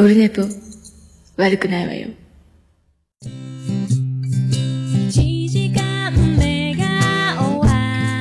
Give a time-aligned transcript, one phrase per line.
[0.00, 0.42] オルネポ、
[1.36, 2.10] 悪くないわよ。
[3.24, 6.84] 1時間目が
[7.36, 7.66] 終わ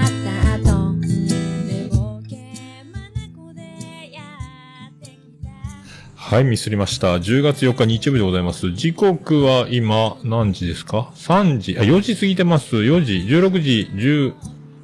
[0.04, 2.36] った後寝ぼけ
[2.84, 3.62] 眼で
[4.12, 4.24] や
[4.90, 5.14] ってき
[5.44, 5.52] た
[6.16, 7.18] はい、ミスりました。
[7.18, 8.72] 10月4日日曜日でございます。
[8.72, 12.76] 時刻は今、何時ですか ?3 時、あ、4時過ぎてます。
[12.78, 14.34] 4時、16時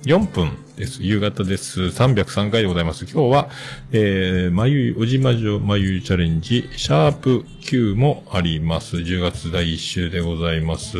[0.06, 1.04] 14分です。
[1.04, 1.82] 夕方です。
[1.82, 3.06] 303回でございます。
[3.06, 3.50] 今日は、
[3.92, 8.98] えー、まゆい、おじまじょまゆいチャレンジ、シャープ9もあります。
[8.98, 10.98] 10月第1週でございます。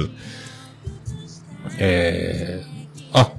[1.80, 3.32] えー、あ、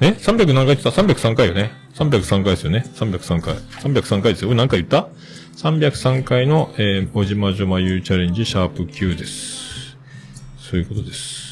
[0.00, 1.70] え ?300 何回言ってた ?303 回よね。
[1.94, 2.84] 303回ですよね。
[2.94, 3.54] 303回。
[3.54, 4.48] 303回ですよ。
[4.48, 5.08] 俺何回言った
[5.56, 9.96] ?303 回の、えー、おじまじょまゆいチャレンジ、シャープ9です。
[10.58, 11.47] そういうことです。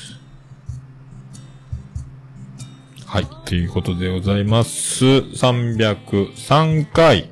[3.06, 3.26] はい。
[3.44, 5.04] ということでございます。
[5.04, 7.30] 303回。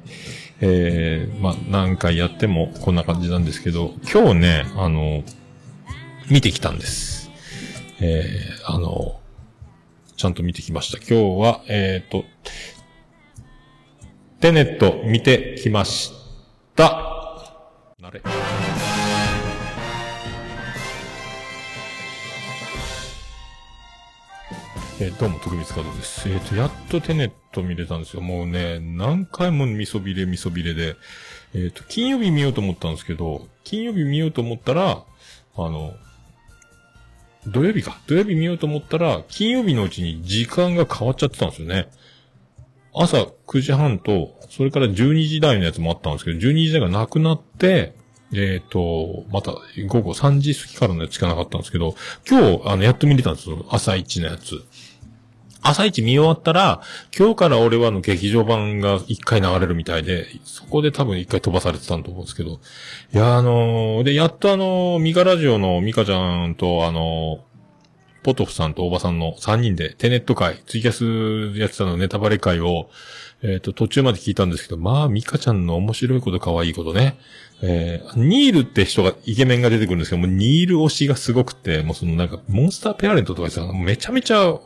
[0.60, 5.24] えー、まあ、何回やってもこんな感じなんですけど、今日ね、あの、
[6.30, 7.28] 見てきたんです。
[8.00, 9.20] えー、あの、
[10.16, 10.98] ちゃんと見てきました。
[10.98, 12.24] 今日は、えっ、と、
[14.40, 16.12] テネット見てきまし
[16.76, 16.92] た。
[18.00, 18.22] なれ。
[25.00, 26.28] えーどうも、徳光和夫です。
[26.28, 28.22] えっ、と、やっとテネット見れたんですよ。
[28.22, 30.94] もうね、何回もみそびれみそびれで、
[31.52, 35.02] えっ、と、金曜日見ようと思ったんですけど、金曜日見ようと思ったら、
[35.56, 35.94] あの、
[37.48, 37.98] 土曜日か。
[38.06, 41.88] 土曜日見ようと思ったら、金曜日のうちに時間が変わっちゃってたんですよね。
[42.94, 47.94] 朝9時半と、それから12時台のやつもあったんですけど、12時台がなくなって、
[48.32, 49.52] えっ、と、また
[49.86, 51.94] 午後3時過ぎからのやつしかなかったんですけど、
[52.28, 53.64] 今日、あの、やっと見れたんですよ。
[53.68, 54.64] 朝一のやつ。
[55.66, 56.82] 朝一見終わったら、
[57.18, 62.60] 今日から俺はの劇場版が一回流れるみたいで、そこで多分一回飛ばされてたんと思うんですけど。
[63.14, 67.54] いや、あのーで、やっとあのーミカラジオのミカちゃんとあのー
[68.24, 72.90] ポトフさんとおばさんの3人でテネット会、ツイキャスやってたのネタバレ会を、
[73.46, 77.18] えっ、と、途中まで聞いたんですけど、まあ、ミカちゃんの面白いこと可愛いことね。
[77.62, 84.58] えー、ニールって人が、イケメンが出てくるんですけど、もニール推しがすごくて、もうそのなんか、モンスターペアレントとかさ、めちゃめちゃ、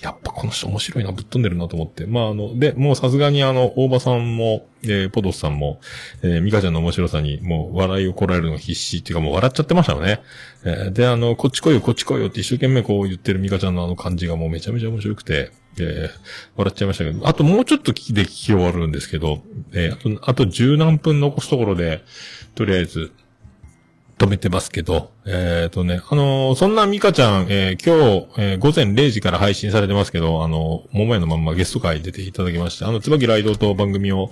[0.00, 2.06] やっぱこの人面白いな、ぶっ飛んでるなと思って。
[2.06, 5.80] まあ、あの、で、もうさすがにあの、大場さんも、えー、ポトスさんも、
[6.22, 10.22] えー、ミカちゃんの面白さに、もう笑いをこらえるのが必死っていうか、もう笑っちゃってましたよね。
[10.64, 16.10] えーで、あの、こっち来いよ、こっち来いよって一生懸命こう言ってるミカちゃんのあの感じがもうめちゃめちゃ面白くて、えー
[16.56, 22.04] 笑っちゃいましたけど、あともうちょっと聞きで聞き終わるんですけど、えーあと、あと十何分残すところで、
[22.54, 23.12] とりあえず、
[24.18, 34.30] 止めてますけど、えっ、とね、あのーそんなミカちゃん、えー今日、え午前0時から配信されてますけど、あのー桃屋のまんまゲスト会出ていただきまして、あの、椿ライドと番組を、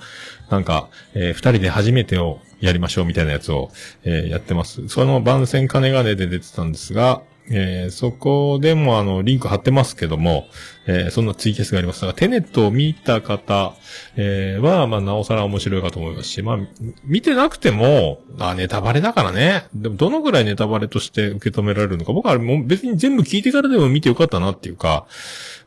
[0.48, 3.70] なんか、えー二人で初めてをやりましょうみたいなやつを、
[4.04, 4.86] えやってます。
[4.88, 10.46] その番宣金金で出てたんですが、えーそこでもあの、リンク貼ってますけども、
[10.86, 13.74] えーそんなツイキャスがありますが、テネットを見た方、
[14.16, 16.58] えーは、まあ、なおさら面白いかと思いますし、まあ、
[17.04, 19.66] 見てなくても、あ、ネタバレだからね。
[19.74, 25.06] でも、どのぐらいネタバレとして受け止められるのか、僕はもう別に全部聞いてからでも見てよかったなっていうか、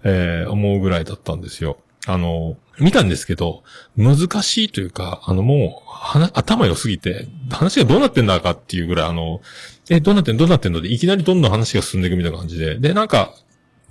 [0.04, 1.78] えー思うぐらいだったんですよ。
[2.06, 3.64] あの、見たんですけど、
[3.96, 9.42] 難しいというか、あのもう、頭良すぎて、話がどうなってんだかっていうぐらい、あの、
[9.90, 10.82] え、どうなってんどうなってんの？
[10.82, 12.78] で、いきなりどんどん話が進んでいくみたいな感じで。
[12.78, 13.34] で、なんか、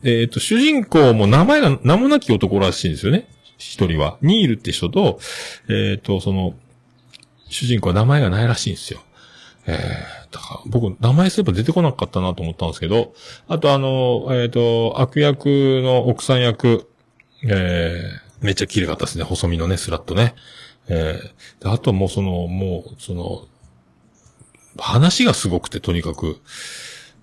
[0.02, 3.28] えっ、と、主人公も名前が名もなき男らしいんですよね。
[3.58, 4.18] 一人は。
[4.22, 5.20] ニールって人と、
[5.68, 6.54] えっ、と、その、
[7.48, 9.00] 主人公は名前がないらしいんですよ。
[9.66, 13.14] えー、だから僕、名前すれば出てこなかったなと思ったんですけど、
[13.46, 16.88] あとあの、えっ、と、悪役の奥さん役、
[17.44, 19.24] えー、めっちゃ綺麗かったですね。
[19.24, 20.34] 細身のね、スラッとね。
[20.88, 23.46] えー、であともうその、もう、その、
[24.78, 26.40] 話がすごくて、とにかく、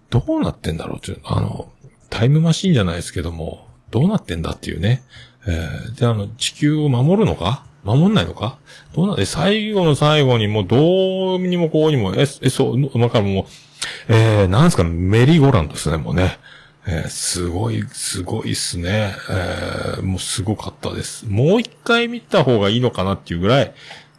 [0.10, 1.72] どうなってんだろうっていう、あの、
[2.10, 5.04] タイムマシンじゃないですけども、どうなってんだっていうね。
[5.48, 7.63] えー、で、あの、地球を守るのか？
[7.84, 8.57] 守んないのか？
[8.94, 16.40] どうな、え、最後の最後にもうどうにもこうにも、え、え、そう、なんかもう、えー、なんすか、メリーゴランドですね、もうね。
[16.88, 19.13] えーすごい、すごいっすね。
[19.30, 21.25] えーもうすごかったです。
[21.28, 23.74] もう一回見た方がいいのかなっていうぐらい。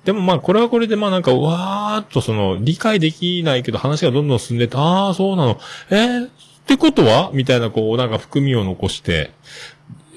[0.05, 5.59] でもまあ、これはこれでまあなんか、わーっとその、理解できないけど話がどんどん進んでて、あー、そうなの。
[5.91, 6.31] えー、っ
[6.67, 7.31] てことは？
[7.35, 9.33] みたいな、こう、なんか含みを残して、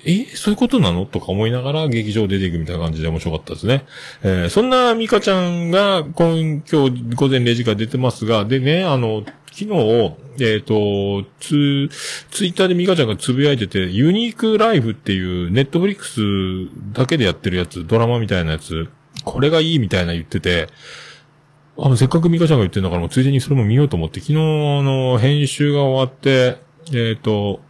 [0.05, 1.05] え、そういうことなの？
[1.05, 3.85] とか思いながら劇場出ていくみたいな感じで面白かったですね。
[4.21, 11.89] えーそんなミカちゃんが今、今日午前0時から出てますが、でね、あの、昨日、えっ、と、ツ、
[12.31, 18.89] ツイッターでミカちゃんがつぶやいてて、ユニークライフっていうネットフリックスだけでやってるやつ、ドラマみたいなやつ、
[19.23, 20.69] これがいいみたいな言ってて、
[21.77, 24.39] あの、せっかくミカちゃんが言ってんだから、もうついでにそれも見ようと思って、昨日、あ
[24.83, 26.57] の、編集が終わって、
[26.93, 27.61] えっ、と、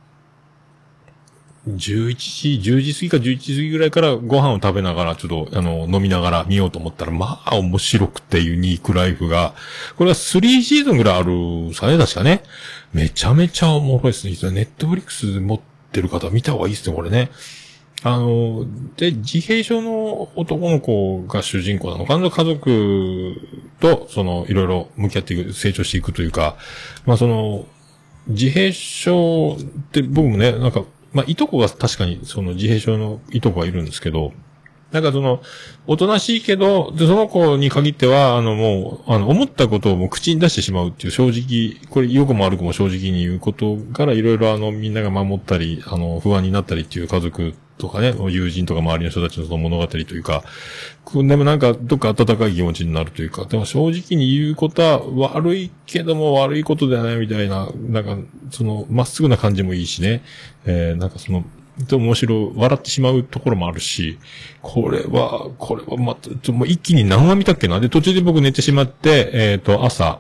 [1.68, 9.54] 11時、10時過ぎか11時過ぎぐらいからご飯を食べながら、ちょっと、あの、飲みながら見ようと思ったら、まあ、面白くてユニークライフが、
[9.96, 12.44] これは3シーズンぐらいあるさね、確かね。
[12.94, 14.52] めちゃめちゃおもろいですね。
[14.52, 15.60] ネットフリックス持っ
[15.92, 17.30] てる方見た方がいいですね、これね。
[18.04, 18.66] あの、
[18.98, 23.36] で、自閉症の男の子が主人公なのかな家族
[23.80, 26.58] と、その、いろいろ向き合っていく、成長していくというか、
[27.06, 27.66] まあその、
[28.28, 30.84] 自閉症って僕もね、なんか、
[31.14, 34.34] まあいとこが確かにその自閉症のいとこがいるんですけど、
[34.92, 35.42] なんかその、
[35.88, 50.46] おとなしいけど、で、その子に限っては、あのもう、あの、思ったことをもう口に出してしまうっていう正直、これ良くも悪くも正直に言うことからいろいろあの、みんなが守ったり、あの、不安になったりっていう家族とかね、友人とか周りの人たちのその物語というか、
[51.14, 55.02] でもなんかどっか温かい気持ちになるというか、でも正直に言うことは
[55.34, 58.18] 悪いけども悪いことではないみたいな、なんか、
[58.52, 60.24] その、まっすぐな感じもいいしね、
[60.66, 61.44] えー、なんかその、
[61.90, 64.18] と面白い、笑ってしまうところもあるし、
[64.62, 67.82] これは、これはまた、もう一気に何話見たっけな？
[67.82, 70.20] で、途中で僕寝てしまって、えっ、と、朝、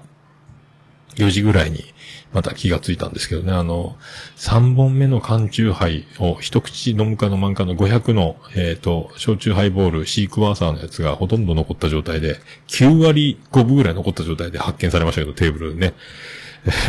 [1.15, 1.93] 4時ぐらいに、
[2.34, 3.96] また気がついたんですけどね、あの、
[4.38, 15.94] 3本目の缶中杯を一口飲むか飲まんかの500の、えっ、と、焼酎ハイボール、シークワーサーのやつがほとんど残った状態で、9割5分ぐらい残った状態で発見されましたけど、テーブルでね。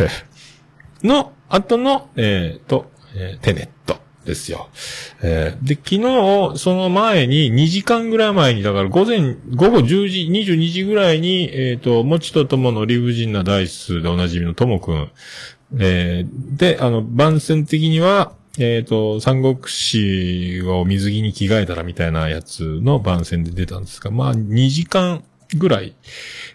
[1.04, 3.73] の、後の、えっ、と、えーテネ
[4.24, 4.68] ですよ。
[5.22, 15.10] えーで、昨日、その前に、2時間ぐらい前に、だから午前、午後10時、22時ぐらいに、えっ、と、もちとともの理不尽なダイスでおなじみのともくん。
[15.78, 25.24] えーで、あの、番宣的には、えっ、と、三国志を水着に着替えたらみたいなやつの番宣で出たんですが、まあ、2時間
[25.56, 25.94] ぐらい、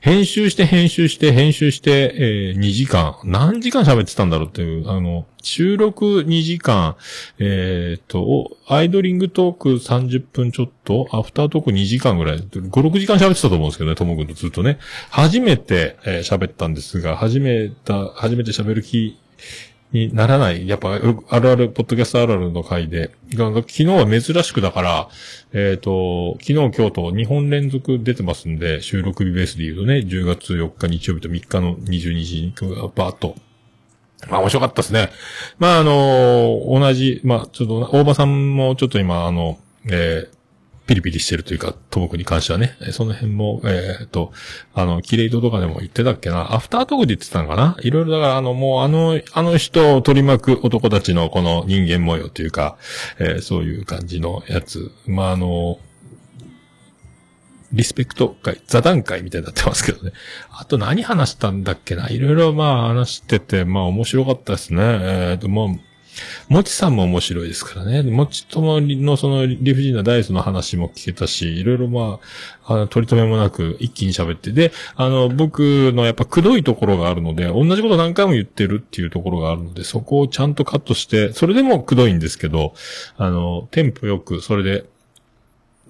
[0.01, 6.95] 編集して編集して編集して、えー2時間、何時間喋ってたんだろうっていう、あの、収録2時間、
[7.39, 14.79] えっ、と、アイドリングトーク30分ちょっと、アフタートーク2時間ぐらい、5、6時間喋ってたと思うんですけどね、ともくんとずっとね。
[15.09, 19.17] 初めて、えー喋ったんですが、初めた、初めて喋る気
[19.91, 20.67] にならない。
[20.67, 25.09] やっぱ、あるある、ポッドキャストあるあるの回で、昨日は珍しくだから、
[25.53, 32.53] えっ、と、昨日、今日と2本連続出てますんで、収録日ベースで言うとね、10月4日日曜日と3日の22時に
[32.95, 33.35] バーッと。
[34.29, 35.09] まあ面白かったですね。
[35.59, 39.57] まああの同じ、まあちょっと、大場さんもちょっと今、あの、
[39.89, 40.38] えー
[40.89, 44.33] ピリピリしてるというか、ともくに関してはね、その辺も、えっ、と、
[44.73, 47.77] あの、キレイドとかでも言ってたっけな、アフタートークで言ってたのかな？
[47.81, 52.75] いろいろだから、あの、もうあの、あの人を取り巻く男たちのこの人間模様というか、
[53.19, 54.91] えーそういう感じのやつ。
[55.05, 55.77] まああの、
[57.71, 60.11] リスペクト会、座談会みたいになってますけどね。
[60.49, 62.09] あと何話したんだっけな？
[62.09, 64.81] いろいろまあ話してて、まあ面白かったですね。
[64.81, 65.88] えっ、と、もう、
[66.47, 68.03] もちさんも面白いですからね。
[68.03, 72.19] もちとものその理不尽なダイスの話も聞けたし、いろいろま
[72.63, 74.51] あ、あの、取り留めもなく一気に喋って。
[74.51, 82.73] で、あの、僕のやっぱくどいところがあるので、同じこと何回も言ってるっていうところがあるので、そこをちゃんとカットして、それでもくどいんですけど、
[83.17, 84.85] あの、テンポよく、それで、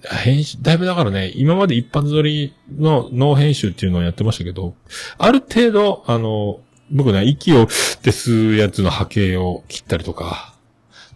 [0.08, 4.74] 編集、だいぶだからね、今まで一発撮りのノー編集っていうのをやってましたけど、
[5.18, 6.60] ある程度、あの、
[6.90, 10.54] 僕ね、息をって吸うやつの波形を切ったりとか、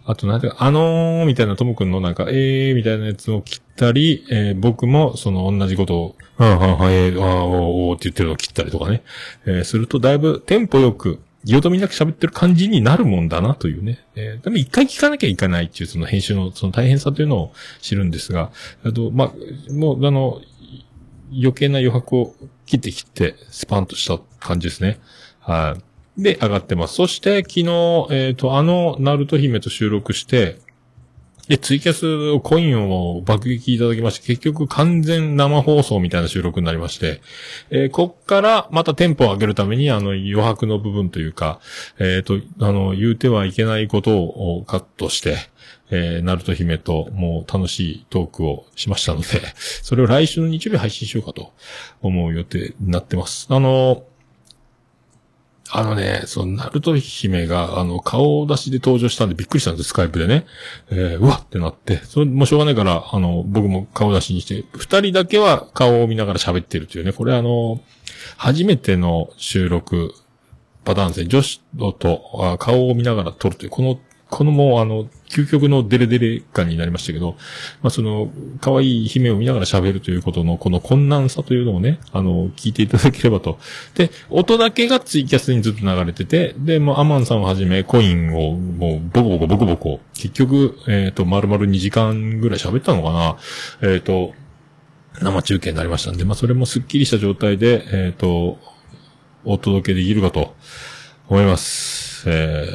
[0.06, 7.56] あとなんていうか、あのー、みたいなともくんのなんか、えー、みたいなやつを切ったり、えー僕もその同じことを、はんはんはん、えー、あーおー
[7.90, 9.02] おーって言ってるのを切ったりとかね、
[9.46, 14.04] えーするとだいぶテンポよく、よどみなく喋ってる感じになるもんだなというね。
[14.14, 18.50] えーでも一回聞かなきゃいけないっていうその編集のその大変さというのを知るんですが、
[18.84, 20.40] あと、まあ、もうあの、
[21.32, 22.34] 余計な余白を
[22.66, 25.00] 切って切って、スパンとした感じですね。
[25.46, 25.76] は
[26.18, 26.22] い。
[26.22, 26.94] で、上がってます。
[26.94, 30.58] そして、昨日、えっ、と、あの、ナルト姫と収録して、
[31.48, 37.20] で、ツイキャスコインを爆撃いただきまして、結局完全生放送みたいな収録になりまして、
[37.68, 41.60] えーこっからまたテンポを上げるために、あの、余白の部分というか、
[41.98, 45.36] えっ、と、あの、言うてはいけないことをカットして、
[45.90, 49.26] えー、ナルト姫ともう楽しいトークをしましたので、
[49.82, 51.52] それを来週の日曜日配信しようかと
[52.00, 53.48] 思う予定になってます。
[53.50, 54.04] あの、
[55.76, 60.46] あのね、その、ナルト姫が、あの、顔出しで登場したんでびっくりしたんです、スカイプでね。
[60.88, 67.80] えー、うわってなって、それもうしょうがないから、あの、僕も顔出しにして、二人だけは顔を見ながら喋ってるというね、これあの、
[68.36, 70.14] 初めての収録
[70.84, 71.26] パターンですね。
[71.26, 71.60] 女子
[71.98, 73.98] と顔を見ながら撮るという、この
[74.30, 77.36] このもうあの、究極のデレデレ感になりましたけど、
[77.82, 83.58] まあその、可愛い姫を見ながら喋るということのこの困難さというのをね、あの、聞いていただければと。
[83.94, 93.36] で、音だけがツイキャスにずっと流れてて、で、もうアマンさんをはじめコインをもうボコボコボコボコ、結局、えっ、と、丸々2時間ぐらい喋ったのかな。
[93.88, 94.32] えっ、と、
[95.20, 98.58] 生中継になりましたんで、まあそれもスッキリした状態で、えっ、と、
[99.44, 100.54] お届けできるかと
[101.28, 102.28] 思います。
[102.28, 102.66] え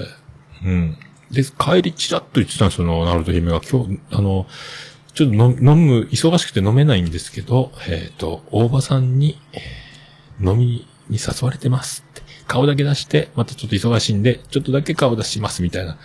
[0.63, 0.97] ー、うん。
[1.31, 3.61] で、帰りチラッと言ってたんですよ、ナルト姫が。
[3.61, 4.47] 今日、あの、
[5.13, 9.59] ちょっと飲む、忙しくて飲めないんですけど、えっ、と、大場さんに、え
[10.41, 12.19] 飲みに誘われてますって。
[12.47, 15.97] 顔だけ出して、またちょっと忙しいんで、ちょっとだけ顔出しますみたいな。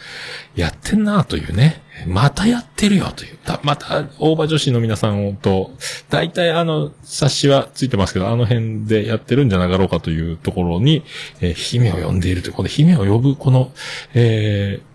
[0.55, 1.83] やってんなというね。
[2.07, 3.39] またやってるよという。
[3.39, 5.71] たまた、大場女子の皆さんと、
[6.11, 11.03] 大体あの、察しはついてますけど、あの辺でやってるんじゃなかろうかというところに、
[11.41, 12.53] えー姫を呼んでいるという。
[12.53, 13.73] この姫を呼ぶ、この、
[14.13, 14.94] えー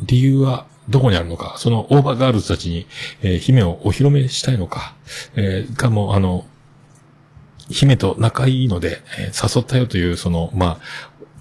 [0.00, 2.86] 理由はどこにあるのか、そのオーバーガールズたちに、
[3.22, 4.94] えー姫をお披露目したいのか、
[5.36, 6.44] えーかも、あの、
[7.70, 10.80] 姫と仲いいので、えー誘ったよという、その、まあ、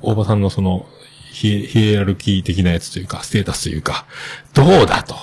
[0.01, 0.86] 大場さんのその、
[1.31, 4.05] ヒエヒエラルキー的なやつというか、ステータスというか、
[4.53, 5.15] どうだと。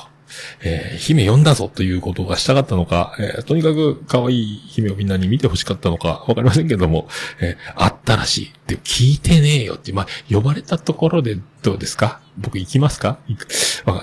[0.62, 7.08] えー姫呼んだぞということがしたかったのか、えーとにかく可愛い姫をみんなに見て欲しかったのか、わかりませんけども、
[7.40, 8.52] えーあったらしい。
[8.66, 12.20] で、聞いてねえよって、まあ、呼ばれたところでどうですか？
[12.36, 13.18] 僕行きますか？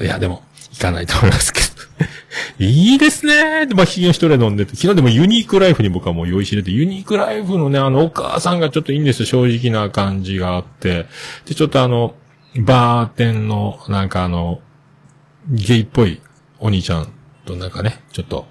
[0.02, 1.66] いや、でも、行かないと思いますけど。
[2.60, 11.06] いいですねで、まあ、ひげの一人で飲んでて、昨日でもユニークライフに僕はもう用意してて、ユニークライフのね、あの、お母さんがちょっといいんですよ、正直な感じがあって。
[11.46, 12.16] で、ちょっとあの、
[12.58, 14.60] バーテンの、なんかあの、
[15.50, 16.20] ゲイっぽい
[16.60, 17.12] お兄ちゃん
[17.46, 18.48] となんかね、ちょっと、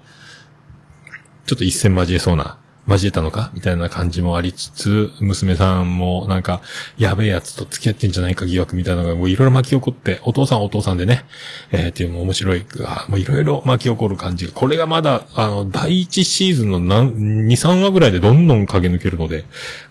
[1.45, 2.57] ちょっと一戦交えそうな、
[2.87, 3.49] 交えたのか？
[3.55, 6.61] みたいな感じもありつつ、娘さんもなんか、
[6.97, 11.25] やべえやつと付き合ってんじゃないか疑惑みたいなのがもういろいろ巻き起こって、お父さんお父さんでね、
[11.71, 19.45] えー、っていうのも面白いが、もういろいろ巻き起こる感じが、これがまだ、あの、第一シーズンの何、2、3話ぐらいでどんどん駆け抜けるので、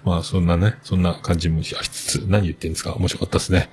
[0.05, 2.95] まあそんなね、そんな感じもしつつ、何言ってんですか？
[2.95, 3.71] 面白かったですね。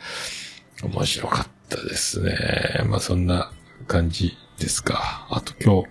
[0.81, 2.83] 面白かったですね。
[2.87, 5.27] まあそんな感じですか。
[5.29, 5.89] あと今日、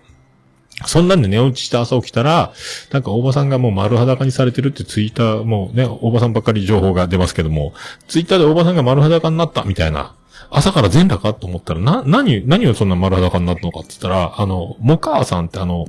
[0.87, 2.53] そんなんで寝落ちして朝起きたら、
[2.91, 7.75] なんかおばさんがもう丸裸にされてるってツイッター、もうね、おばさんばっかり情報が出ますけども、
[8.09, 10.15] ツイッターでおばさんが丸裸になったみたいな。
[10.53, 15.87] 朝から全裸かと思ったら、な、何、何をそんな丸裸になったのかって言ったら、あの、モカーさんってあの、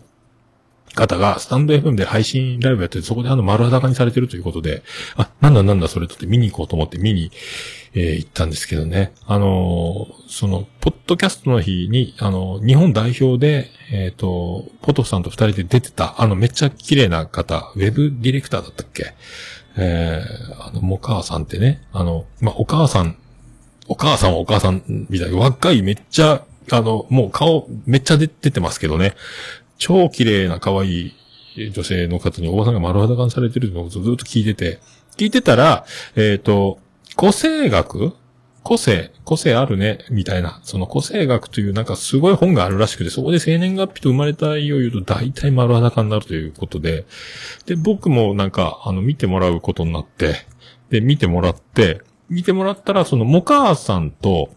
[0.93, 4.83] 方がスタンド FM で配信ライブやってて、そこであの丸裸にされてるということで、
[5.15, 7.31] あ、なんだなんだそれとって見に行こうと思って見に、
[7.93, 9.13] えー行ったんですけどね。
[9.25, 19.13] あのーその、ポッドキャストの日に、あの日本代表で、えっ、と、ポトフさんと二人で出てた、あの、めっちゃ綺麗な方、ウェブディレクターだったっけ？
[19.77, 23.17] えー、あの、モカーさんってね、あの、まあ、お母さん、
[23.87, 29.15] お母さんはお母さんみたいな、若いめっちゃ、あの、もう顔めっちゃ出てますけどね。
[29.81, 34.79] 超綺麗な可愛い女性の方におばさんが丸裸にされてるのをずっと聞いてて、
[35.17, 35.85] 聞いてたら、
[36.15, 36.79] えっ、と、
[37.15, 38.13] 個性学？
[38.63, 40.61] 個性、個性あるね、みたいな。
[40.63, 47.07] その個性学というなんかすごい本があるらしくて、そこで生年月日と生まれた日を言うと大体丸裸になるということで、
[47.65, 50.45] で、僕もなんか、あの、見てもらうことになって、
[50.91, 54.51] で、見てもらって、見てもらったら、その、モカーさんと、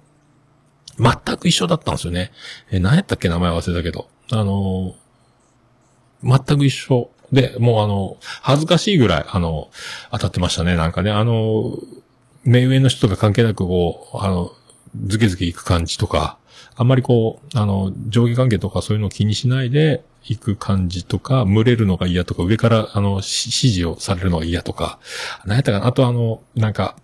[0.98, 2.30] 全く一緒だったんですよね。
[2.70, 4.08] え、何やったっけ名前忘れたけど。
[4.30, 5.03] あのー
[6.24, 7.10] 全く一緒。
[7.32, 9.70] で、もうあの、恥ずかしいぐらい、あの、
[10.12, 10.76] 当たってましたね。
[10.76, 11.76] なんかね、あの、
[12.44, 14.52] 目上の人とか関係なくこう、あの、
[15.06, 16.38] ズケズケ行く感じとか、
[16.76, 24.98] あんまりこう、あの、上下関係とかそういうのを気にしないで行く感じとか、群れるのが嫌とか、上からあの、指示をされるのが嫌とか、
[25.44, 26.96] 何やったかなあとあの、なんか、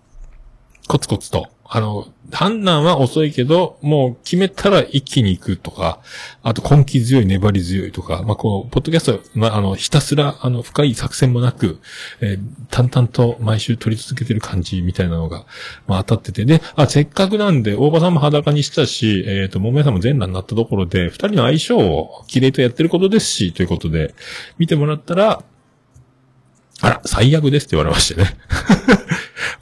[0.88, 6.00] コツコツと、あの、判断は遅いけど、もう決めたら一気に行くとか、
[6.42, 11.78] あと根気強い、粘り強いとか、まあ、こう、ポッドキャスト、まあ、の、ひたすら、あの、深い作戦もなく、
[12.20, 15.44] えー淡々と毎週取り続けてる感じみたいなのが、
[15.88, 24.14] まあ、当たってて、で、あ、せっかくなんで、大場さんも裸にしたし、えっ、と、桃屋さんも全裸になったところで、二人の相性を綺麗とやってることですし、ということで、
[24.58, 25.42] 見てもらったら、
[26.80, 28.36] あら、最悪ですって言われましてね。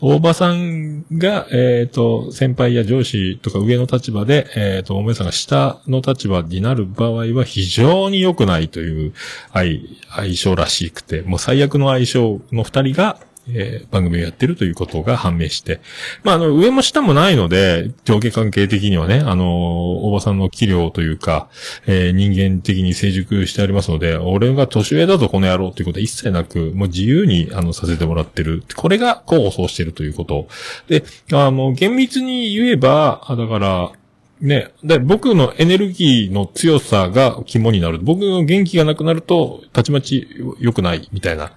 [0.01, 9.13] 大場さんが、えっ、と、先輩や上司とか上の立場で、えっ、と、おめさんが下の立場になる場合は非常に良くないという
[9.53, 9.81] 相、
[10.11, 13.19] 相性らしくて、もう最悪の相性の二人が、
[13.51, 15.81] えー番組をやってるということが判明して、
[16.23, 21.49] まあ、あの、上も下もないので、上下関係的にはね、あの、おばさんの器量というか、
[21.87, 28.63] えー人間的に成熟してありますので、俺が年上だぞ、この野郎ということは一切なく、もう自由に、あの、させてもらってる。
[28.77, 30.49] これが、こう、そうしてるということ。
[30.89, 33.93] で、あの、厳密に言えば、だから、
[34.41, 34.71] ね。
[34.85, 37.99] で、僕のエネルギーの強さが肝になる。
[37.99, 40.29] 僕の元気がなくなると、たちまち
[40.59, 41.53] 良くない、みたいな。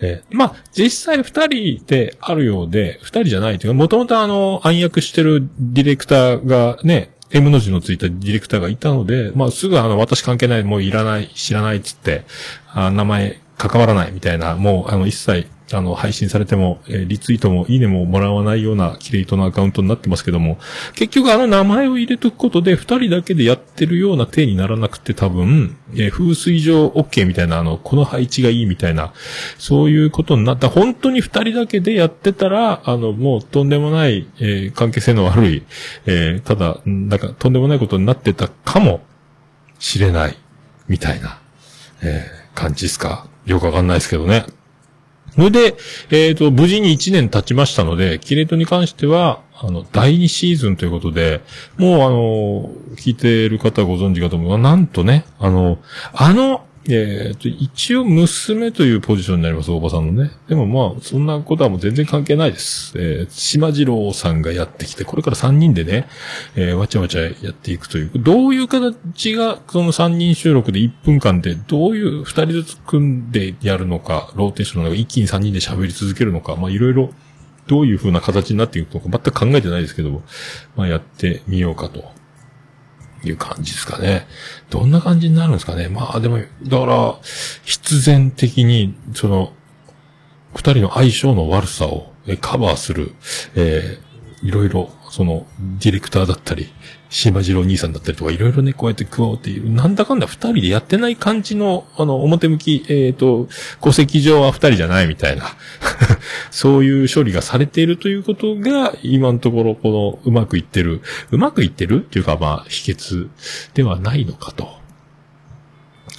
[0.00, 12.24] えーまあ、実際二人であるようで、二人じゃないというか、もともとあの、暗躍してるディレクターがね、M の字のついたディレクターがいたので、まあ、すぐあの、私関係ない、もういらない、知らないっつって、
[12.72, 20.58] あ名前関わらないみたいな、もうあの、一切、あの、配信されても、えーリツイートもいいねももらわないようなキレイトのアカウントになってますけども、
[20.94, 29.12] 結局あの名前を入れとくことで、二人だけでやってるような体にならなくて多分、えー風水上 OK みたいな、あの、この配置がいいみたいな、
[29.58, 30.68] そういうことになった。
[30.68, 35.62] 本当に二人だけでやってたら、あの、もうとんでもない、えー関係性の悪い、
[36.06, 39.02] えただ、なんかとんでもないことになってたかも
[39.78, 40.36] しれない、
[40.88, 41.38] みたいな、
[42.02, 43.26] え感じですか？
[43.46, 44.44] よくわかんないですけどね。
[45.34, 45.76] それで、
[46.10, 51.40] えっ、と、無事に1年経ちましたので、キレートに関しては、あの、第2シーズンということで、
[51.78, 54.50] もうあの、聞いている方ご存知かと思う。
[54.50, 55.78] が、なんとね、あの、
[56.12, 60.32] あの、えっ、と、一応娘というポジションになります、おばさんのね。
[60.48, 62.92] でもまあ、そんなことはもう全然関係ないです。
[62.96, 66.08] えー、島次郎さんがやってきて、これから3人でね、
[66.56, 77.10] えーわちゃわちゃやっていくという、どういう形が、その3人収録で1分間で、どういう2人ずつ組んでやるのか、ローテーションのか、一気に3人で喋り続けるのか、まあいろいろ、
[77.68, 80.22] どういう風な形になっていくのか、全く考えてないですけども、
[80.74, 82.21] まあやってみようかと。
[83.24, 84.26] いう感じですかね。
[84.70, 85.88] どんな感じになるんですかね。
[85.88, 87.18] まあでも、だから、
[87.64, 89.52] 必然的に、その、
[90.54, 93.14] 二人の相性の悪さをカバーする、
[93.54, 95.46] えー、いろいろ、その、
[95.80, 96.72] ディレクターだったり、
[97.12, 99.70] 島次郎兄さんだったりとか、いろいろね、こうやって加わっている。
[99.70, 103.48] なんだかんだ二人でやってない感じの、あの、表向き、えっ、と、
[103.82, 105.44] 戸籍上は二人じゃないみたいな、
[106.50, 113.28] そういう処理がされているということが、今のところ、この、うまくいってる、うまくいってるっていうか、まあ、秘訣
[113.74, 114.70] ではないのかと、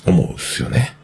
[0.06, 0.96] 思うんすよね。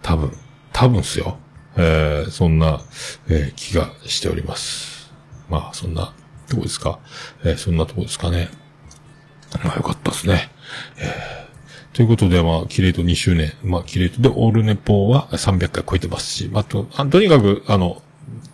[0.00, 0.32] 多分、
[0.72, 1.36] 多分っすよ。
[1.76, 2.80] えー、そんな、
[3.28, 5.12] えー気がしております。
[5.50, 6.14] まあ、そんな
[6.48, 6.98] とこですか。
[7.44, 8.48] えーそんなとこですかね。
[9.62, 10.50] まあ、よかったですね。
[10.98, 11.44] えー
[11.94, 13.52] ということで、まあ、キレート2周年。
[13.62, 18.02] まあ、キレートでオールネポは300回超えてますし、あと、あとにかく、あの、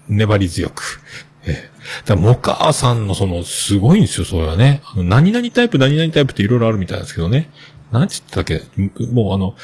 [0.08, 1.00] 粘り強く。
[1.46, 4.82] えー、だモカーさんのその、すごいんですよ、それはね。
[4.84, 7.48] あの、何々タイプ、何々タイプっていろいろあるみたいなんですけどね。
[7.90, 8.60] なんつったっけ？
[9.10, 9.56] もうあの、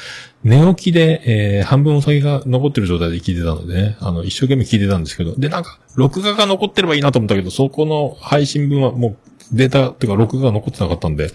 [0.43, 9.17] 寝起きで、えー、半分お酒が残ってる状態で聞いてたのでね、あの、一生懸命聞いてたんですけど、で、なんか、録画が残ってればいいなと思ったけど、そこの配信分はもう、
[9.51, 11.31] データ、っていうか、録画が残ってなかったんで、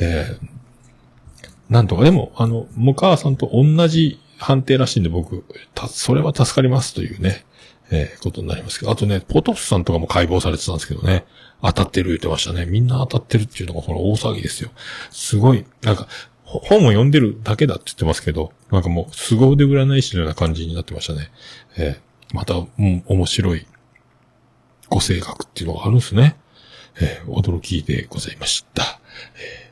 [0.00, 7.44] えー、なんとか、でも、あの、モカーさんと同じ判定らしいんで、僕、た、それは助かりますというね、
[7.90, 11.24] えー、ことになりますけど、あとね、ポトフさんとかも解剖されてたんですけどね、
[11.62, 12.66] 当たってる言ってましたね。
[12.66, 14.70] みんな当たってるっていうのがこの大騒ぎですよ。
[15.10, 16.08] すごい、なんか、
[16.44, 21.30] 本を読んでるだけだって言ってますけど、なんかもう、凄腕占い師のような感じになってましたね。
[21.76, 23.66] えー、また、うん、面白い、
[24.90, 26.36] ご性格っていうのがあるんですね。
[27.00, 29.00] えー、驚きでございました。
[29.36, 29.64] えー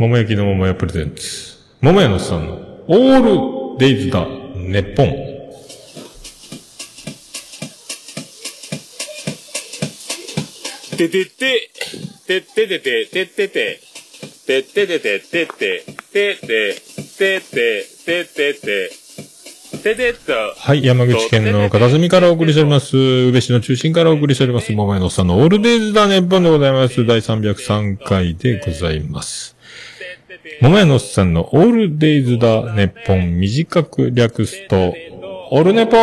[0.00, 1.58] 桃焼きの桃屋プレゼンツ。
[1.82, 2.54] 桃屋のさんの
[2.88, 5.06] オールデイズだ、ネッポン。
[10.96, 11.70] ててて、
[12.26, 13.80] てっててて、てってて、
[14.46, 16.80] てっててて、てって、てて、
[17.18, 18.99] てて、てて
[19.82, 20.32] て、ててと。
[20.56, 22.96] はい、山口県の片隅からお送りしております。
[22.96, 24.72] 宇部市の中心からお送りしております。
[24.72, 27.06] 桃屋のおっさんのオールデイズだ、ネッポンでございます。
[27.06, 29.56] 第303回でございます。
[30.60, 34.94] 桃屋のおっさんのオールデイズだ、ネッポン、短く略すと、
[35.50, 36.00] オルネポー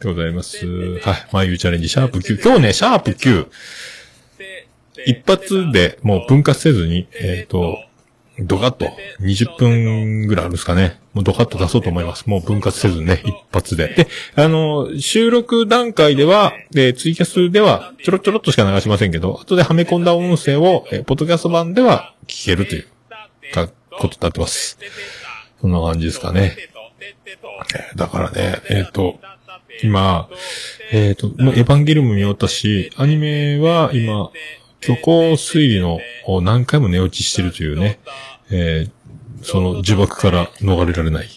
[0.00, 0.66] でございます。
[1.00, 1.28] はい。
[1.32, 2.42] まあ、いうチャレンジ、シャープ9。
[2.42, 3.46] 今日ね、シャープ9。
[5.06, 7.78] 一発でもう分割せずに、えっ、と、
[8.40, 8.86] ドカッと
[9.20, 11.00] 20分ぐらいあるんですかね。
[11.12, 12.26] もうドカッと出そうと思います。
[12.28, 13.88] もう分割せずね、一発で。
[13.88, 22.86] で、あの、収録段階では、で、ツイキャスではちょろちょろっとしか流しませんけど、後ではめ込んだ音声を、えポッドキャスト版では聞けるという
[23.52, 24.78] か、ことになってます。
[25.60, 26.56] そんな感じですかね。
[27.96, 29.18] だからね、えっ、と、
[29.82, 30.28] 今、
[30.92, 34.30] えっ、と、エヴァンゲリオンも見終わったし、アニメは今、
[34.80, 36.00] 虚構推理の
[36.42, 37.98] 何回も寝落ちしてるというね、
[38.50, 38.90] えー
[39.42, 41.28] その呪縛から逃れられない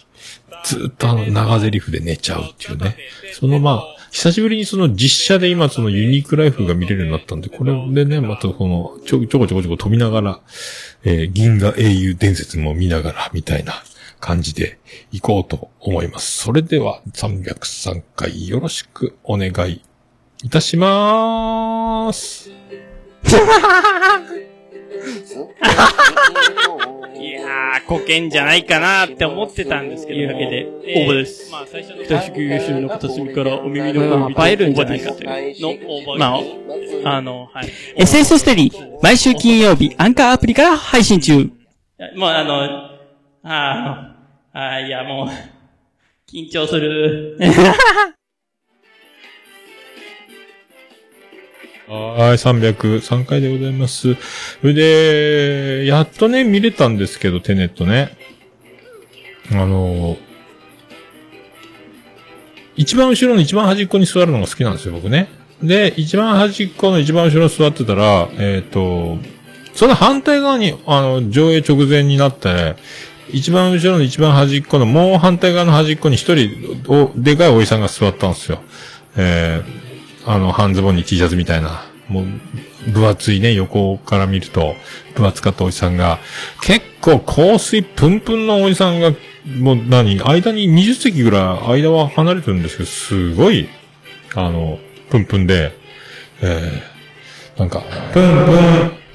[0.66, 2.96] ずっとあの、長台詞で寝ちゃうっていうね。
[3.34, 10.40] そのまあ、久しぶりにその実写で今そのユニークライフが見れるようになったんで、これでね、またこの、ちょ、ちょこちょこちょこ飛びながら、
[11.04, 13.74] えー銀河英雄伝説も見ながら、みたいな
[14.20, 14.80] 感じで
[15.12, 16.44] 行こうと思います。
[16.44, 19.82] それでは、303回よろしくお願い
[20.44, 22.63] いたしまーす。
[27.20, 30.20] いやー、保険じゃないかなって思ってたんですけど。
[30.20, 36.36] というわけでえー応募ですまあ最初の北宿優秀の片隅からお耳の方にまあ映えるんじゃないかというのを、ま
[37.06, 37.70] あ、あの、はい。
[37.98, 41.50] SS ステディ、毎週金曜日、アンカーアプリから配信中。
[42.16, 42.90] もうあの、あ
[43.44, 44.14] あ
[44.54, 45.28] の、あーいやもう、
[46.32, 47.38] 緊張する。
[51.88, 54.16] はい、303回でございます。
[54.16, 58.18] それで、やっとね、見れたんですけど、テネットね。
[59.52, 60.18] あの、
[62.78, 65.28] 一番後ろの一番端っこに座るのが好きなんですよ、僕ね。
[65.62, 69.18] で、一番端っこの一番後ろに座ってたら、えっ、と、
[69.74, 72.76] その反対側に、あの、上映直前になって、
[73.30, 78.62] 一番後ろの一番端っこの、もう反対側の端っこに一人、お、でかいおじさんが座ったんですよ。
[79.18, 79.83] えー
[80.26, 84.76] あの、半ズボンに T シャツみたいな、もう、分厚いね、横から見ると、
[85.16, 86.20] 分厚かったおじさんが、
[86.62, 89.12] 結構香水プンプンのおじさんが、
[89.58, 93.68] もう何、間に20席ぐらい、間は離れてるんですけど、すごい、
[94.36, 95.78] あの、プンプンで、
[96.42, 97.84] えー、なんか、
[98.14, 98.56] プンプン、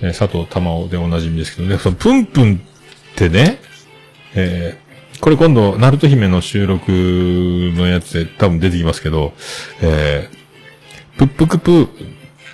[0.01, 2.61] えー佐藤玉緒でおなじみですけどね、そのプンプン
[3.13, 3.59] ってね、
[4.35, 9.33] えー、これ今度、ナルト姫の収録のやつで多分出てきますけど、
[9.83, 10.38] えー、
[11.19, 11.87] プップクプー、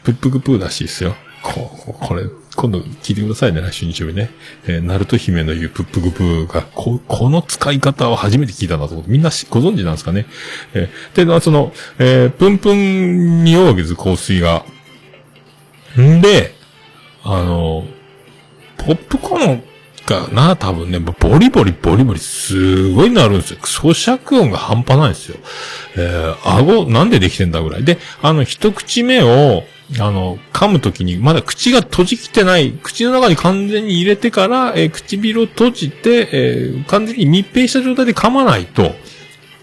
[0.04, 1.14] プップクプーらしいですよ。
[1.42, 1.68] こ
[2.00, 2.22] これ、
[2.56, 4.30] 今度聞いてくださいね、来週日曜日ね。
[4.66, 10.24] えー、ナルト姫の言うプップクプーが、こ、この使い方を初めて聞いたなと思って、みんなご存知なんですかね？
[10.72, 14.64] えー、で、まあその、えー、プンプンにおうわけです、香水が。
[16.00, 16.54] んで、
[17.22, 17.86] あの、
[18.78, 19.62] ポップコーン
[20.04, 23.58] かな、多分ね、ボリボリボリボリすごいなるんですよ。
[23.60, 25.36] 咀嚼音が半端ないんですよ。
[25.96, 27.84] えー、顎なんでできてんだぐらい。
[27.84, 29.64] で、あの、一口目を、
[29.98, 38.94] あの、噛むときに、まだ口が閉じきてない、口の中に完全に入れてから、えー唇を閉じて、えー完全に密閉した状態で噛まないと、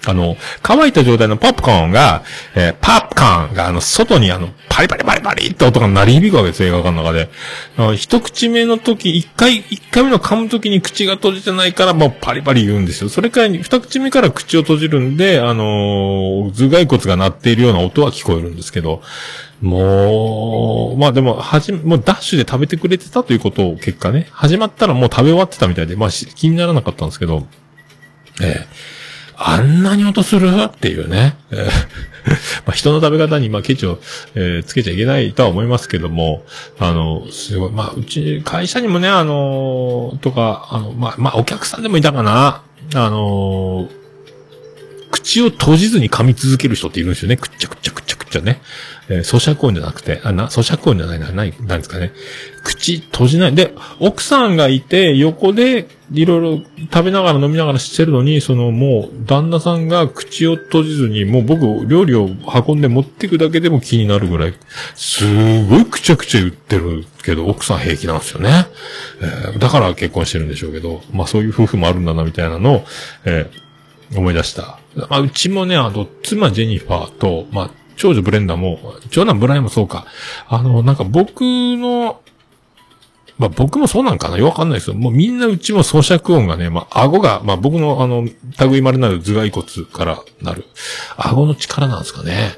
[0.06, 2.24] あの、乾いた状態のポップコーンが、
[2.56, 7.30] えーパップコーンが、あの、外にあの、パリパリパリパリって音が鳴り響くわけです、映画館の中で。
[7.96, 13.10] 一口目の時、一回、一回目の噛む時に口が閉じてないから、もうパリパリ言うんですよ。
[13.10, 19.02] それから、二口目から口を閉じるんで、あのー頭蓋骨が鳴っているような音は聞こえるんですけど、
[19.62, 27.46] もう、まあでも、はじ、もうダッシュで食べてくれてたということを結果ね、始まったらもう食べ終わってたみたいで、まあ気にならなかったんですけど、
[28.42, 29.01] ええ
[29.50, 30.50] あんなに音する？
[30.66, 31.36] っていうね。
[32.66, 34.00] まあ人の食べ方に、まあ、ケチを、
[34.36, 36.44] えーつけちゃいけないとは思いますけども、
[36.80, 42.62] あの、すごい、まあ、うち、会社にもね、あのとか、あの、まあ、まあ、お客さんでもいたかな。
[42.94, 43.88] あの
[45.12, 47.38] 口を閉じずに噛み続ける人っているんですよね。
[47.38, 48.62] くっちゃくっちゃくっちゃくっちゃね。
[49.10, 52.12] えー咀嚼音じゃなくて、あ、な、咀嚼音じゃないな、ない、なんですかね。
[52.64, 53.56] 口閉じない。
[53.56, 62.30] で、奥さんがいて、横で、いろいろ食べながら飲みながらしてるのに、そのもう、旦那さんが口を閉じずに、もう僕、料理を
[62.68, 64.54] 運んで持ってくだけでも気になるぐらい、
[64.96, 68.68] すごいくちゃくちゃ言ってるけど、奥さん平気なんですよね。
[69.22, 72.86] えーだから結婚してるんでしょうけど、まあそういう夫婦もあるんだな、みたいなのを、
[73.26, 73.72] えー
[74.18, 74.80] 思い出した。
[74.96, 80.06] まあ、うちもね、あの、妻ジェニファーと、まあ、長女ブレンダーも、長男ブライもそうか。
[80.48, 82.20] あの、なんか僕の、
[83.42, 84.96] まあ僕もそうなんかなよくわかんないですよ。
[84.96, 88.28] もうみんなうちも咀嚼音がね、まあ顎が、まあ僕のあの、
[88.70, 90.66] 類まれなる頭蓋骨からなる、
[91.18, 92.52] 顎の力なんですかね。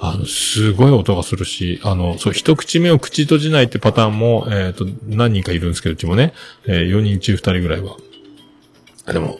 [0.00, 6.34] あの、すごい音がするし、あの、そう、一口目を口閉じないってパターンも、えっ、と、何人かいるんですけど、うちもね、
[6.66, 7.96] え4人中2人ぐらいは。
[9.12, 9.38] でも、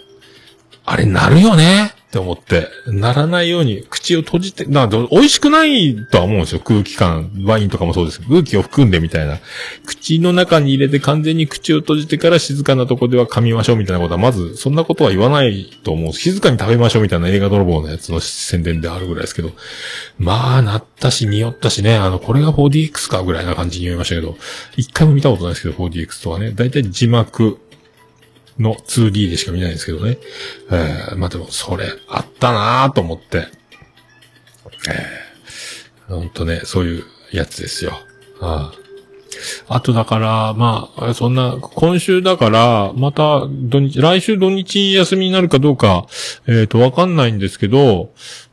[0.84, 6.60] あれ、なるよねって思って、ならないように口を閉じて、な、美味しくないとは思うんですよ。
[6.60, 8.20] 空気感、ワインとかもそうです。
[8.22, 9.38] 空気を含んでみたいな。
[9.84, 16.12] 口の中に入れて完全に口を閉じてから静かなとこでは噛みましょうみたいなことは、まず、そんなことは言わないと思う。
[16.12, 19.50] 静かに食べましょうみたいな映画泥棒のやつの宣伝であるぐらいですけど。
[20.18, 24.36] まあ、なったし、匂ったしね、あの、これが 4DX かぐらいな感じに言いましたけど、
[24.76, 26.52] 一回も見たことないですけど、4DX とはね。
[26.52, 27.58] だいたい字幕、
[28.58, 30.18] の 2D でしか見ないんですけどね。
[30.70, 33.46] えー、まあでも、それ、あったなぁと思って。
[34.88, 37.92] えー、ほんとね、そういうやつですよ。
[38.40, 38.72] あ
[39.68, 46.06] あとだから、まあ、そんな、今週だから、また土日、来週土日休みになるかどうか、
[46.46, 48.10] えっ、と、わかんないんですけど、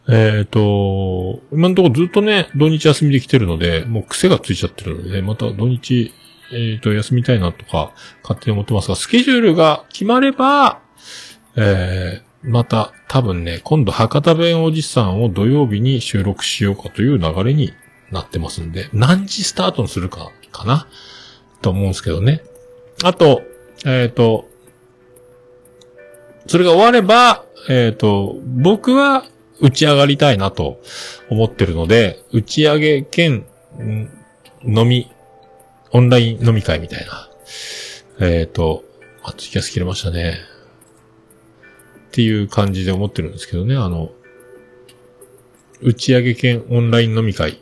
[0.10, 6.12] えっ、と、今のところずっとね、土日休みできてるので、もう癖がついちゃってるので、また土日、
[6.54, 10.82] えっ、と、休みたいなとか、勝手に思ってますが、スケジュールが決まれば、
[11.56, 17.74] えー、また、多分ね、今度博多弁おじさんを土曜日に収録しようかという流れに
[18.12, 20.88] なってますんで、何時スタートにするか、かな
[21.62, 22.44] と思うんですけどね。
[23.04, 23.42] あと、
[23.86, 24.48] えっ、と、
[26.48, 29.26] それが終われば、えっ、と、僕は
[29.60, 30.82] 打ち上がりたいなと
[31.30, 33.46] 思ってるので、打ち上げ兼、
[33.80, 34.10] ん
[34.66, 35.12] 飲み、
[35.94, 37.30] オンライン飲み会みたいな。
[38.20, 38.84] えっ、と、
[39.24, 40.40] あ、ツイキャス切れましたね。
[42.08, 44.12] っていう感じで思ってるんですけどね、あの、
[45.84, 47.60] 打ち上げ兼オンライン飲み会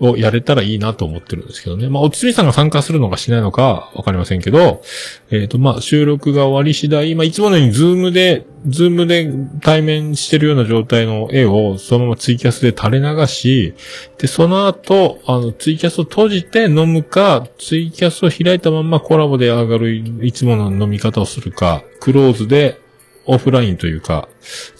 [0.00, 1.88] をやれたらいいなと思ってるんですけどね。
[1.88, 4.82] まあ、おつみさんが参加するのかしないのかわかりませんけど、
[5.30, 13.74] えっ、と、まあ、収録が終わり次第、まあ、いつものように Zoom で、 Zoom で対面してるような状態の絵をそのままツイキャスで垂れ流し、
[14.18, 22.81] で、その後、あの、ツイキャスを閉じて飲むか、ツイキャスを開いたままコラボで上がるいつもの飲み方をするか、クローズで
[23.26, 24.28] オフラインというか、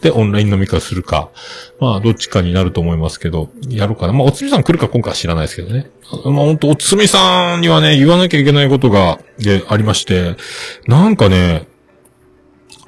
[0.00, 1.30] で、オンライン飲み会するか。
[1.80, 4.12] まあ、どっちかになると思いますけど、やろうかな。
[4.12, 5.90] まあ、おつみさん来るか今回は知らないですけどね。
[6.24, 10.36] まあ、ほんと、おつみさんにはね、言わなきゃいけないことが、で、ありまして、
[10.86, 11.66] なんかね、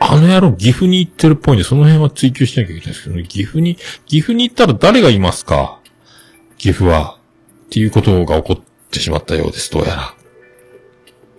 [0.01, 3.23] あの野郎岐阜に行ってるっぽいんで、その辺は追求しなきゃいけないですけどね。
[3.23, 5.79] 岐阜に、岐阜に行ったら誰がいますか？
[6.59, 7.17] 岐阜は。
[7.67, 10.15] っていうことが起こってしまったようです、どうやら。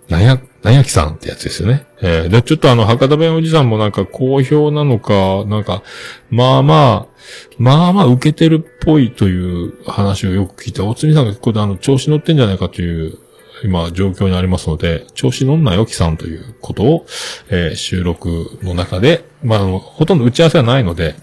[0.08, 1.86] なんや、なんやきさんってやつですよね。
[2.00, 5.82] えーで、ちょっとあの、博多弁おじさんもなんか好評なのか、なんか、
[6.30, 7.16] まあまあ、
[7.58, 13.18] まあまあ受けてるっぽいという話をよく聞いて、おつみさんがここであの、調子乗ってんじゃないかという、
[13.64, 17.06] 今、状況にありますので、調子乗んなよきさんということを、
[17.48, 21.16] えー収録の中で、まあ、あの、ほとんど打ち合わせはないので、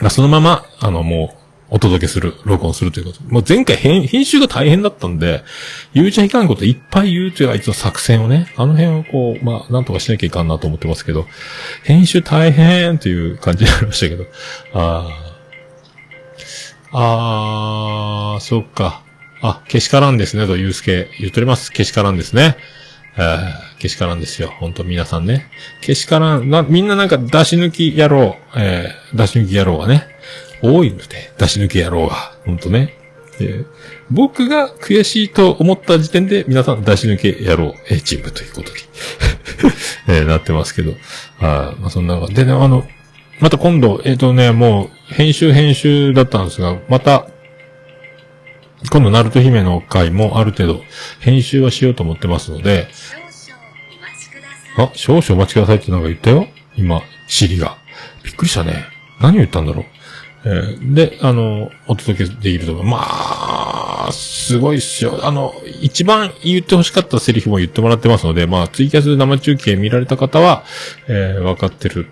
[0.00, 1.35] まあ、そのまま、あの、もう、
[1.68, 3.22] お届けする、録音するということ。
[3.24, 5.42] もう前回編、編集が大変だったんで、
[5.94, 11.26] 言うちゃいかんこといっぱい言うというあいつの作戦をね、あの辺をこう、まあ、なんとかしなきゃいかんなと思ってますけど、
[11.82, 14.26] 編集大変っていう感じになりましたけど、
[14.74, 15.08] あ
[16.92, 19.02] あ、あー、そっか。
[19.42, 21.72] あ、けしからんですね、とゆうすけ言っております。
[21.72, 22.56] けしからんですね。
[23.18, 24.52] えー、けしからんですよ。
[24.60, 25.50] 本当皆さんね。
[25.80, 30.15] けしからん、な、みんななんか出し抜き野郎、えー、出し抜き野郎がね、
[30.62, 32.94] 多いので、出し抜き野郎が、本当ね。
[33.40, 33.66] えー
[34.08, 38.76] 僕が悔しいと思った時点で、皆さん出し抜け野郎、えーチームということに、
[40.08, 40.94] えーなってますけど。
[41.40, 42.86] あーまあ、そんな中でね、あの、
[43.40, 47.26] また今度、えっ、とね、もう、編集編集だったんですが、また、
[48.90, 50.84] 今度、ナルト姫の回もある程度、
[51.20, 52.86] 編集はしようと思ってますので、
[54.78, 56.46] あ、少々お待ちくださいってなんか言ったよ？
[56.76, 57.76] 今、シリが。
[58.22, 58.84] びっくりしたね。
[59.20, 59.84] 何を言ったんだろう？
[60.48, 62.84] えーで、あの、お届けできると思う。
[62.84, 65.26] まあ、すごいっすよ。
[65.26, 70.62] あの、一番言って欲しかったセリフも言ってもらってますので、まあ、ツイキャス生中継見られた方は、
[71.08, 72.06] えー、分かってる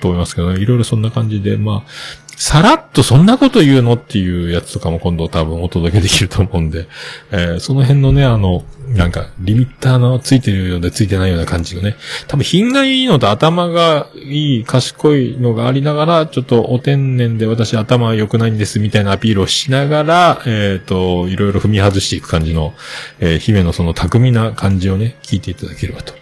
[0.00, 3.94] と思いますけど、いろいろそんな感じで、まあ、さらっとそんなこと言うの？
[3.94, 6.86] っていうやつとかも今度多分お届けできると思うんで、
[7.32, 11.96] えーその辺のね、あの、なんか、リミッターのついてるようでついてないような感じのね、
[12.28, 22.74] 多分品がいいのと頭がいい、賢いのがありながら、ちょっとお天然で私頭良くないんですみたいなアピールをしながら、えっ、と、いろいろ踏み外していく感じの、
[23.18, 26.12] えー姫のその巧みな感じをね、聞いていただければと、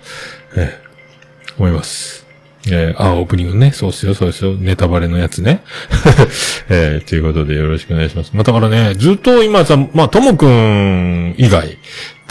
[0.57, 0.85] えー
[1.59, 2.24] 思います。
[2.71, 3.73] えー、あ、オープニングね。
[3.73, 4.55] そうですよ、そうですよ。
[4.55, 5.63] ネタバレのやつね。
[6.69, 8.33] えー、ということでよろしくお願いします。
[8.35, 11.79] まあ、だからね、ずっと今さ、まあ、ともくん以外、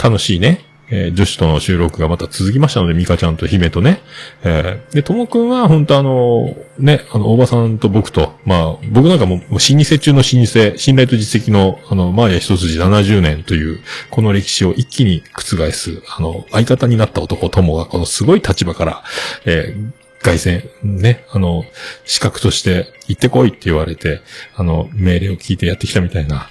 [0.02, 4.00] 楽しいね、えー女子との収録がまた続きましたので、ミカちゃんと姫とね。
[4.42, 19.04] えーで、ともくんは、本当あの、ね、あの、大場さんと僕と、まあ、僕なんかも、もう老舗中の老舗、信頼と実績の、あの、マーヤ一筋70年という、この歴史を一気に覆す、あの、相方になった男ともが、このすごい立場から、
[19.46, 21.64] えー外戦、ね、あの、
[22.06, 24.22] 資格として行ってこいって言われて、
[24.56, 26.48] あの、命令を聞いてやってきたみたいな、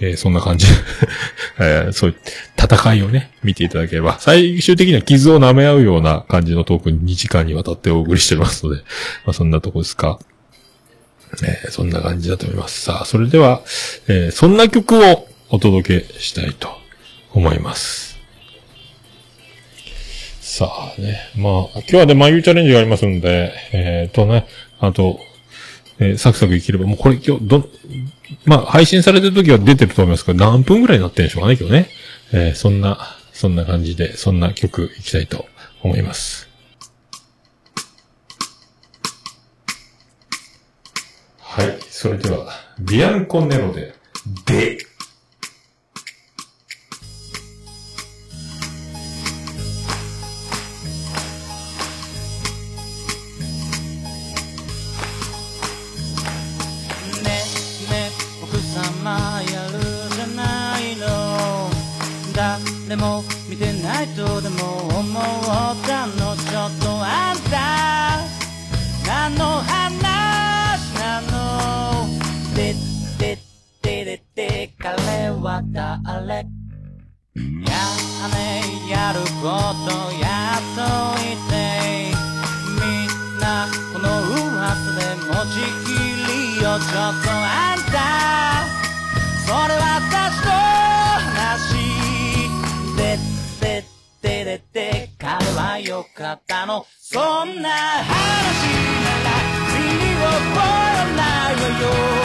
[0.00, 0.66] えーそんな感じ、
[1.60, 2.16] えーそういう
[2.58, 8.80] 戦いをね、見ていただければ、最終的には傷を舐め合うような感じのトークに2時間にわたってお送りしてますので、
[9.26, 10.18] まあそんなとこですか。
[11.44, 12.80] えーそんな感じだと思います。
[12.80, 13.60] さあ、それでは、
[14.08, 16.70] えーそんな曲をお届けしたいと
[17.32, 18.11] 思います。
[20.54, 21.18] さあね。
[21.34, 24.46] まあ、今日はね、眉チャレンジがありますんで、えー、とね、
[24.80, 25.18] あと、
[25.98, 27.66] えーサクサクいければ、もうこれ今日、ど、
[28.44, 31.88] まあ、配信されてる時は出てると思いますけど、何分ぐらいになってるんでしょうかね、今日ね。
[32.34, 32.98] えーそんな、
[33.32, 35.46] そんな感じで、そんな曲いきたいと
[35.82, 36.50] 思います。
[41.38, 41.78] はい。
[41.88, 43.94] それでは、ビアンコネロで、
[44.44, 44.76] で、
[62.92, 65.22] 誰も見てないとでも思っ
[65.86, 68.20] たのちょっとあんた。
[69.06, 72.06] 何の話なの？
[72.54, 72.74] で
[73.18, 73.38] で
[73.80, 76.34] ででで彼は誰？
[76.34, 76.44] や
[78.28, 80.82] ねやることやっと
[81.18, 81.52] いて。
[82.76, 83.44] みんな
[83.94, 84.04] この
[84.52, 85.96] 噂で持ちき
[86.58, 88.51] りよちょっとあんた。
[96.14, 99.30] かったのそんな話なら
[99.72, 101.62] 身に覚えないわ
[102.16, 102.21] よ。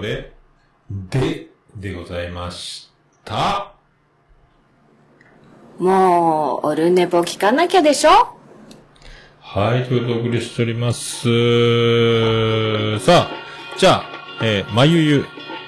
[0.00, 0.32] で、
[0.90, 2.90] で、でございまし
[3.24, 3.74] た。
[5.78, 8.10] もう、オルネポ聞かなきゃでしょ？
[9.40, 11.22] はい、ということでお送りしております。
[13.00, 13.30] さあ、
[13.78, 14.04] じゃあ、
[14.42, 15.24] えー、まゆゆ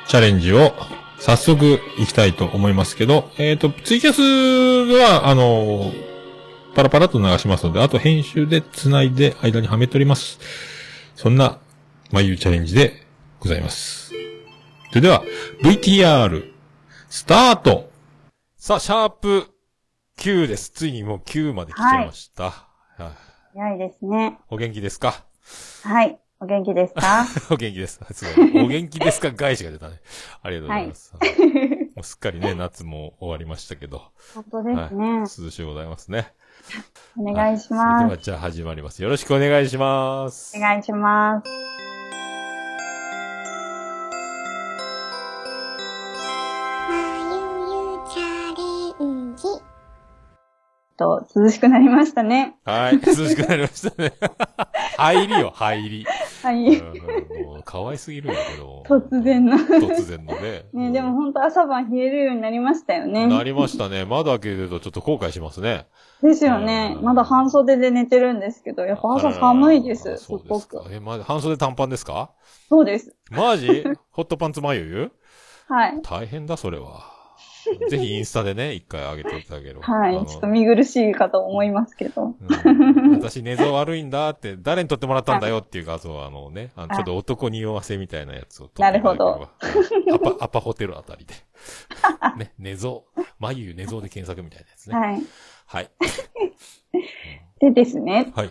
[0.07, 0.73] チャレンジを
[1.19, 5.93] 早速行きたいと思いますけど、えっ、と、ツイキャスは、あの
[6.75, 10.39] パラパラと流しますので、あと編集で繋いで間にはめております。
[11.17, 11.59] そんな、
[12.11, 13.02] まゆゆチャレンジで
[13.43, 14.11] ございます。
[14.91, 15.23] それでは、
[15.63, 16.53] VTR、
[17.09, 17.91] スタート
[18.57, 19.51] さあ、シャープ
[20.19, 20.71] 9です。
[20.71, 22.45] ついにもう9まで来てました。
[22.45, 22.51] は
[22.99, 23.05] い
[23.55, 24.39] 早いですね。
[24.49, 25.25] お元気ですか？
[25.83, 26.19] はい。
[26.41, 27.27] お元気ですか？
[27.51, 28.01] お元気です。
[28.13, 28.65] すごい。
[28.65, 29.31] お元気ですか？
[29.33, 30.01] 返しが出たね。
[30.43, 31.13] ありがとうございます。
[31.95, 34.03] もうすっかりね、夏も終わりましたけど。
[34.35, 35.19] 本当ですね。
[35.45, 36.33] 涼しゅうございますね。
[37.19, 38.05] お願いしそれます。
[38.07, 39.03] ではじゃあ始まります。
[39.03, 40.57] よろしくお願いします。
[40.57, 41.82] お願いします。
[51.03, 52.57] と、涼しくなりましたね。
[52.65, 53.01] はい。
[53.01, 54.13] 涼しくなりましたね。
[54.97, 56.07] 入りよ、入り。
[56.43, 56.77] はい。
[56.79, 58.83] うんもう、可愛すぎるんだけど。
[58.87, 59.57] 突然の。
[59.57, 60.65] 突然のね。
[60.75, 63.27] ね、でも本当朝晩冷えるようになりましたよね。
[63.27, 64.05] なりましたね。
[64.05, 65.87] 窓開けるとちょっと後悔しますね。
[66.23, 66.95] ですよね。
[66.99, 70.17] うんまだ半袖で寝てるんですけど、やっぱ朝寒いです。
[70.19, 70.83] すごく。。
[70.91, 72.31] え、まじ、半袖短パンですか？
[72.69, 73.15] そうです。
[73.31, 73.85] マジ？
[74.13, 75.13] ホットパンツ眉ゆ
[75.69, 76.01] はい。
[76.03, 77.12] 大変だ、それは。
[77.89, 79.83] ぜひインスタでね、一回上げていただければ。
[79.83, 80.27] はい。
[80.27, 82.25] ちょっと見苦しいかと思いますけど。
[82.25, 88.83] うん私寝相悪いんだって、誰に撮ってもらったんだよっていう画像は、あのね、あのちょっと男匂わせみたいなやつを撮って。
[88.83, 91.35] なるうんアパ、 アパホテルあたりで。
[92.37, 93.03] ね、寝相、
[93.39, 94.97] 眉寝相で検索みたいなやつね。
[94.97, 95.23] はい。
[95.67, 95.91] はい。
[97.61, 98.51] でですね、はい。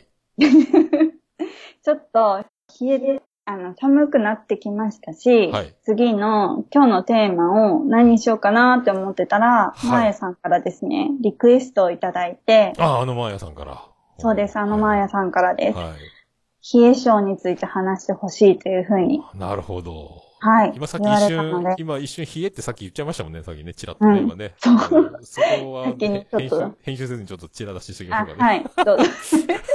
[1.84, 2.46] ちょっと
[2.80, 5.76] 冷えで、あの、寒くなってきましたし、はい。
[5.84, 9.88] 次の今日のテーマを何にしようかなって思ってたら、はい。
[9.88, 13.84] マーヤさんからですね、リクエストをいただいて、あ、あのマーヤさんから。
[14.20, 15.78] そうです、あのマーヤんさんからです。
[15.78, 16.80] はい。
[16.80, 20.22] 冷え性について話してほしいというふうに、なるほど。
[20.44, 24.26] はい、今さっき一瞬今一瞬冷えってさっき言っちゃいましたもんね、さっきね、チラッとね、うん。
[24.26, 24.54] 今ね。
[24.58, 24.74] そう。
[24.74, 24.80] うん。
[25.26, 28.50] そこは、先にね、編集、編集せずにちょっとチラ出ししておきまあしょうかね。
[28.50, 29.04] はい、どうぞ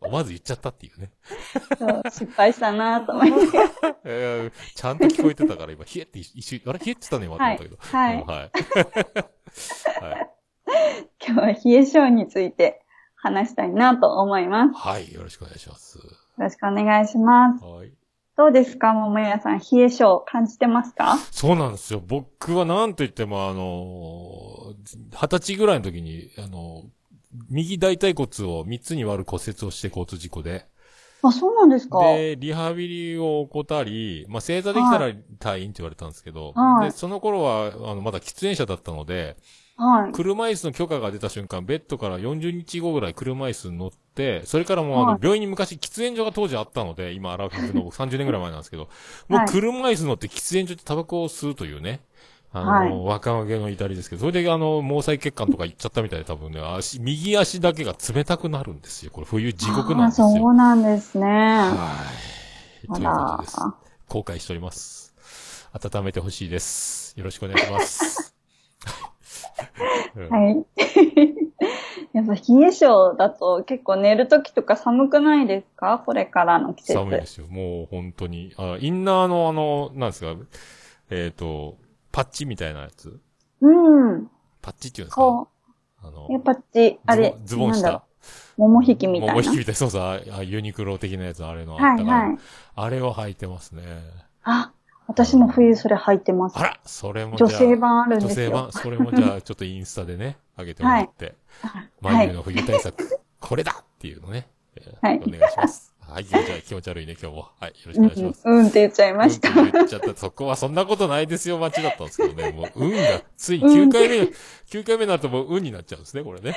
[0.00, 1.10] 思 わず言っちゃったっていうね。
[1.78, 3.44] そう失敗したなと思います。
[4.04, 6.78] えーちゃんと聞こえてたから今、冷えって一瞬、あれ？
[6.78, 7.76] 冷えってたね、今と思ったけど。
[7.78, 8.50] はいうんはい。
[10.02, 10.30] はい。
[11.26, 12.82] 今日は冷え性について
[13.16, 14.72] 話したいなと思います。
[14.72, 15.98] よはい、よろしくお願いします。
[16.38, 17.64] ろしくお願いします。
[17.64, 17.92] はい。
[18.34, 19.58] どうですか、桃屋さん。
[19.58, 21.18] 冷え性感じてますか？
[21.30, 22.00] そうなんですよ。
[22.04, 24.74] 僕はなんと言っても、あのー、
[25.12, 26.84] 二十歳ぐらいの時に、あのー、
[27.50, 30.66] 右大腿骨を三つに割る骨折をして交通事故で。
[31.22, 31.98] あ、そうなんですか？
[31.98, 35.08] で、リハビリを怠り、まあ、正座できたら
[35.40, 36.88] 退院って言われたんですけど、はい。
[36.88, 39.36] で、その頃は、あの、まだ喫煙者だったので、
[39.76, 40.12] はい。
[40.12, 48.88] 車椅子の許可が出た瞬間、ベッドから40日後ぐらい車椅子に乗って、それからもうあのはい、病院に昔喫煙所が当時あったので、今、アラフィフの僕30年ぐらい前なんですけど、
[49.28, 49.46] もはい。
[49.46, 52.00] う車椅子乗って喫煙所でタバコを吸うというね、
[52.54, 59.10] あの、若気の至りですけど、それであの、毛細血管とかいっちゃったみたいで多分ね、足、右足だけが冷たくなるんですよ。
[59.10, 60.26] これ冬地獄なんですよ。
[60.28, 61.26] あそうなんですね。
[61.26, 61.96] は
[62.84, 62.86] い。
[62.88, 63.74] というあことですら。
[64.08, 65.14] 後悔しております。
[65.72, 67.14] 温めてほしいです。
[67.18, 68.34] よろしくお願いします。
[70.16, 70.66] うんはい。
[72.12, 76.02] やっぱ冷え性だと結構寝るときとか寒くないですか？
[76.04, 76.92] これからの季節。
[76.98, 77.46] 寒いですよ。
[77.48, 78.52] もう本当に。
[78.58, 80.34] あ、インナーのあの、なんですか、
[81.08, 81.78] えっ、と、
[82.12, 83.18] パッチみたいなやつ？
[83.60, 83.70] う
[84.14, 84.30] ん。
[84.60, 85.22] パッチっていうんですか？
[85.22, 85.48] こ
[86.04, 87.82] あのう。、やっぱち、あれ、ズボンズボン下？
[87.82, 88.02] なんだろう
[88.58, 89.34] 桃引きみたいな。
[89.34, 89.74] 桃引きみたいな。
[89.74, 92.38] そうそう、ああユニクロ的なやつ、あれのあはいったから、はい。
[92.76, 93.82] あれを履いてますね。
[94.44, 94.72] あ、
[95.06, 96.62] 私も冬それ履いてますあ。
[96.62, 98.46] らそれも女あ性版あるん女ですよ。
[98.46, 101.34] 性版、それもじゃあちょっとインスタでね、 上げてもらって、
[102.02, 102.32] はい。
[102.32, 105.91] の冬対策、これだっていうのね、えーはいお願いします。
[106.08, 107.48] はい、じゃあ気持ち悪いね、今日も。
[107.58, 108.42] はい、よろしくうん、お願いします。
[108.44, 109.48] うんって言っちゃいました。
[109.48, 110.14] うん言っちゃった。
[110.14, 112.50] そこはそんなことないですよ、待ちだったんですけどね。
[112.52, 112.98] もう、運が、
[113.36, 114.16] つい9回目、
[114.70, 116.56] 9回目になるともう運になっちゃうんですね、これね。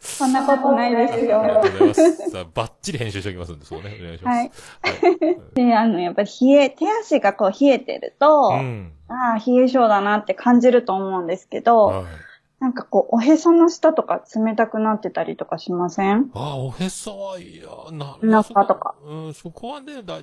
[0.00, 1.40] そんなことないですありよ。
[1.40, 2.30] がとうございます。
[2.30, 4.36] さあ、バッチリ編集しておきますんで、そうね、お願いします。
[4.38, 4.50] はい。
[5.54, 8.92] で、あの、やっぱり冷え、手足がこう冷えてると、うん。
[9.08, 12.04] ああ、冷え性だなって感じると思うんですけど、はい。
[12.60, 16.30] なんかこう、おへその下とか冷たくなってたりとかしません？
[16.34, 18.94] ああ、おへそは、いや、なお腹とか。
[19.02, 20.18] うん、そこはね、だ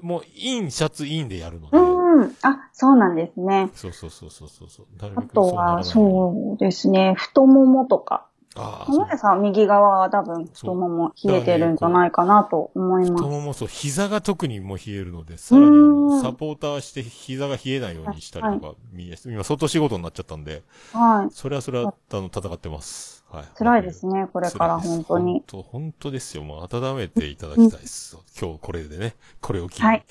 [0.00, 1.76] もう、イン、シャツインでやるので。
[1.76, 2.36] うん。
[2.42, 3.70] あ、そうなんですね。
[3.74, 8.27] そうそうそうそうそうあとは、うそうですね、太ももとか。
[8.58, 9.10] ああ、そう浜。
[9.10, 13.24] 田さんは右側は多分太もも冷えてるんじゃないかなと思います。
[13.24, 21.34] 太ももそう、膝が特にもう冷えるので、さらにサポーターして膝が冷えないようにしたりとか、み今相当仕事になっちゃったんで、はい。
[21.34, 23.24] それはそれは、あの、戦ってます。
[23.30, 23.44] はい。
[23.54, 25.32] 辛いですね、これから本当に。
[25.32, 26.42] 本当、本当ですよ。
[26.42, 28.16] もう温めていただきたいです。
[28.40, 30.04] 今日これでね、これを機に、はい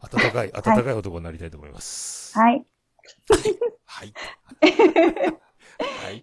[0.00, 2.38] 温かい、温かい男になりたいと思います。
[2.38, 2.64] はい。
[3.86, 4.14] はい。
[4.56, 5.40] はい。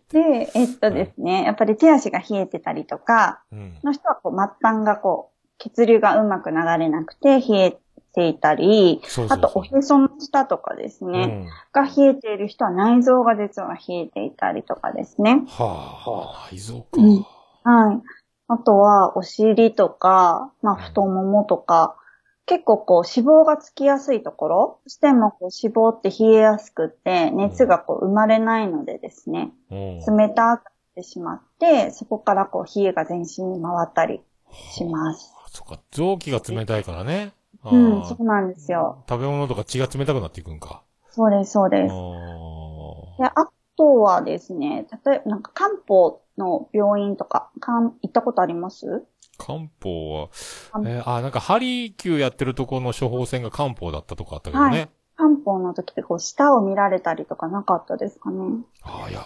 [0.09, 3.77] で、えっとですね、やっぱり手足が冷えてたりとか、うん。
[3.83, 7.77] の人はこう末端がこう、血流がうまく流れなくて冷え
[8.13, 9.37] ていたり、そうそうそう。
[9.37, 11.49] あとおへその下とかですね、うん。
[11.71, 15.43] が冷えている人は内臓が実は冷えていたりとかですね。
[15.47, 15.63] は
[16.05, 16.87] あ、はあ、内臓か。
[16.93, 17.25] うん
[17.65, 18.01] はい。
[18.47, 21.95] あとは、お尻とか、まあ、太ももとか、
[22.45, 29.99] 結構こう脂肪がつきやすいところ、どうしてもこう脂肪って冷えやすくて、熱がこう生まれないのでですね、うん。
[30.17, 30.59] 冷たくなっ
[30.95, 34.21] てしまって、そこからこう冷えが全身に回ったり
[34.71, 35.33] します。
[35.43, 37.33] あそっか、臓器が冷たいからね。
[37.63, 39.03] あうーん、そうなんですよ。
[39.09, 40.83] 食べ物とか血が冷たくなっていくんか。
[41.09, 41.95] そうです、そうあです。
[41.95, 43.31] ーで、あ
[43.77, 49.05] とはですね、例えばなんか漢方の病院とか、漢行ったことあります？
[49.37, 50.29] 漢方は、
[50.71, 54.79] 漢えーあ、なんか、ハリーやってるとこの処方箋が漢方だったとかあったけどね。
[54.79, 58.65] はい漢方の時ってこう、舌を見られたりとかなかったですかね。
[58.83, 59.25] ああ、いや、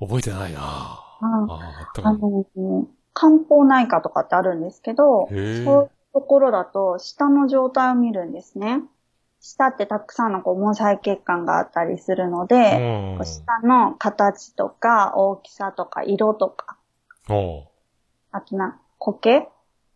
[0.00, 2.46] 覚えてないなあああ、あったかあも。
[2.56, 8.80] の、漢方内科とかってあるんですけど、そういうところだと、舌の状態を見るんですね。
[9.40, 16.76] 舌ってたくさんのこう毛細血管があったりするので、うん舌の形とか大きさとか色とか、
[18.32, 19.48] あとな、苔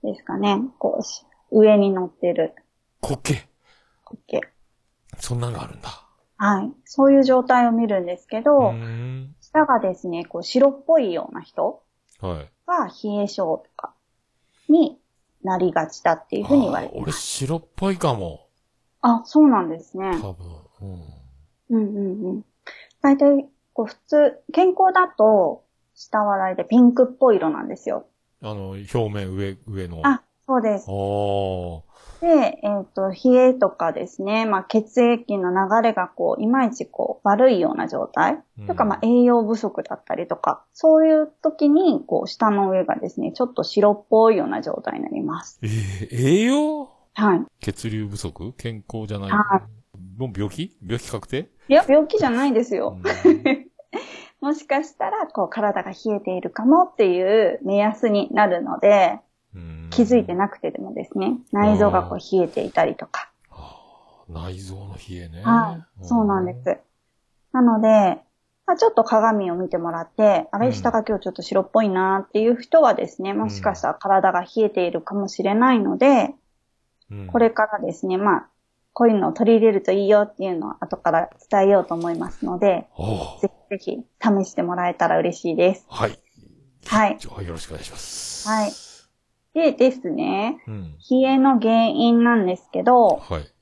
[0.03, 0.61] ですかね。
[0.79, 2.55] こうし、上に乗ってる
[3.01, 3.47] 苔？
[4.05, 4.41] 苔。
[5.19, 5.89] そんなんがあるんだ。
[6.37, 6.73] はい。
[6.85, 9.37] そういう状態を見るんですけうど、ーん。
[9.41, 11.83] 舌がですね、こう白っぽいような人
[12.21, 12.51] はい。
[12.67, 13.95] が冷え症とか
[14.69, 14.99] に
[15.43, 17.21] なりがちだっていうふうに言われてます。
[17.21, 18.49] 白っぽいかも。
[19.03, 20.19] あそうなんですね。
[20.21, 20.47] 多分。
[20.81, 21.77] うん。
[21.77, 22.45] うんうんうん。
[23.03, 25.63] 大体、こう普通、健康だと、
[25.95, 28.07] 下は大体ピンクっぽい色なんですよ。
[28.47, 30.03] あの、表面上、上の。
[30.05, 30.86] あ、そうです。
[32.20, 38.66] で、えっ、と、冷えとかですね、まあ、血液の流れがこう、いまいちこう、悪いような状態、うん。
[38.66, 45.59] とか、まあ、栄養不足だったりとか、そういう時に、こう、下の上がですね、ちょっと白っぽいような状態になります。
[45.62, 46.90] えー栄養？
[47.14, 47.42] はい。
[47.61, 48.53] 血流不足？
[48.59, 49.30] 健康じゃない。
[49.30, 49.62] は
[50.18, 50.76] もう病気？
[50.82, 51.49] 病気確定？
[51.68, 52.99] いや、病気じゃないですよ。
[53.24, 53.64] うん
[54.45, 59.18] もしかしたら、こう、体が冷えているかもっていう目安になるので、
[59.55, 63.30] うん気づいてなくてでもですね、内臓がこう冷えていたりとか。
[64.28, 65.42] 内臓の冷えね。
[65.42, 66.05] はい。
[66.05, 66.78] そうなんです。
[67.53, 68.18] なので、
[68.66, 76.34] まあ、ちょっと鏡を見てもらって、あれ、うん下が今日ちょっと白っぽいなっていう人はですね、もしかしたら体が冷えているかもしれないので、
[77.11, 77.26] うん。
[77.28, 78.49] これからですね、まあ、
[78.95, 82.86] こういうのを取り入れるといいよっていうのを後から伝えようと思いますので、
[83.42, 85.84] ぜひぜひ試してもらえたら嬉しいです。
[85.88, 86.16] はい。
[86.86, 87.18] はい。
[87.20, 88.49] よろしくお願いします。
[88.49, 88.72] はい。
[89.53, 90.95] でですね、うん。
[91.11, 93.53] 冷えの原因なんですけど、はい。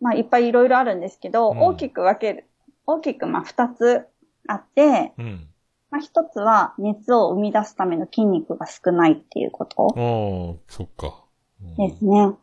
[0.00, 2.48] まあいっぱいいろいろあるんですけど、うん大きく分ける。
[2.86, 4.06] 大きくまあ二つ
[4.46, 5.48] あって、うん。
[5.90, 11.24] まあ一つは熱を生み出すための筋肉が少ないっていうことああ、そっか。
[11.60, 12.34] うんですね。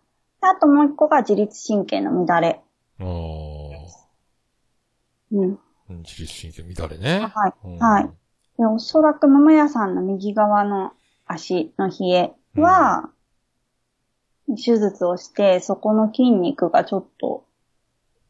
[0.41, 2.61] であともう一個が自律神経の乱れ。
[2.99, 3.05] ああ。
[5.31, 5.59] うん。
[5.89, 7.31] うん自律神経乱れね。
[7.33, 7.53] はい。
[7.63, 8.09] うんはい。
[8.57, 10.93] でおそらく桃屋さんの右側の
[11.25, 13.09] 足の冷えは、
[14.47, 17.45] 手術をして、そこの筋肉がちょっと、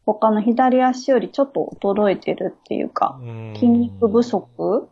[0.06, 4.90] 他の左足よりちょっと衰えてるっていうか、うん筋肉不足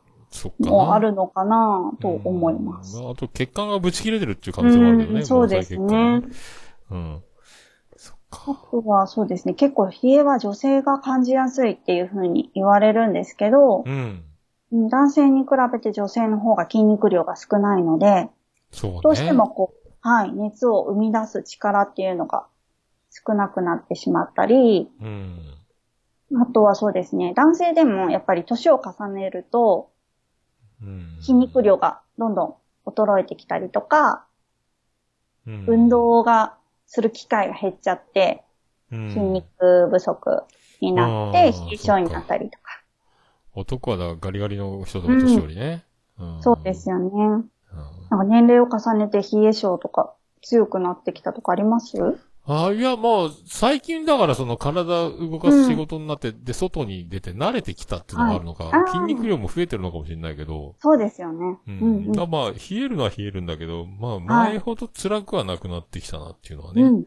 [0.59, 2.97] もあるのかなと思います。
[2.97, 5.19] うんあと血管がぶち切れてるっていう可能性もあるけどね。
[5.19, 6.21] うんそうですね
[6.91, 7.23] うん。
[7.95, 8.67] そっあか。
[8.71, 13.91] とはそうですね、結構冷えは女性が感じやすいっていうふうに言われるんですけど、うん。
[13.91, 14.23] うん
[14.71, 18.29] 男性に比べて女性の方が筋肉量が少ないので、
[18.71, 18.99] そうね。
[19.01, 22.45] どうしてもこう、はい、熱を生み出す力っていうのが
[23.09, 25.39] 少なくなってしまったり、うん。
[26.39, 29.89] あとはそうですね、男性でもやっぱり年を重ねると
[30.83, 31.17] うん。
[31.19, 34.25] 筋肉量がどんどん衰えてきたりとか、
[35.47, 36.58] うん、運動が
[36.89, 38.43] する機会が減っちゃって、
[38.91, 40.43] うん、筋肉不足
[40.81, 42.81] になって、冷え性になったりとか。
[43.53, 45.83] 男はだガリガリの人とか年寄りね。
[46.19, 47.09] うんそうですよね。
[47.13, 47.51] うん
[48.09, 52.17] なんか年齢を重ねて冷え性とか強くなってきたとかあります？
[52.45, 61.59] あいや、もう、最近だからその体動かす仕事になって、で、外に出て慣れてきたっていうのがあるのか、はい筋肉量も増えてるのかもしれないけど、そうですよね。
[61.67, 61.71] う。
[61.71, 64.23] うんんうんだまあ、冷えるのは冷えるんだけど、まあ、はい
[64.53, 66.81] 前ほど辛くはなくなってきたなっていうのはね。
[66.81, 67.05] うん。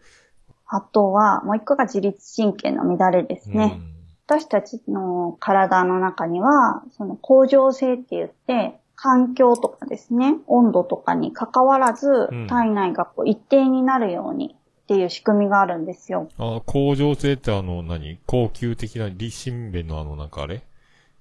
[0.69, 3.81] あとは、もう一個が自律神経の乱れですね。
[4.27, 14.57] 私たちの体の中には、その恒常性って言って、環境とかですね、温度とかに関わらずうん、体内がこう一定になるように
[14.93, 16.29] っていう仕組みがあるんですよ。
[16.37, 20.63] あ、恒常性ってあの何、高級的な立身弁のあのなんかあれ？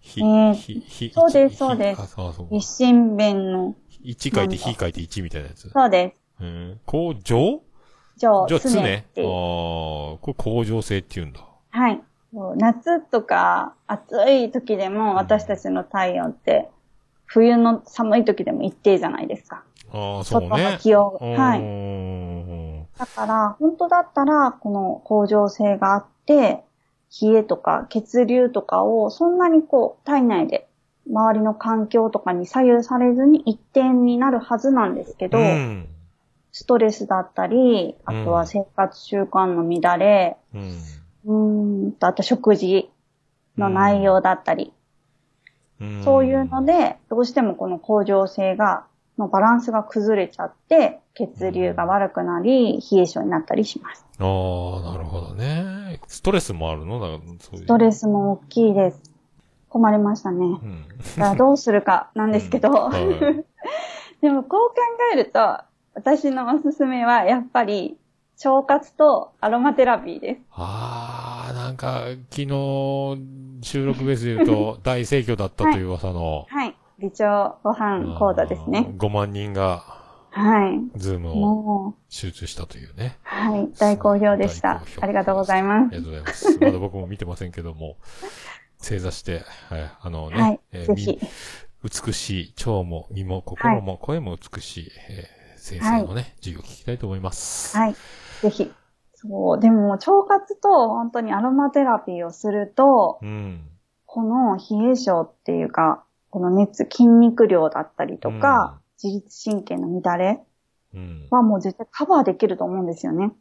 [0.02, 2.18] ひ、えーひ、ひ、そうですひそうです。
[2.52, 5.70] 立身弁の、1書いて、ひ書いて1みたいなやつ。
[5.70, 6.44] そうです。
[6.44, 6.80] うん。
[6.86, 7.62] 恒常？
[8.18, 8.80] じゃあ、じゃあ、常常？
[8.80, 11.40] ああこれ恒常性って言うんだ。
[11.70, 12.02] はい。
[12.58, 16.70] 夏とか暑い時でも私たちの体温って、
[17.26, 19.64] 冬の寒い時でも一定じゃないですか。
[19.94, 20.78] ああ、そう外のね。
[20.82, 21.18] 気温。
[21.22, 21.60] うはい。
[23.02, 26.64] んだから、本当だったら、この恒常性があって、
[27.22, 30.68] 冷えとか血流とかをそんなにこう、体内で
[31.10, 35.88] 周りの環境とかに左右されずに一定になるはずなんですけど、うん。
[36.54, 40.78] ストレスだったり、あとは生活習慣の乱れ、うん。
[41.26, 42.90] うーんと、あと食事
[43.58, 44.72] の内容だったり、うん
[46.04, 48.86] そういうので、どうしてもこの恒常性が
[49.18, 54.06] のバランスが崩れちゃって、血流が悪くなり、冷え性になったりします。
[54.20, 56.00] ああ、なるほどね。
[56.08, 57.00] ストレスもあるの？
[57.00, 59.02] だからそういうストレスも大きいです。
[59.70, 60.46] 困りましたね。
[60.46, 60.86] うん。
[61.18, 63.46] だからどうするかなんですけど、はい
[64.22, 64.76] でもこう考
[65.14, 65.40] えると、
[65.96, 67.98] 私のおすすめはやっぱり、
[68.44, 70.42] 腸活とアロマテラピーです。
[70.52, 72.48] ああ、なんか、昨日、
[73.62, 76.76] 収録ベースで言うと、大盛況だったという噂の、はい。
[77.02, 78.94] 微腸ご飯講座ですね。
[78.98, 79.84] 5万人が、
[80.30, 81.00] はい。
[81.00, 83.18] ズームを集中したというね。
[83.24, 83.70] はい。
[83.78, 85.96] 大好評でしたありがとうございます。
[85.96, 86.60] ありがとうございます。
[86.60, 87.98] まだ僕も見てませんけども、
[88.78, 90.60] 正座して、はい、あのね、はい。
[90.72, 91.20] えーぜひ。
[91.22, 91.30] み
[92.06, 97.78] 美しい、腸も身も心も声も美しい、えー先生のね、授業を聞きたいと思います。
[97.78, 97.96] はい。
[98.42, 98.72] ぜひ。
[99.14, 99.60] そう。
[99.60, 103.70] でも、腸活と本当にアロマテラピーをすると、うん。
[104.08, 110.42] この冷え性っていうか、この熱、筋肉量だったりとか、自律神経の乱れ
[110.94, 111.28] うん。
[111.30, 113.32] はもう絶対カバーできると思うんですよね。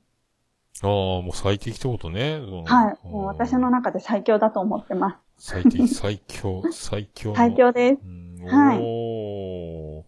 [0.83, 2.41] ああ、もう最適ってことね。
[2.67, 3.07] はい。
[3.07, 7.35] もう私の中で最強だと思ってま最適、最強、 最強。
[7.35, 8.01] 最強です。
[8.05, 8.45] うん。
[8.47, 10.05] はい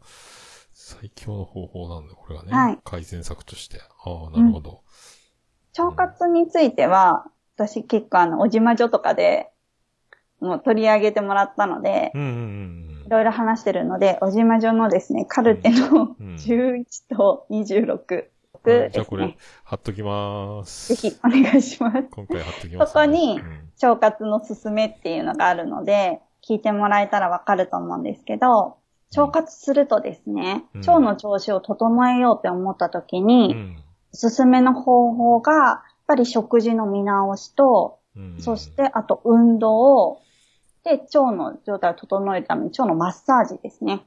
[0.73, 2.53] 最強の方法なんだ、これがね。
[2.53, 3.79] はい改善策として。
[4.05, 4.83] ああ、なるほど。
[5.79, 7.25] 腸活については、
[7.57, 9.52] 私結構あの、おじまじょとかで、
[10.43, 16.85] もう取り上げてもらったので、うん、うん、うんいろいろ話してるので、おじまじょのですね、カルテのうん11
[17.17, 18.25] と26
[18.55, 18.63] うん。
[18.65, 20.95] ですじゃあこれね。、貼っときます。
[20.95, 22.03] ぜひお願いします。
[22.11, 28.77] 今回貼っときます、そこにうん腸活のすすめっていうのがあるので、聞いてもらえたらわかると思うんですけど、
[29.17, 33.77] 腸活するとですね、うん腸の調子を整えようって思った時に、うん。
[34.13, 38.37] おすすめの方法が、やっぱり食事の見直しと、うん。
[38.39, 40.21] そして、あと運動
[40.85, 44.05] で、腸の状態を整えるために腸のマッサージですね。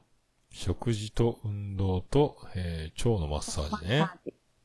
[0.50, 4.08] 食事と運動と、えー、腸のマッサージね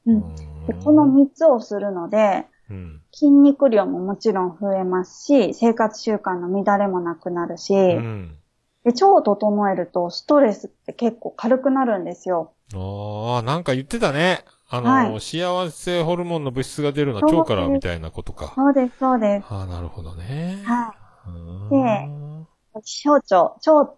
[0.05, 0.35] うん。
[0.67, 3.01] でこの3つをするので、うん。
[3.11, 8.37] 筋肉量ももちろん増えますし、生活習慣の乱れもなくなるし、うん。
[8.83, 12.53] で腸を整えるとストレスって結構軽くなるんですよ。
[12.73, 14.43] ああ、なんか言ってたね。
[14.69, 18.53] あの、はい幸せホルモンの物質が出るのは腸からみたいなことか。
[18.55, 19.45] そうです、そうです。
[19.49, 20.63] ああ、なるほどね。
[20.65, 21.00] はい。
[21.27, 22.47] うーん
[22.83, 23.95] 小腸、腸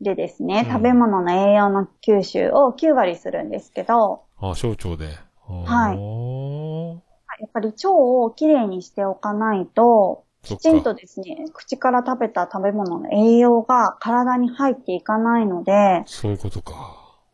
[0.00, 5.18] でですね、うん食べ物の栄養の吸収を9割するんですけど、ああ、小腸で。
[5.64, 7.42] はいい。
[7.42, 16.72] やっぱり腸をきれいにしておかないと、そっかきちんとですね、口から食べた食べ物の栄養が体に入っていかないので、そういうことか。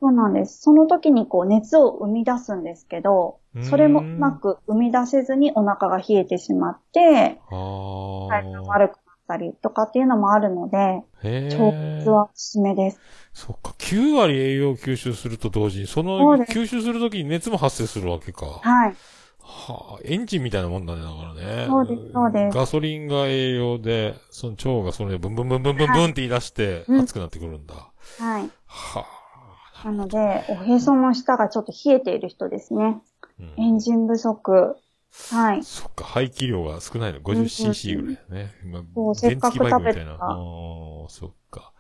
[0.01, 0.61] そうなんです。
[0.61, 8.29] その時にこう熱を生み出すんですけどうー、んそれもうまく生み出せずにお腹が冷えてしまって、ああ。
[8.29, 11.57] 体が悪くなったりとかっていうのもあるので、へえ。
[11.57, 13.01] 腸活はおすすめです。
[13.33, 13.75] そっか。
[13.79, 18.47] 9割栄養吸収すると同時に、その吸収するときに熱も発生するわけか。
[18.47, 18.95] はい。
[19.41, 21.67] はあ、エンジンみたいなもんだね、だからね。
[21.67, 27.75] そうですそうですガソリンが栄養で、その腸がそれでブンブンブンブンブンブンって言い出して、うん熱くなってくるんだ。
[27.75, 28.51] はい。
[28.67, 29.05] は
[29.85, 29.87] あ。
[29.87, 33.03] なので、おへその下がちょっと冷えている人ですね。
[33.39, 34.77] うんエンジン不足。
[35.31, 35.63] はい。
[35.63, 37.21] そっか、排気量が少ないの。
[37.21, 38.55] 50cc ぐらいだね。
[38.97, 40.13] うせっかく原付バイクみたいな。
[40.13, 41.73] 食べたああ、そっか。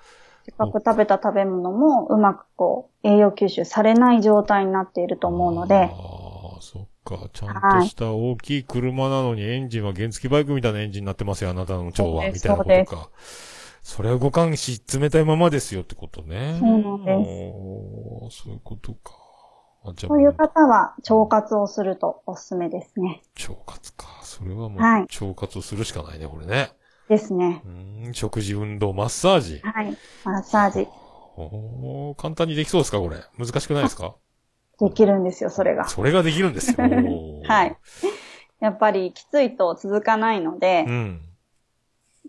[0.45, 7.29] せっかく食べた食べ物もうまくこう、栄養吸収されない状態になっていると思うので、ああ、そっか。
[7.33, 12.31] ちゃんとした大きい車なのにエンジンは原付バイクみたいなエンジンになってますよ、あなたの腸は。
[12.31, 13.11] みたいなことか。
[13.83, 16.57] それは動かんし、冷たいままですよってことね。
[16.59, 19.24] そうなんですそういうことか。
[19.87, 23.21] あじゃあそういう方は腸活をするとおすすめですね。
[23.49, 24.07] 腸活か。
[24.23, 26.71] それはもう、はい腸活をするしかないね、これね。
[27.09, 27.63] ですね。
[27.65, 29.61] うーん、食事、運動、マッサージ。
[29.63, 29.97] はい。
[30.25, 30.89] マッサージ
[31.37, 33.17] おー簡単にできそうですか、これ。
[33.39, 34.15] 難しくないですか？
[34.81, 35.87] できるんですよ、それが。
[35.89, 36.79] それができるんですよ。
[37.47, 37.77] はい。
[38.61, 41.21] やっぱりきついと続かないのでう、ん。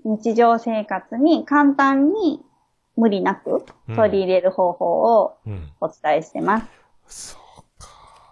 [0.03, 2.41] 日常生活に簡単に
[2.97, 5.69] 無理なく取り入れる方法をうん。
[5.81, 6.67] お伝えしてます。
[7.07, 7.44] そうか。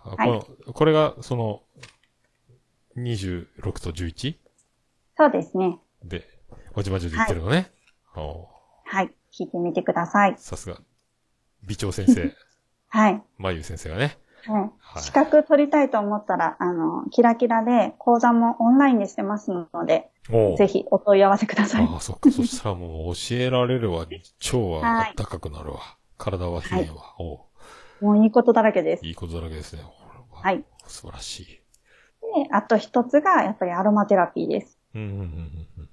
[0.03, 1.61] はいこのこれが、その、
[2.97, 3.45] 26
[3.81, 4.35] と 11?
[5.17, 5.79] そうですね。
[6.03, 6.27] で、
[6.75, 7.71] おじまじょで言ってるのね。
[8.15, 8.47] お
[8.85, 9.11] はい。
[9.31, 10.37] 聞いてみてくださいー。
[10.37, 10.77] さすが。
[11.65, 12.35] 美長先生、
[12.89, 13.23] はい。
[13.37, 14.01] まゆ先生がね。
[14.01, 14.13] はい
[14.45, 21.85] はい資格取りたいと思ったら、あの、キラキラで講座もオンラインでしてますので、おぜひお問い合わせください。
[21.85, 22.29] ああ、そっか。
[22.29, 23.99] そしたらもう教えられるわ。
[24.43, 25.79] 腸ははい暖かくなるわ。
[26.17, 27.15] 体は冷えんわ。
[27.19, 27.39] おう
[28.03, 29.05] もういいことだらけです。
[29.05, 29.83] いいことだらけですね。
[30.31, 30.65] はい。
[30.87, 31.45] 素晴らしい。
[31.45, 34.77] で、あと一つが、やっぱりアロマテラピーです。
[34.93, 35.29] うんうんうんうんう
[35.81, 35.89] ん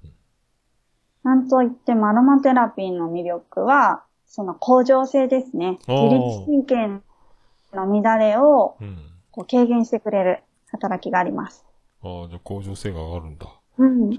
[1.23, 5.79] なんといってもアロマテラピーの魅力は、その恒常性ですね。
[5.87, 7.03] 自律神経
[7.77, 8.99] の乱れをうん。
[9.31, 10.43] こう軽減してくれる
[10.73, 11.65] 働きがあります。
[12.03, 13.47] ああ、じゃあ向上性が上がるんだ。
[13.79, 14.19] うん。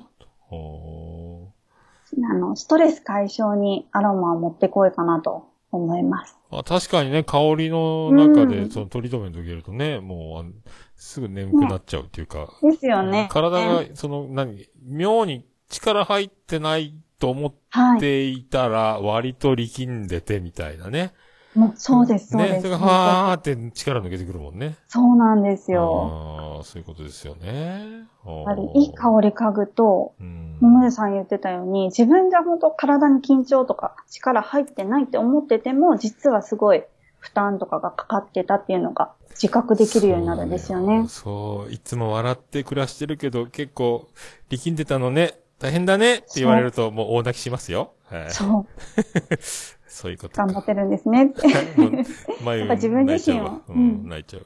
[2.29, 6.40] あの、ストレス解消にアロマを持ってこいかなと思います。
[6.51, 10.51] あ確かにね、香りの中で、うんその取り留めの時けるとね、もうあの、
[10.95, 13.27] すぐ眠くなっちゃうっていうか、ですよね。
[13.31, 17.99] 体が、その、何、妙に力入ってないと思っはい。
[17.99, 21.13] ていたら、割と力んでてみたいなね。
[21.53, 22.61] もうそうです、そうでね、す。
[22.61, 24.75] それが、はーって力抜けてくるもんね。
[24.87, 26.57] そうなんですよ。
[26.57, 28.07] ああ、そういうことですよね。
[28.25, 30.57] ややっぱりいい香り嗅ぐと、うん。
[30.61, 36.83] 桃屋さん言ってたように、自分じゃ本当体に緊張とか力入ってないって思ってても、実はすごい
[37.19, 41.05] 負担とかがかかってたっていうのが自覚できるようになるんですよね。
[41.09, 44.07] そう、いつも笑って暮らしてるけど、結構、
[44.49, 47.93] 力んでたのね、大変だねって言われると、もう大泣きしますよ。
[48.05, 48.31] はい。
[48.31, 48.67] そう、
[49.91, 50.45] そういうことか。
[50.45, 51.47] 頑張ってるんですね って。
[51.49, 54.45] やっぱ自分自身を泣いちゃうんん、泣いちゃう。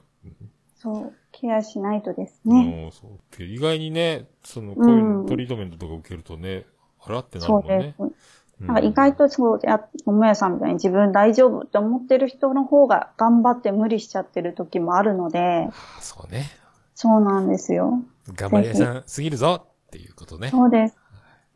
[0.75, 2.89] そう、ケアしないとですね。
[2.91, 6.65] そう意外にね、その、こういううんトリートメントとか受けるとね、
[6.99, 7.95] あらってなるもんねそうです。。
[7.99, 8.15] うん
[8.57, 16.45] なんか意外とそうや、桃屋さんみたいに自分大丈夫って思ってる人の方が頑張って無理しちゃってる時もあるので、あそうね。
[16.93, 18.01] そうなんですよ。
[18.33, 20.51] 頑張り屋さんすぎるぞっていうことね。
[20.51, 20.95] そうです。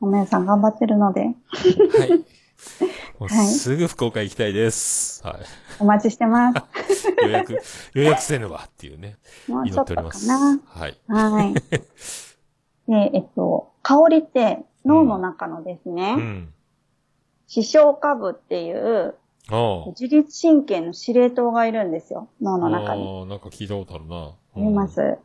[0.01, 1.33] 桃屋さん頑張ってるので、はい。
[3.27, 5.25] すぐ福岡行きたいです。
[5.25, 5.35] はい。
[5.79, 7.07] お待ちしてます。
[7.23, 7.57] 予約、
[7.93, 9.17] 予約せぬわっていうね。
[9.47, 10.17] もうち祈ょってとか。
[10.25, 10.59] な。
[10.65, 10.97] はい。
[11.07, 11.53] はい。
[12.87, 16.53] で、えっと、香りって脳の中のですね、うん。
[17.47, 19.15] 視床下部っていう。
[19.87, 22.29] 自律神経の司令塔がいるんですよ。
[22.39, 23.19] 脳の中に。
[23.21, 24.15] ああ、なんか聞いたことあるな。
[24.17, 24.87] ありま。
[24.87, 25.17] す。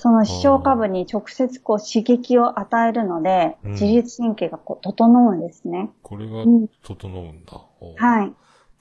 [0.00, 5.90] その視床下部に直接こう刺激を与えるので、うん自律神経がこう整うんですね。
[6.02, 7.60] これがうん整うんだ。
[7.80, 8.32] おはい。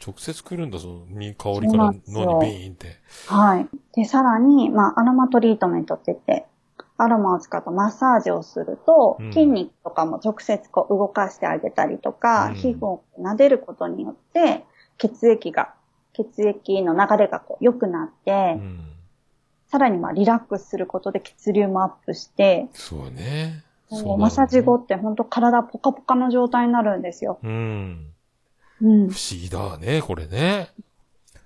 [0.01, 2.95] 直接来るんだ、その、に香りから脳にビーンって。
[3.28, 3.67] はい。
[3.95, 6.45] で、さらに、まあ、アロマトリートメントって言って、
[6.97, 14.63] アロマを使ったマッサージをすると、うん筋肉とかも直接こう動かしてあげたりとか、うん皮膚を撫でることによって、
[14.97, 15.74] 血液が、
[16.13, 18.86] 血液の流れがこう良くなって、うん。
[19.72, 23.63] さらにまあリラックスすることで血流もアップして、そうね。
[23.91, 27.39] そうマッサージ後って本当体ポカポカの状態になるんですよ。
[27.43, 28.13] うん。
[28.82, 29.17] うん不。
[29.17, 30.70] 思議だね、これね。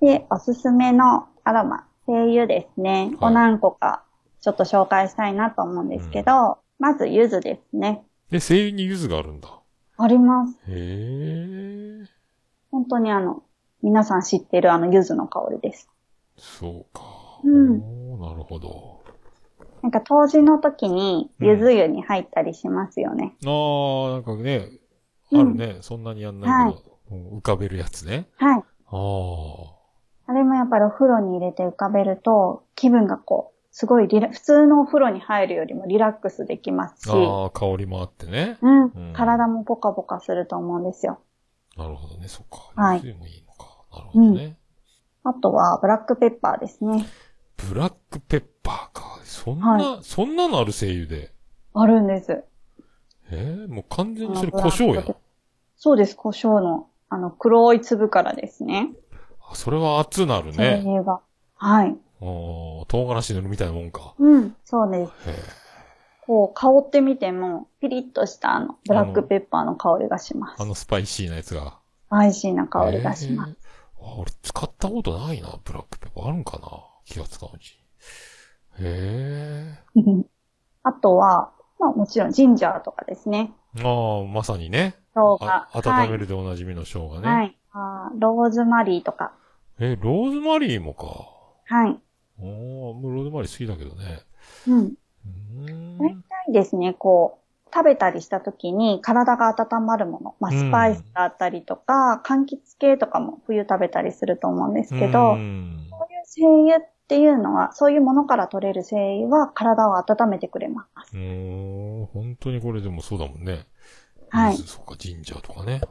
[0.01, 3.11] で、おすすめのアロマ、精油ですね。
[3.19, 4.03] はいを何個か
[4.41, 8.03] ちょっと紹介したいなと思うんですけど、まず柚子ですね。
[8.29, 9.49] で、精油に柚子があるんだ。
[9.97, 10.53] あります。
[10.67, 12.05] へえ。
[12.71, 13.43] 本当にあの、
[13.81, 15.89] 皆さん知ってるあの柚子の香りです。
[16.37, 17.22] そうか。
[17.43, 19.03] うんなるほど。
[19.81, 23.35] なんか当時の時に柚子湯に入ったりしますよね。
[23.45, 24.69] ああ、なんかね、
[25.33, 25.77] あうんるね。
[25.81, 28.27] そんなにやんないけど、うん浮かべるやつね。
[28.37, 28.63] はい。
[28.87, 28.95] あ
[30.27, 30.31] あ。
[30.31, 38.57] あれもやっぱりお風呂に入れて浮かべると、気分がこう、すごいリラ、普通のお風呂に入るよりもリラックスできますし、ああ、香りもあってね。
[38.61, 41.19] うん、うん体もポカポカすると思うんですよ。
[41.75, 42.71] なるほどね、そっか。
[42.81, 43.85] はい柚子もいいのか。
[43.91, 44.57] なるほどね。
[45.25, 47.05] あとは、ブラックペッパーですね。
[47.69, 49.19] ブラックペッパーか。
[49.23, 51.31] そんな、はそんなのある精油で？
[51.73, 52.43] あるんです。
[53.31, 55.03] えー、もう完全にそれ胡椒や。
[55.75, 58.91] そうです、胡椒の、あの、黒い粒からですね。
[59.41, 60.81] あそれは熱なる精ね。
[60.85, 61.21] 油が。
[61.55, 61.95] はい。
[62.21, 64.13] あー唐辛子塗るみたいなもんか。
[64.17, 65.11] うん、そうです。
[65.29, 65.35] へえ。
[66.25, 70.65] こう、香ってみても、ピリッとしたあの、ブラックペッパーの香りがしますあ。
[70.65, 71.79] のスパイシーなやつが。
[72.07, 73.49] スパイシーな香りがします。
[73.49, 73.55] えー
[74.05, 76.27] あ俺使ったことないな、ブラックペッパー。
[76.27, 76.67] あるんかな？
[77.05, 77.79] 気がつかんうち。
[78.79, 79.77] へ
[80.83, 83.53] あとは、まあもちろんジンジャーとかですね。
[83.75, 83.81] え。
[83.83, 84.95] ああ、まさにね。
[85.13, 85.39] 生姜。
[85.41, 87.27] あ温めるでおなじみの生姜ね。
[87.27, 87.35] はい。
[87.37, 87.57] はい。
[87.71, 89.33] あーローズマリーとか。
[89.79, 91.05] え、ローズマリーもか。
[91.65, 91.99] はい。
[92.39, 94.21] おー、もうローズマリー好きだけどね。
[94.67, 94.93] うん。
[95.97, 96.23] 大ん。
[96.47, 100.35] 体ですね、こう、食べたりした時に体が温まるもの。
[100.39, 111.15] まあ、うんスパイスだったりとか、柑橘系とかも冬食べたりすると思うんですけうど、んそういう精油っていうのは、そういうものから取れる精油は体を温めてくれます。
[111.15, 113.67] うーん、本当にこれでもそうだもんね。
[114.29, 115.79] はいそうか、ジンジャーとかね。
[115.83, 115.87] あ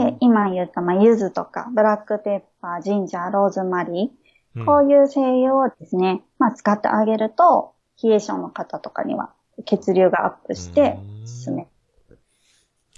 [0.00, 0.10] あ。
[0.10, 9.30] で、今言った、まあ、柚子とか、ブラックペッパー、ジンジャー、ローズマリー、うんこういう精油をですね、まあ、使ってあげると、冷え性の方とかには
[9.64, 11.68] 血流がアップしてう、んおすすめ。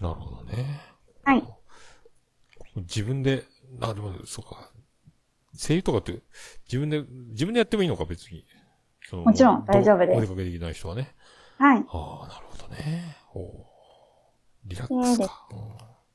[0.01, 0.81] なるほどね。
[1.25, 1.45] はい。
[2.77, 3.43] 自分で、
[3.83, 4.71] あ、でも、そうか。
[5.57, 6.21] 精油とかって、
[6.67, 8.45] 自分で、自分でやってもいいのか、別に。
[9.13, 11.15] もちろん大丈夫ですお出かけできない人はね。
[11.59, 11.85] はい。
[11.89, 13.17] ああ、なるほどね。
[13.35, 13.79] おー
[14.67, 15.47] リラックスか。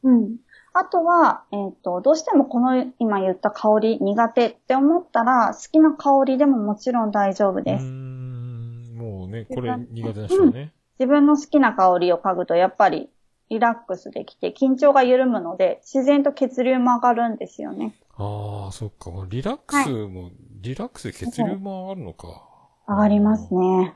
[0.03, 0.37] うん。
[0.73, 7.85] あとは、えっ、と、どうしてもこの今言った香り苦手って思ったら、好きな香りでももちろん大丈夫うーです。
[7.85, 10.73] ん、もうね、これ苦手な人はね。
[10.99, 13.09] 自分の好きな香りを嗅ぐと、やっぱり
[13.49, 17.95] リラックスできて、緊張が緩むので、自然と血流も上がるんですよね。
[18.15, 19.11] ああ、そっか。
[19.27, 22.47] リラックスも、リラックスで血流も上がるのか。
[22.87, 23.95] 上がりますね。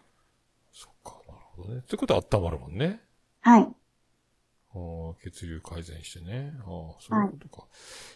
[0.72, 1.80] そっか、なるほどね。
[1.80, 3.02] ってことは温まるもんね。
[3.42, 3.68] はい。
[4.74, 4.80] あ
[5.12, 6.54] あ、血流改善してね。
[6.60, 6.66] ああ、
[7.00, 7.68] そういうことか。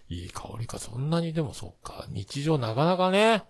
[0.10, 0.80] い、い香りか。
[0.80, 2.06] そんなにでもそっか。
[2.10, 3.44] 日常なかなかね。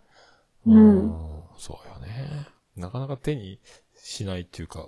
[0.66, 1.12] うん
[1.58, 2.48] そうよね。
[2.76, 3.60] なかなか手に
[3.96, 4.88] しないっていうか。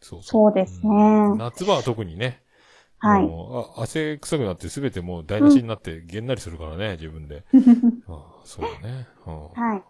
[0.00, 2.42] そうそうですねうん夏場は特にね。
[3.06, 3.26] はい。
[3.26, 7.44] もうあ汗臭くなってすべてもう台無しになってげんなりするからね、自分で。
[8.08, 9.06] ああそうだね。
[9.26, 9.82] うんはい。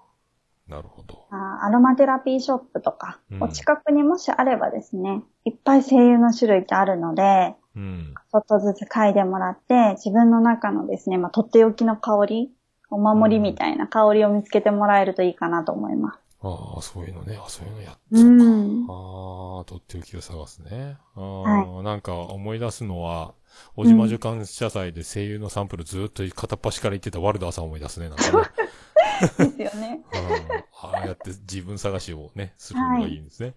[0.69, 1.27] なるほど。
[1.31, 8.15] あアロマテラピーショップとか、うんお近くにもしあればですね、いっぱい精油の種類ってあるので、うん。
[8.33, 12.51] ちょっとずつ嗅いでもらって、自分の中のですね、まあ、とっておきの香り、
[12.91, 16.26] お守りみたいな香りを見つけてもらえるといいかなと思います。
[16.47, 17.39] ああ、そういうのね。
[17.43, 18.87] あそういうのやっうん。
[18.89, 20.97] ああ、とっておきを探すね。
[21.15, 23.35] ああ、はなんか思い出すのは、
[23.75, 28.09] 小島女感謝祭で声優のサンプルずっと片っ端から言ってたワルダーさんを思い出すね。
[28.09, 28.45] なんかね。
[29.39, 30.01] ですよね。
[30.13, 33.55] うんああやって自分探しをね、するのがいいんですね。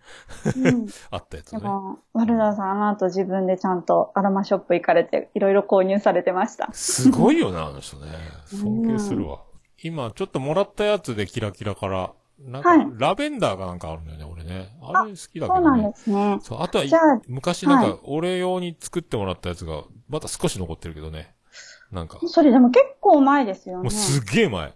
[0.56, 0.88] うん。
[1.12, 1.60] あったやつね。
[1.60, 6.70] でも、ワルダーさん、あの後自分でちゃんとアロマショップ行かれて、いろいろ購入されてました。
[6.72, 8.08] すごいよな、あの人ね。
[8.46, 9.42] 尊敬するわ。
[9.84, 14.78] 今、ちょっともらったやつでキラキラから、なんかはい、ラベンダーがなんかあるんだよね、俺ね。
[14.82, 15.90] あれ好きだけそうなんどね。
[15.90, 16.40] ですね。
[16.42, 21.36] そう、あとは昔なんはか、俺用に作ってもらったやつが、まだ少し残ってるけどね。
[21.92, 23.84] なんか、それでも結構前ですよね。
[23.84, 24.74] もうすっげえ前。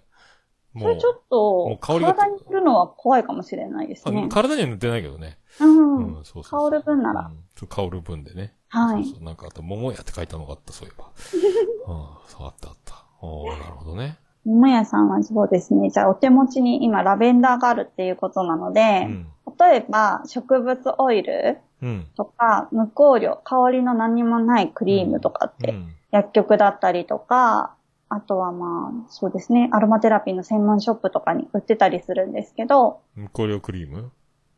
[0.74, 4.28] もうそれち、ょっもうと、香りが体に塗るのは怖いかもしれないですあね。
[4.30, 5.38] 体には塗ってないけどね。
[5.62, 6.18] うん。
[6.18, 8.56] うん、そうそう香る分ならうん香る分でね。
[8.70, 9.24] はいそうそう。
[9.24, 11.12] なんかあと、桃屋って書いたのがあった、そういえば。
[11.94, 13.06] うん、そうあったあった。
[13.22, 14.18] おーなるほどね。
[14.46, 15.90] 桃屋さんはそうですね。
[15.90, 19.28] じゃあお手持ちに今ラベンダーがあるっていうことなので、うん。
[19.60, 22.08] 例えば植物オイルうん。
[22.16, 25.94] とか無香料、香りの何もないクリームとかって、うん。
[26.12, 27.76] 薬局だったりとか、
[28.10, 34.12] あとはまあ、そうですね、アロマテラピーの専門ショップとかに売ってたりするんですけど、無香料クリーム？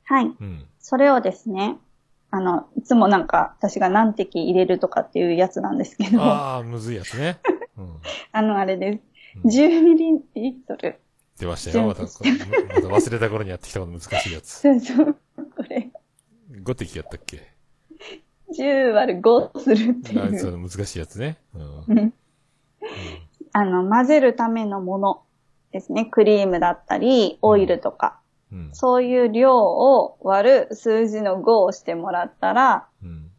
[0.04, 0.26] はい。
[0.26, 0.66] うん。
[0.80, 1.78] それをですね、
[2.32, 7.40] あの、いつもなんか私が何滴入れるとかっていうやつなんですけど、あああ、むずいやつね。
[7.78, 8.02] うん。
[8.48, 9.04] の、あれです。
[9.44, 11.00] うん10ミリリットル。
[11.40, 11.88] 出ましたよ。
[11.88, 14.50] また、また忘れた頃にやってきたこと難しいやつ。
[14.50, 15.18] そうそう。
[15.56, 15.92] これ、
[16.52, 17.42] 5滴やったっけ
[18.58, 20.40] ？10割る5するってあいう。
[20.40, 21.38] その難しいやつね。
[21.54, 21.98] うん。
[21.98, 22.14] うん
[23.58, 25.22] あの、混ぜるためのもの
[25.72, 26.06] ですね。
[26.06, 28.20] クリームだったり、オイルとか。
[28.52, 28.70] うん。
[28.74, 33.32] そういう量を割る数字の5をしてもらったら、うん。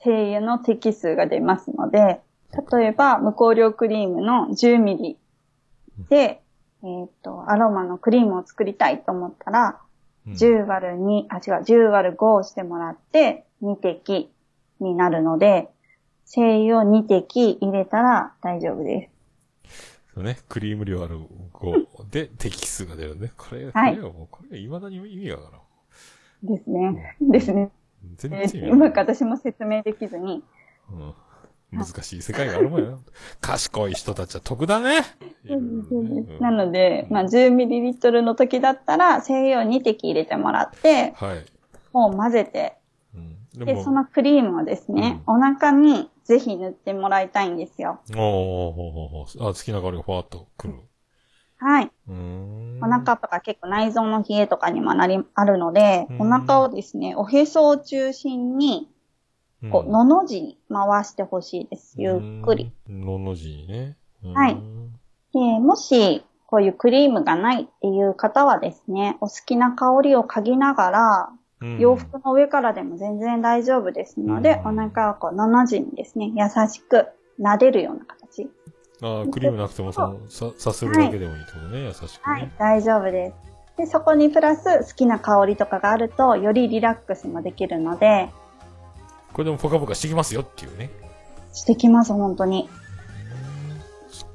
[0.00, 2.20] 精油の滴数が出ますので、
[2.52, 5.18] 例えば、無香料クリームの10ミリ
[6.08, 6.42] で、
[6.82, 9.80] えっ、と、アロマのクリームを作りたいと思ったら、
[10.26, 14.30] うん10割る2、あ、違う、10割る5をしてもらって、2滴
[14.78, 15.70] になるので、
[16.26, 19.08] 精油を2滴入れたら大丈夫で
[19.64, 20.14] す。
[20.14, 20.38] そうね。
[20.48, 21.20] クリーム量ある
[21.54, 23.32] 5で 滴数が出るね。
[23.38, 25.58] これ、はいこれはもう、これ、未だに意味がわから
[26.52, 26.56] ん。
[26.56, 27.16] ですね。
[27.20, 27.70] ですね。
[28.16, 28.70] 全え然意味。
[28.72, 30.44] うまく私も説明できずに。
[30.92, 31.14] うん
[31.70, 33.00] 難しい世界があるもんよ。
[33.40, 35.00] 賢い人たちは得だね。
[35.48, 41.44] うんなので、まあ、10ml の時だったら、精油を2滴入れてもらって、はい。
[41.92, 42.76] もう混ぜて、
[43.14, 48.00] うんでで、そのクリームをですね、お腹にぜひ塗ってもらいたいんですよ。
[48.14, 50.74] おーあ、好きな香りがふわっとくる。
[51.58, 51.90] はい。
[52.08, 52.78] うーん。
[52.82, 58.86] お腹とか結構内臓の冷えとかにもなり、あるので、うんお腹をですね、おへそを中心に、うん、
[59.70, 61.94] こう、のの字に回してほしいです。
[61.98, 62.72] ゆっくり。
[62.88, 63.00] うん。
[63.00, 63.96] のの字にね。
[64.24, 64.56] うんはい
[65.32, 71.28] で、もし、こういうクリームがないっていう方はですね、お好きな香りを嗅ぎながら、
[71.60, 77.08] うん洋服の上からでも全然大丈夫ですので、うんお腹をこう、のの字にですね、優しく
[77.40, 78.48] 撫でるような形。
[79.02, 81.84] あークリームなくても、その、さ、さするだけでもいいってことね。
[81.84, 83.32] 優しくはいね。、大丈夫で
[83.76, 83.76] す。
[83.76, 88.30] で、そこにプラス好きな香りとかがあると、よりリラックスもできるので、
[89.38, 90.90] これでもポカポカしてきますよっていうね。
[91.52, 92.68] してきます、本当に。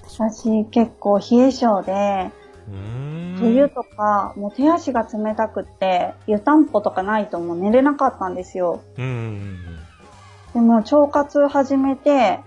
[0.08, 2.32] 私結構冷え性で。
[3.38, 8.82] 冬とか、もう手足が冷たくって、湯たんぽとかないともう寝れなかったんですよ。
[8.98, 9.58] うんうんうん
[10.54, 12.40] でも腸活始めて、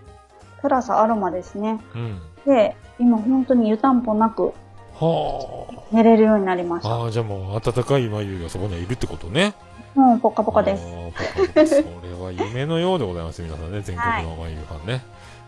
[0.63, 1.79] プラスアロマですね。
[1.95, 2.01] うん。
[2.01, 2.21] うん。
[2.47, 4.55] で、今本当に湯たんぽなく
[4.95, 6.89] は寝れるようになりましあ。
[6.89, 6.95] た。
[6.95, 9.53] ああ、じゃあもう暖かい眉がそこにはいるってことね。
[9.97, 10.85] もうポカポカです。
[10.85, 13.81] それは夢のようでございます、皆さんね。
[13.81, 15.01] 全国の眉ファンね。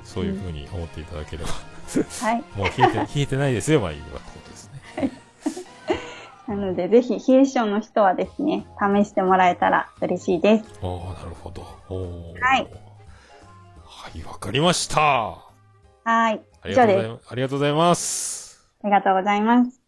[0.05, 1.51] そういう風に思っていただければ。
[1.51, 2.44] はい。
[2.57, 5.12] もう冷えて、冷えてないですよ、眉はってことですね。
[6.49, 10.64] なので、ぜひ、冷え性の人はですね、試してもらえたら嬉しいです。
[10.80, 11.62] おー、なるほど。
[12.40, 12.66] はい。
[13.84, 15.36] はい、わかりました。
[16.05, 16.40] はい。
[16.64, 17.30] 以上です。
[17.30, 18.66] ありがとうございます。
[18.82, 19.88] ありがとうございます。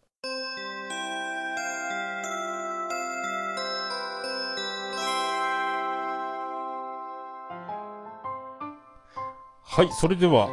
[9.63, 10.49] はい、それでは、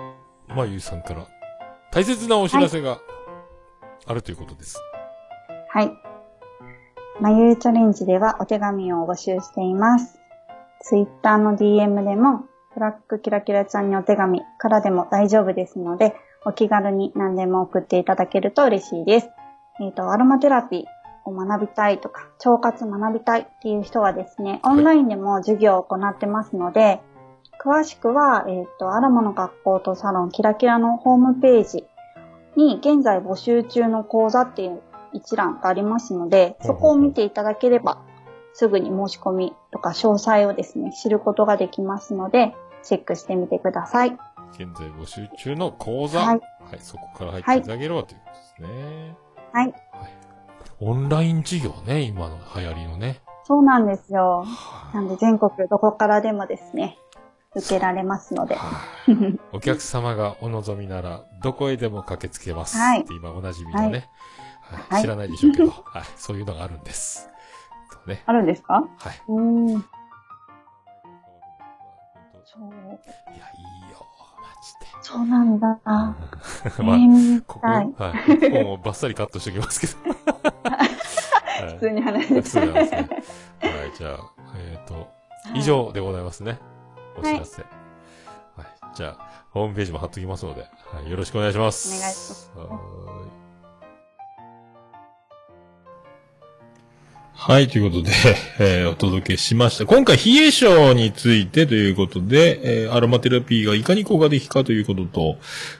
[0.48, 1.26] まゆさんから、
[1.90, 3.00] 大切なお知らせが
[4.06, 4.78] あるということです。
[5.70, 5.92] はい。
[7.20, 10.20] まゆうチャレンジではお手紙を募集しています。
[10.82, 12.44] ツイッターの DM でも、
[12.74, 19.30] ブラックキラキラちゃんにお手紙からでも大丈夫ですので、お気軽に何でも送っていただけると嬉しいです。
[19.80, 27.00] えっ、と、アロマテラピーを学びたいとか、腸活学びたいっていう人はですね、オンラインでも授業を行ってますので、
[27.60, 31.84] 詳しくは、えっ、と、アロマの学校とサロンキラキラのホームページ
[32.56, 34.80] に現在募集中の講座っていう
[35.12, 38.02] 一覧がありますので、そこを見ていただければ、
[38.52, 44.16] すぐに申し込みとか詳細をですね、知ることができますので、チェックしてみてください。
[44.52, 46.20] 現在募集中の講座。
[46.20, 46.40] ははいい。
[46.78, 49.16] そこから入っていただければということですね。
[49.52, 49.74] はい。
[50.80, 53.20] オンライン授業ね、今の流行りのね。
[53.44, 54.44] そうなんですよ。
[54.46, 56.98] はなんで全国どこからでもですね、
[57.56, 58.54] 受けられますので。
[58.56, 62.76] はいお客様がお望みなら、どこへでも駆けつけます。
[62.76, 63.90] はいって今おなじみのね、はい
[64.90, 66.02] はい知らないでしょうけど、 はい。
[66.16, 67.30] そういうのがあるんです。
[68.04, 68.22] とね。
[68.26, 68.74] あるんですか？
[68.74, 68.86] はい。
[69.28, 69.84] うーん。
[72.44, 72.62] そう。
[72.62, 74.86] いや、いいよ、マジで。
[75.00, 75.68] そうなんだ。
[75.84, 76.14] ま
[76.68, 77.72] えあ、ー、ここ、は。
[77.72, 77.86] はい
[78.34, 78.40] い。
[78.40, 80.14] ここもバッサリカットしておきますけど。
[80.70, 82.98] は い普通に話して普通なんですね。
[82.98, 83.10] はい、
[83.96, 84.18] じゃあ、
[84.56, 85.08] えっ、と、
[85.54, 86.58] 以上でございますね。
[87.18, 87.62] お知らせ。
[87.62, 87.66] は
[88.64, 88.96] い。
[88.96, 90.66] じゃあ、ホームページも貼っときますので、は
[91.06, 91.88] い、よろしくお願いします。
[91.88, 92.68] お願いしますはい。
[97.40, 98.10] はい、ということで、
[98.58, 99.86] えーお届けしました。
[99.86, 105.36] 今回、冷え症についてということで、えーアロマテラピーがいかに効果的かということと、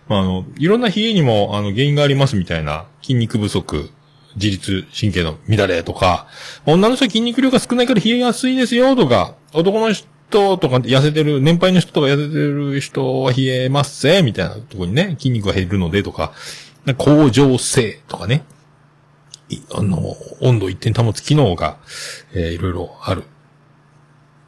[0.08, 3.90] まあ、あの、いろんな冷えにも、あの、原因がありますみたいな、筋肉不足、
[4.36, 6.28] 自律神経の乱れとか、
[6.64, 16.32] 女の人は筋肉量が少ないから冷えやすいですよとか、男の人人とか痩せてる、年配の人とか痩せてる人は冷えますぜ、みたいなとこにね、筋肉が減るのでとか、
[16.86, 18.44] か向上性とかね、
[19.74, 21.78] あの、温度を一定に保つ機能が、
[22.34, 23.24] えーいろいろある。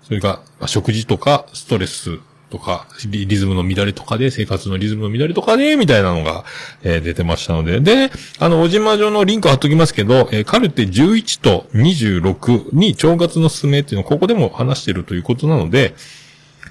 [0.03, 2.19] それが、食事とか、ストレス
[2.51, 6.45] とか、リズムの乱れとかで、生活のリズムの乱れとかで、みたいなのが、
[6.83, 7.81] えー出てましたので。
[7.81, 15.95] で、あの、おじま状のリンク貼っときますけど、えーカルテ11と26に腸活の勧めっていうのをここでも話してるということなので、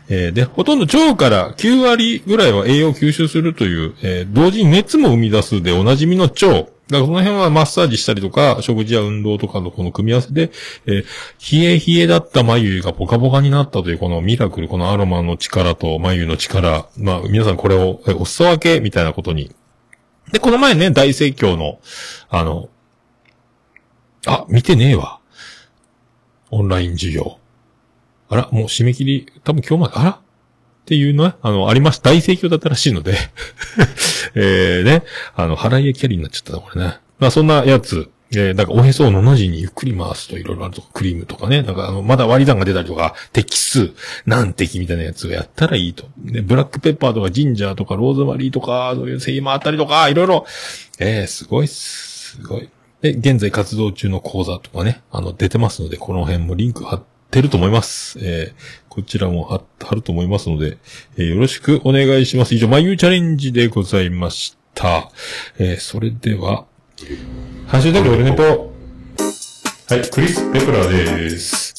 [0.09, 6.67] えーで、ほとんど腸から9割ぐらいは栄養を吸収するという、えー同時に熱も生み出すでおなじみの腸。
[6.89, 10.51] だからその辺はマッサージしたりとか、食事や運動とかのこの組み合わせで、
[10.87, 11.05] えー
[11.51, 16.87] 冷え冷えだった眉がポカポカになったというこのミラクル、このアロマの力と眉の力。
[16.97, 19.51] まあ、皆さんこれを、えお裾分けみたいなことに。
[20.31, 21.79] で、この前ね、大盛況の、
[22.29, 22.69] あの、
[24.25, 25.19] あ、見てねえわ。
[26.51, 27.37] オンライン授業。
[28.29, 30.28] あら、もう締め切り、多分今日まで、あら？
[30.89, 32.09] っていうのは、あの、ありました。
[32.09, 33.13] 大盛況だったらしいので、
[34.33, 35.03] えー、ね、
[35.35, 36.97] あの、払い絵キャリーになっちゃったな、これね。
[37.19, 43.91] まあ、そんなやつ、えー、なんかおへそをのの字にゆっくり回すといろいろあるとか、クリームとかね、なんかあの、まだ割り算が出たりとか、滴数、
[44.25, 46.05] 何滴みたいなやつをやったらいいと。
[46.17, 50.47] で、ブラックペッパーとかジンジャーとかローズマリーとか、そういうセイマーあったりとか、いろいろ、
[50.97, 52.67] えー、すごいっす、すごい。
[53.01, 58.19] で、現在活動中の講座とかね、あの、出てますので、この辺もリンク貼っててると思います。
[58.21, 60.77] えー、こちらも貼貼ると思いますので、
[61.17, 62.55] えーよろしくお願いします。
[62.55, 65.11] 以上、まゆチャレンジでございました。
[65.57, 66.65] えー、それでは、
[67.67, 68.43] ハッシュタグオルネポ。
[68.43, 71.69] はい、クリス・ペプラです。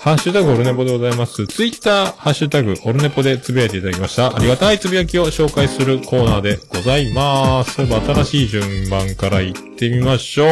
[0.00, 1.46] ハッシュタグオルネポでございます。
[1.46, 4.34] ツイッター、ハッシュタグオルネポでつぶやいていただきました。
[4.34, 7.74] ありがたいつぶやきを紹介するコーナーでございます。
[7.74, 10.46] それでは新しい順番から行ってみましょう。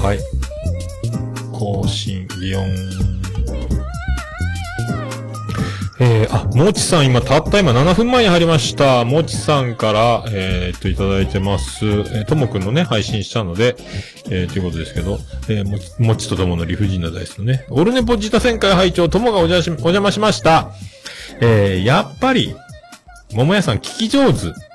[0.00, 0.55] はい。
[1.58, 2.66] 更新、リオン。
[5.98, 9.06] えー、あ、もちさん今、たった今7分前に入りました。
[9.06, 11.86] もちさんから、えー、っと、いただいてます。
[11.86, 13.74] えー、ともくんのね、配信したので、
[14.30, 20.72] えー、ということですけど、えー、もち、もちとともの理不尽なダイスのね、オルネポ自他旋回拝聴ともがお邪魔し、お邪魔しました。
[21.40, 22.54] えー、やっぱり、
[23.32, 24.65] 桃屋さん聞き上手。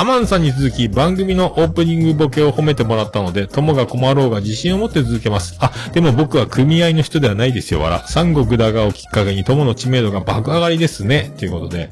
[0.00, 5.56] アマンさんに続き番組のオープニングボケを褒めてもらったので、友が困ろうが自信を持って続けます。
[5.58, 8.06] あ、でも僕は組合の人ではないですよ、わら。
[8.06, 11.34] 三国だがをきっかけに友の知名度が爆上がりですね。
[11.36, 11.90] ということで、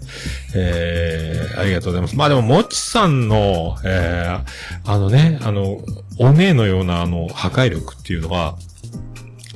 [0.54, 2.16] えー、ありがとうございます。
[2.16, 5.80] まあでも、もちさんの、えー、あのね、あの、
[6.20, 8.54] お姉のようなあの、破壊力っていうのは、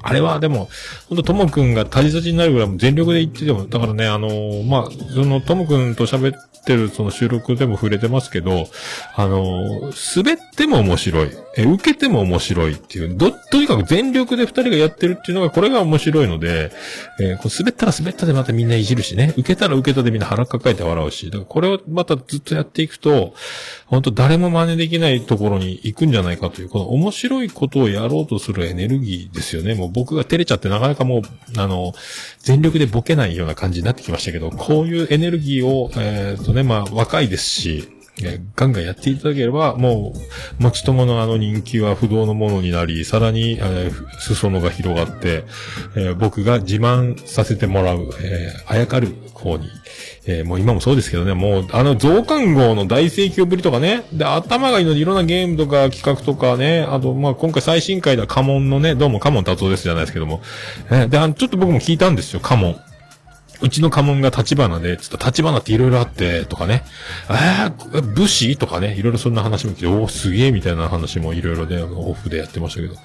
[0.03, 0.69] あれはでも、
[1.11, 8.69] ほんとともくんがタジタジになるぐらいも全力で言ってても、だからね、あのーまあ、そのともくんと喋ってるその収録でも触れてますけど、
[9.17, 11.31] あのー滑っても面白い。
[11.57, 16.71] え、受けても面白いっていう、ど、とにかく全力で二人がやってるっていうのが、これが面白いので、
[17.19, 23.35] えーこう滑ったら滑ったでまたみんないじるしね、受けたら受けたでみんな腹抱えて笑うし、だからこれをまたずっとやっていくと、
[23.87, 29.75] 本当誰も真似できないところに行くんじゃないかという、この面白いことをやろうとするエネルギーですよね。
[29.75, 31.23] もう僕が照れちゃってなかなかもう、
[31.61, 31.93] あの、
[32.39, 37.89] 全力でボケないような感じになってきましたけど、こういうエネルギーを、えーっとね、まあ若いですし、
[38.25, 40.13] えガンガンやっていただければ、も
[40.59, 45.45] う、持ち友のあの人気は不動のものになり、さらに、えー裾野が広がって、
[45.97, 49.69] えー僕が自慢させてもらう、えーあやかる方に、
[50.27, 60.43] えーもう今もそうですけどね、もう、あの増刊号の大盛況ぶりとかね、で、頭がいいのでいろんなゲームとか企画とかね、あと、まあ、今回最新回ではカモンのね、どうもカモン達夫ですじゃないですけども、
[60.91, 62.77] えーで、あの、ちょっと僕も聞いたんですよ、カモン。
[63.63, 66.85] うちの家紋が立花で、つった立花っていろいろあって、とかね。
[67.29, 68.57] えー、武士？
[68.57, 72.95] とかね、いろいろそんな話も来て、おーすげえみたいな話もいろいろで、オフでやってましたけど。
[72.95, 73.01] ま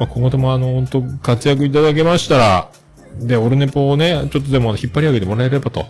[0.00, 2.70] あ、今後ともあの、本当活躍いただけましたら、
[3.18, 5.86] で、オルネポをね、ちょっとでも引っ張り上げてもらえればと。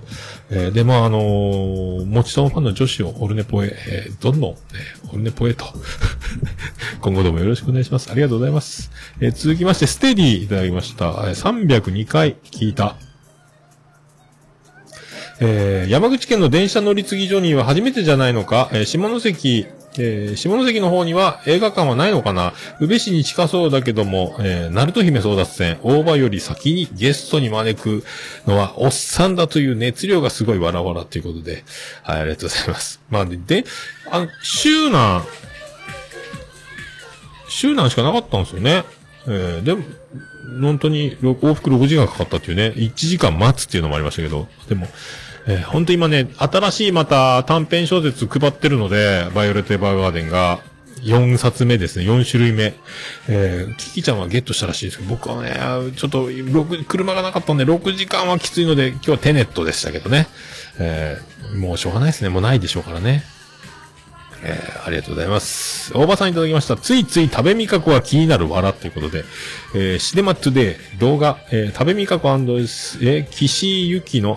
[0.50, 5.66] えーで、まあ、あのー、もちともファンの女子をオルネポへ、えーどんどん、えーオルネポへと。
[7.00, 8.10] 今後ともよろしくお願いします。
[8.10, 8.90] ありがとうございます。
[9.20, 11.06] えー続きまして、ステディいただきました。
[11.06, 12.96] えー302回聞いた。
[15.40, 19.66] えー山口県の電車乗り継ぎ所には初めてじゃないのか、えー下関、
[19.98, 22.52] えー下関の方には映画館はないのかな。
[22.78, 28.04] 宇部市に近そうだけども、えー、鳴門姫争奪戦、大場より先にゲストに招く
[28.46, 31.64] のは、おっさんだという熱量がすごいわらわらということで、
[32.02, 33.00] はい、ありがとうございます。
[33.08, 33.64] まあ、で、で
[34.10, 35.24] あの、周南、
[37.48, 38.84] 周南しかなかったんですよね。
[39.26, 39.82] えーでも、
[40.60, 44.88] 本当に往復6時間かかったっていうね、1時間待つっていうのもありましたけど、でも、
[45.46, 50.60] えー本当今ね、新しいまた短編小説配ってるので、バイオレット・エヴァーガーデンが、
[51.02, 52.74] 4冊目ですね、4種類目。
[53.28, 55.54] えー、キキちゃんはゲットしたらしいですけど、僕はね、
[55.96, 60.28] ちょっと、6車がなかったんで、6時間はきついので、今日はテネットでしたけどね。
[60.78, 62.28] えーもうしょうがないですね。
[62.28, 63.24] もうないでしょうからね。
[64.42, 65.92] えーありがとうございます。
[65.94, 66.76] 大場さんいただきました。
[66.76, 69.24] ついつい食べ味覚は気になるわらということで、
[69.74, 74.36] えーシネマトゥデイ動画、えー食べ味覚えー、岸由紀の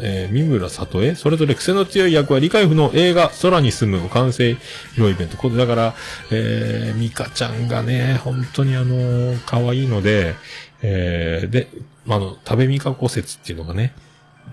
[0.00, 4.58] え、三村里江、それぞれ癖の強い役は理解不能映画、空に住む完成披
[4.94, 5.36] 露イベント。
[5.36, 5.94] これだから、
[6.30, 10.34] えー、ミカちゃんがね、本当にあのー可愛いので、
[10.82, 11.68] えーで、
[12.08, 13.92] あの、食べ味覚説っていうのがね、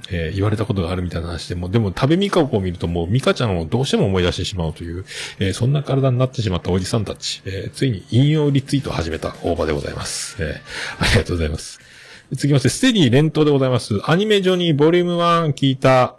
[0.09, 5.05] えー言われたことがあるみたいな話でも、でも食べミカを見るともうみかちゃんをどうしても思い出してしまうという、
[5.39, 10.37] えーそんな体になってしまったおじさんたち、えーついに引用リツイートを始めた大場でございます。
[10.39, 11.79] えーありがとうございます。
[12.31, 13.99] 続きまして、ステディ連投でございます。
[14.03, 16.15] アニメ上にボリューム1聞いた、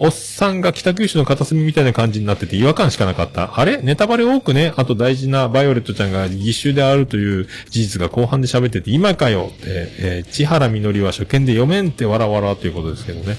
[0.00, 3.58] おっさんが北九州の片隅みたいな感じになってて違和感しかなかった。
[3.58, 3.82] あれ？
[3.82, 4.72] ネタバレ多くね？
[4.76, 13.36] あと大事なバイオレットちゃんが義手であるという事実が後半で喋ってて、今かよって、えー千原みのりは初見で読めんってわらわらということですけどね。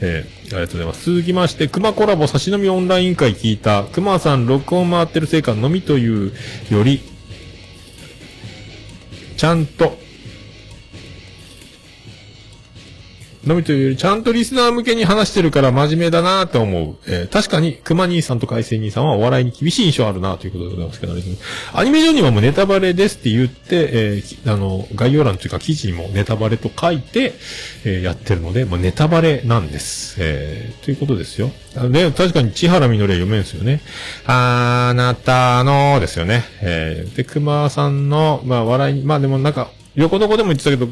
[0.00, 1.08] えーありがとうございます。
[1.08, 6.32] 続きまして、熊コラボ差し飲みオンライン会聞いた、熊さん録音回ってるせいか飲みという
[6.70, 7.02] より、
[9.36, 9.96] ちゃんと、
[13.46, 16.96] のみというより、ちゃんとリスナー向けに話してるから真面目だなと思う。
[17.06, 21.22] えー確かに、熊兄さんと海星兄さんはお笑いに厳しい印象あるなということでございますけどね。
[21.72, 27.32] アニメ上にはもうネタバレですって言って、えーあの、概要欄というか記事にもネタバレと書いて、
[27.84, 30.16] えーやってるので、もうネタバレなんです。
[30.18, 31.50] えーということですよ。
[31.76, 33.80] あので、確かに千原みのりは読めるんですよね。
[34.26, 36.44] あなたのですよね。
[36.60, 40.88] えーで、熊さんの、まあ、笑いに、まあでもなんか、横どこでも言ってたけど、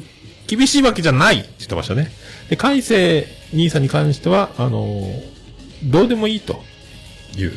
[0.46, 2.10] 厳しいわけじゃないって言ってましたね。
[2.48, 5.38] で、海星兄さんに関しては、あのー
[5.84, 6.60] どうでもいいと
[7.36, 7.52] いう。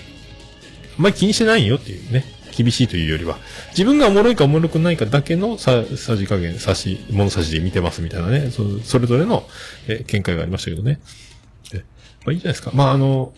[0.98, 2.24] あんまり気にしてないよっていうね。
[2.56, 3.40] 厳しいというよりは。
[3.70, 8.52] 自分がおもろいかおもろくないかだけのさ、さじ加減、さし、物差しで見てますみたいなね。
[8.52, 9.44] そそれぞれの、
[9.88, 11.00] えー見解がありましたけどね。
[11.74, 11.84] えま
[12.30, 12.70] あいいじゃないですか。
[12.76, 13.34] まああの、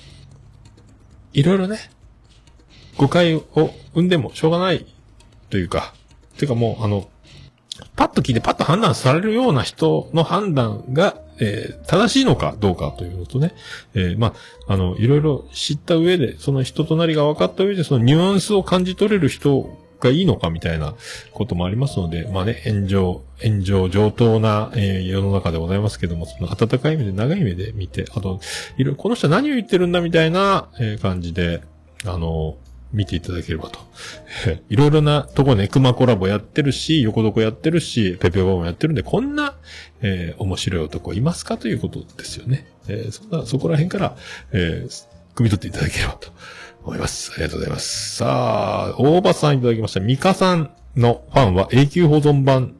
[1.31, 1.79] いろいろね、
[2.97, 3.45] 誤解を
[3.93, 4.85] 生んでもしょうがない
[5.49, 5.93] というか、
[6.37, 7.09] ていうかもう、あの、
[7.95, 13.53] パッと聞いてパッと判断されるような人の判断がえー正しいのかどうかというのとね、
[13.93, 14.33] えーま
[14.67, 20.95] あ、あの、いろいろ知った上で、その人となりが分かった上で、そのニュアンスを感じ取れる人がいいのかみたいな
[21.31, 28.39] こともありますので、まあね、炎上、炎上上等な、えー世の中でございますけども、その温かい目で長い目で見て、あと、
[28.77, 31.61] いろいろ、この人は何を言ってるんだみたいな、えー感じで、
[32.05, 32.57] あの、
[32.93, 33.79] 見ていただければと。
[34.69, 39.55] いろいろなとこね、熊コラボやってるし、横床やってるし、ペペバもやってるんで、こんな、
[40.03, 42.67] えー面白い男いますかということですよね。
[42.87, 44.15] えーそんな、そこら辺から、
[44.51, 45.05] えー、
[45.35, 46.29] 汲み取っていただければと
[46.83, 47.31] 思います。
[47.33, 48.17] ありがとうございます。
[48.17, 49.99] さあ、大場さんいただきました。
[49.99, 52.75] ミカさんのファンは永久保存版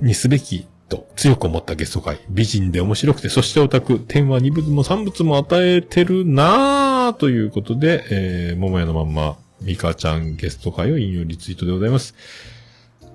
[0.00, 2.18] にすべきと強く思ったゲスト会。
[2.28, 3.98] 美人で面白くて、そしてオタク。
[4.00, 12.14] 点は二物も三物も与えてるなぁということで、えー、桃屋のまんま、ミカちゃんゲスト会を引用リツイートでございます。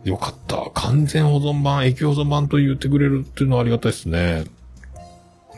[0.10, 0.70] よかった。
[0.74, 4.46] 完全保存版、液保存版と言ってくれるっていうのはありがたいですね。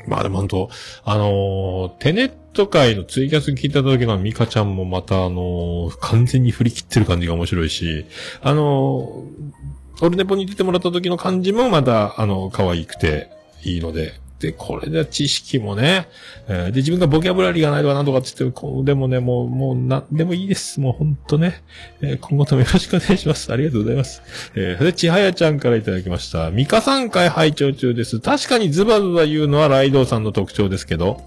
[0.07, 0.69] まあでも本当
[1.03, 8.05] あのーテネット界のツイキャス聞いた時のミカちゃんもまたあのー完全に振り切ってる感じが面白いし、
[8.41, 13.29] あのーオルネポに出てもらった時の感じもまた、あの、可愛くて
[13.63, 14.13] いいの、で、
[14.53, 16.07] これで知識もね、
[16.47, 20.79] えーで、自分がボキャブラリーがないとかなんとかって言って、こうでもね、もう、もう、なんでもいいです。
[20.79, 21.61] もうほんとね、
[22.01, 23.51] えー今後ともよろしくお願いします。
[23.53, 24.21] ありがとうございます。
[24.55, 26.51] えー、で、ちはやちゃんからいただきました。
[26.51, 28.19] ミカ3回拝聴中です。
[28.19, 31.21] 確かにズバズバ言うのはライドウさんの特徴ですけど、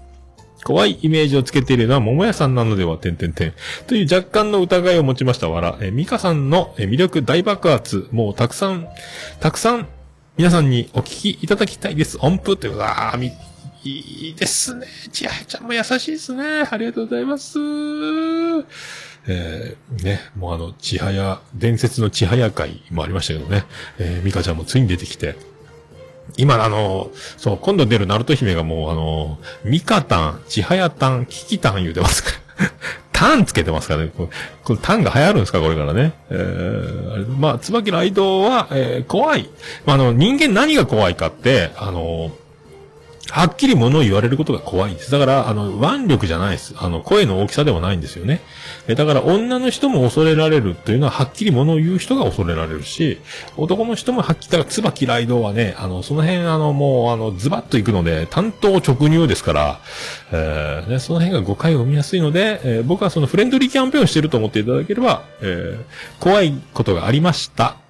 [0.63, 3.53] 怖いイメージをつけているのは桃屋さんなのでは、てんてんてん。
[3.87, 5.77] という若干の疑いを持ちましたわら。
[5.81, 8.87] え、ミカさんの魅力大爆発、もうたくさん、
[9.39, 9.87] たくさん、
[10.35, 12.17] 皆さんにお聞きいただきたいです。
[12.19, 13.31] 音符ということあみ、
[13.83, 14.87] いいですね。
[15.11, 16.67] ちはやちゃんも優しいですね。
[16.67, 17.59] ありがとうございます。
[19.27, 23.65] えー、ね、もうあの、ちはや、伝説のちはや会もありましたけどね。
[23.99, 25.35] えー、ミカちゃんもついに出てきて、
[26.35, 32.71] 今、あの、そう、今度出るナルト姫がもう、あの、ミカタン、チハヤタン、キキタン言うてますから。
[33.23, 34.11] タンつけてますからね。
[34.15, 34.29] これ、
[34.65, 36.11] これタンが流行るんですかこれからね。
[36.29, 39.49] えーまあ、椿ライドは、えー怖い。
[39.85, 42.31] まあ、あの、人間何が怖いかって、あの、
[43.29, 45.09] はっきり物を言われることが怖いんです。
[45.09, 46.75] だから、あの、腕力じゃないです。
[46.77, 48.41] あの、声の大きさではないんですよね。
[48.87, 53.19] えだから、女の人も恐れられるというのは、はっきり物を言う人が恐れられるし、
[53.55, 59.79] 男の人もはっきり、言ったら、椿ライドはね、あの、その辺、あの、もう、あの、ズバッと行くので、担当直入ですから、
[60.31, 65.83] えーね、その辺が誤解を生みやすいので、えー僕はそのフレンドリーキャンペーンをしてると思っていただければ、えー
[66.19, 67.82] 怖いことがありました。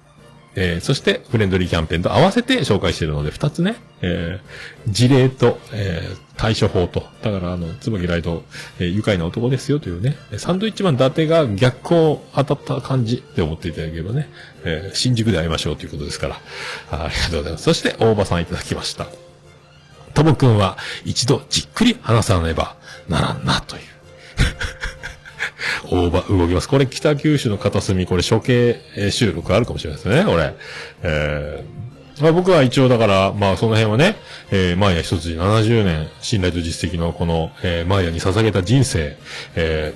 [0.56, 8.44] えーそして、フレンドリーキャンペーンと合わせて紹介しているので、二つね、えー事例と、えー対処法と、だから、あの、つばきライト、
[8.80, 14.28] えー愉快な男ですよというね、サンドイッチマン伊達が逆光当たった感じで思っていただければね、
[14.64, 16.40] えー新宿で会いましょうということですから、
[16.90, 17.64] あありがとうございます。
[17.64, 19.06] そして、大場さんいただきました。
[20.14, 22.76] ともくんは一度じっくり話さねば
[23.08, 23.82] ならんな、という。
[25.90, 26.68] 大場動きます。
[26.68, 28.80] これ北九州の片隅、これ処刑
[29.10, 30.54] 収録あるかもしれないですね、これ。
[31.02, 31.84] えー
[32.20, 34.16] まあ、僕は一応だから、まあその辺はね、
[34.52, 39.16] えー、マーヤ一つ70年、信頼と実績のこの、えー、マーヤに捧げた人生、
[39.56, 39.94] え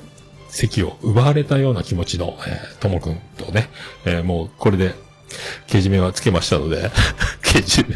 [0.49, 3.69] ー、席を奪われたような気持ちの、えー、ともくんとね、
[4.05, 4.95] えー、もうこれで、
[5.67, 6.91] けじめはつけましたので、
[7.43, 7.95] けじめ、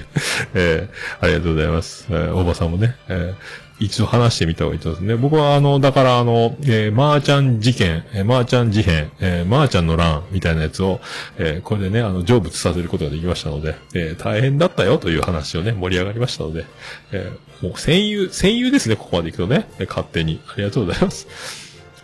[0.55, 2.07] えー、ありがとうございます。
[2.11, 3.35] えー、大場さんもね、えー、
[3.78, 5.16] 一度話してみた方がいいと思いますね。
[5.16, 11.01] 僕はあの、だからあの、えー、マーちゃん事件、えー、マーちゃん事変、えー、マーちゃんの乱みたいなやつを、
[11.39, 16.65] えー、これでね、あの、成仏させることができましたので、えー、大変だったよという話をね、盛り上がりましたので、
[17.12, 20.40] えー、もう戦友、戦友ですね、ここまで行くとね、えー勝手に。
[20.49, 21.27] ありがとうございます。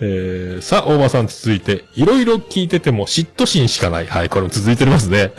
[0.00, 4.06] えー、さあ、大場さん続いて、いろいろ聞いてても嫉妬心しかない。
[4.06, 5.32] はい、これも続いておりますね。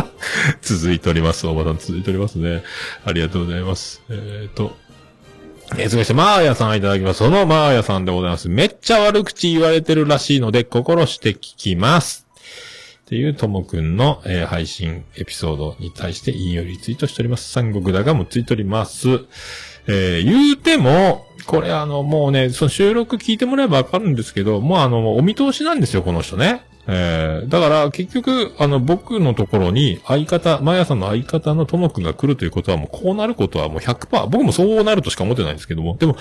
[0.60, 1.46] 続いております。
[1.46, 2.62] 大場さん続いておりますね。
[3.04, 4.02] ありがとうございます。
[4.10, 4.76] えーと、
[5.72, 7.18] えー、続きまして、マーヤさんいただきます。
[7.18, 8.48] そのマーヤさんでございます。
[8.48, 12.26] めっちゃ悪口言われてるらしいので、心して聞きます。
[13.04, 17.50] っていうともくんの、えー配信エピソードに対して引用リツイートしております。
[17.50, 19.08] 三国だがもついております。
[19.88, 26.62] えー言うても、これあの、もうね、その収録聞いてもらえばわかるんですけど、もうあの、お見通しなんですよ、この人ね。
[26.88, 36.16] えーだから結局、あの、僕のところに相方、マヤさんの相方のともくんが来るということはもうこうなることはもう100%、僕もそうなるとしか思ってないんですけども、でも、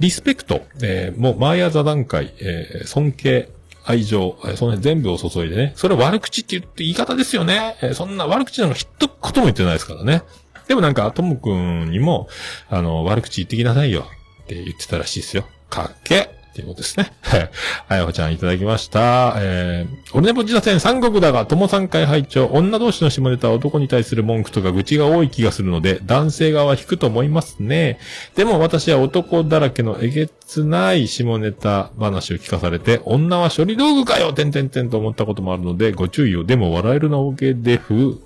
[0.00, 3.48] リスペクト、えーもうマヤ座談会、えー尊敬、
[3.84, 5.72] 愛情、えーその辺全部を注いでね。
[5.76, 7.76] それ悪口って言って言い方ですよね。
[7.82, 10.22] えーそんな悪口なんか一言も言ってないですからね。
[10.68, 12.28] でもなんか、ともくんにも、
[12.70, 14.06] あの、悪口言ってきなさいよ
[14.44, 15.44] って言ってたらしいですよ。
[15.68, 17.10] かっけっていうことですね。
[17.22, 17.50] はい。
[17.88, 19.34] あやほちゃんいただきました。
[19.38, 27.98] えー、俺ねぼ自打線三国だが、友三回拝聴女同士の下ネタは男に対する文句とか愚痴が多い気がするので、男性側は引くと思いますね。
[28.34, 36.44] でも私は男だらけのえげつない下ネタ話を聞かされて、女は処理道具かよてんてんてんと思ったこともあるので、ご注意を。
[36.44, 38.20] でも笑えるなおけでふ。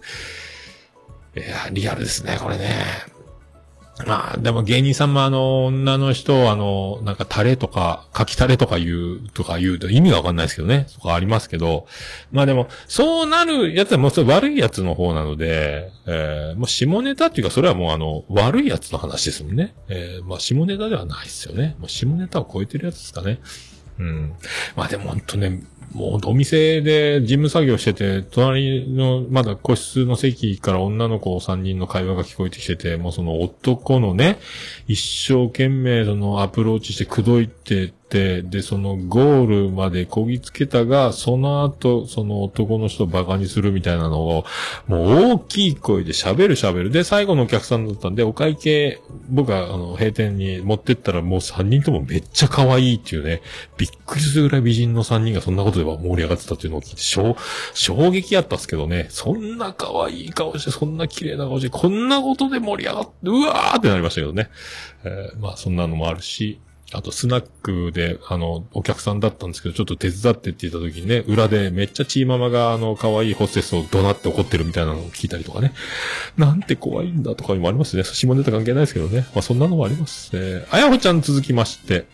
[1.36, 3.15] いや、リアルですね、これね。
[4.04, 10.84] まあ、でも芸人さんもあの、女の人をあの、なんかタレとか、書きタレとか言う、とか言うと意味がわかんないですけどね。
[10.88, 11.86] そこありますけど。
[12.30, 19.74] まあでも、そうなるやつはもうそれ悪いやつの方なので、えー、もう下ネタっていうか、それはもうあの、悪いやつの話ですもんね。
[19.88, 21.76] えー、まあ下ネタではないですよね。
[21.78, 23.40] もう下ネタを超えてるやつですかね。
[23.98, 24.34] うん。
[24.76, 25.62] まあでも本当ね、
[25.96, 34.38] もうお店で事務作業してて、隣のまだ個室の席から女の子3人の会話が聞こえてきてて、もうその男のね、
[34.86, 44.44] 一生懸命そのアプローチして口説いて、で、そのゴールまでこぎつけたが、その後、その男の人をバカにするみたいなのを、
[44.86, 46.90] もう大きい声で喋る喋る。
[46.90, 53.42] で、最後のお客さんだったんで、お会計、僕はあの、閉店に持ってったらもう3人ともめっちゃ可愛いっていうね、
[53.76, 57.36] びっくりするぐらい美人の3人がそんなことでは盛り上がってたっていうのを聞いて、衝、
[57.74, 64.48] 衝撃やったっすけどね、そんな可愛い顔して、そんな綺麗な顔して、こんなことで盛り上がって、うわーってなりましたけどね。
[65.02, 66.60] えーまあそんなのもあるし、
[66.92, 75.72] あと、スナックで、あの、お客さんだったんですけど、ちょっと手伝ってって言った時にね、裏でめっちゃチーママが、あの、可愛いホステスを怒鳴って怒ってるみたいなのを聞いたりとかね。
[76.36, 78.04] なんて怖いんだとかにもありますね。
[78.04, 79.26] 下ネタ関係ないですけどね。
[79.34, 80.30] まあ、そんなのもあります。
[80.34, 82.06] え、あやほちゃん続きまして、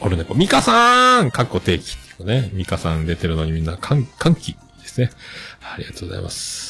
[0.00, 5.10] 俺ね、ミカさーんかっこ定期っていうね、ミカさん出てるのにみんな歓歓喜ですね。
[5.62, 6.69] ありがとうございます。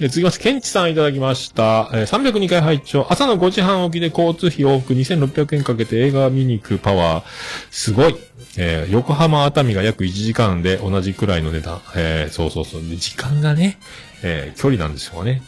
[0.00, 1.90] え続きまして、ケンチさんいただきました。
[1.92, 7.24] えー302回拝聴朝の5時半起きで交通費往復2600円かけて映画見に行くパワー。
[7.70, 8.16] すごい。
[8.56, 11.80] えー横浜熱海が約1時間で同じくらいの値段。
[11.96, 12.82] えーそうそうそう。
[12.82, 13.78] で時間がね、
[14.22, 15.42] えー距離なんですよね。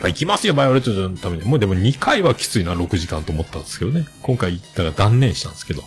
[0.00, 1.42] 行きますよ、バイオレットのために。
[1.44, 4.06] もうでも2回はきついな、6時間と思ったんですけどね。
[4.22, 5.82] 今回行ったら断念したんですけど。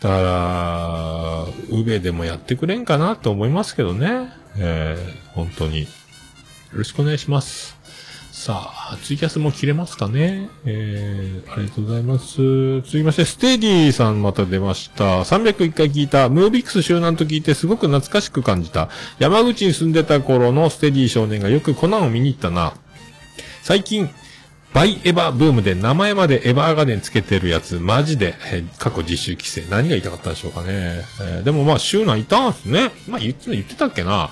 [0.00, 4.30] だから、宇部でもやってくれんかなと思いますけどね。
[4.56, 5.86] えー本当に。
[6.72, 7.76] よろしくお願いします。
[8.30, 10.48] さあ、ツイキャスも切れますかね？
[10.64, 12.36] えー、ありがとうございます。
[12.82, 15.22] 続きまして、ステディさんまた出ました。
[15.22, 18.88] 301回聞いた、ムービックス周南と聞いてすごく懐かしく感じた。
[19.18, 22.72] 山口に住んでた頃のステディ少年がよくコナンを見に行ったな。
[23.62, 24.08] 最近、
[24.72, 29.62] バイエヴァブームで名前までエヴァーガーデンつけてるやつ、マジで、えー過去実習規制。
[29.68, 31.02] 何が言いたかったんでしょうかね。
[31.20, 32.92] えーでもまあ、周南いたんすね。
[33.08, 34.30] まあ言って、言ってたっけな。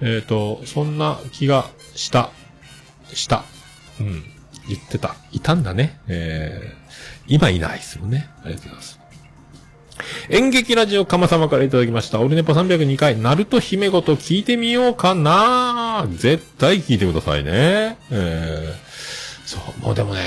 [0.00, 2.30] えっ、と、そんな気がした。
[3.12, 3.44] した。
[4.00, 4.24] うん。
[4.68, 5.16] 言ってた。
[5.32, 6.00] いたんだね。
[6.08, 8.28] えー、今いないですもんね。
[8.44, 9.06] ありがとうございます。
[10.28, 12.20] 演劇ラジオかま様からいただきました。
[12.20, 17.96] オルネポ302回、ナルト姫ごと聞いてみようかな絶対聞いてくださいね。
[18.10, 20.20] えー、そう、もうでもね、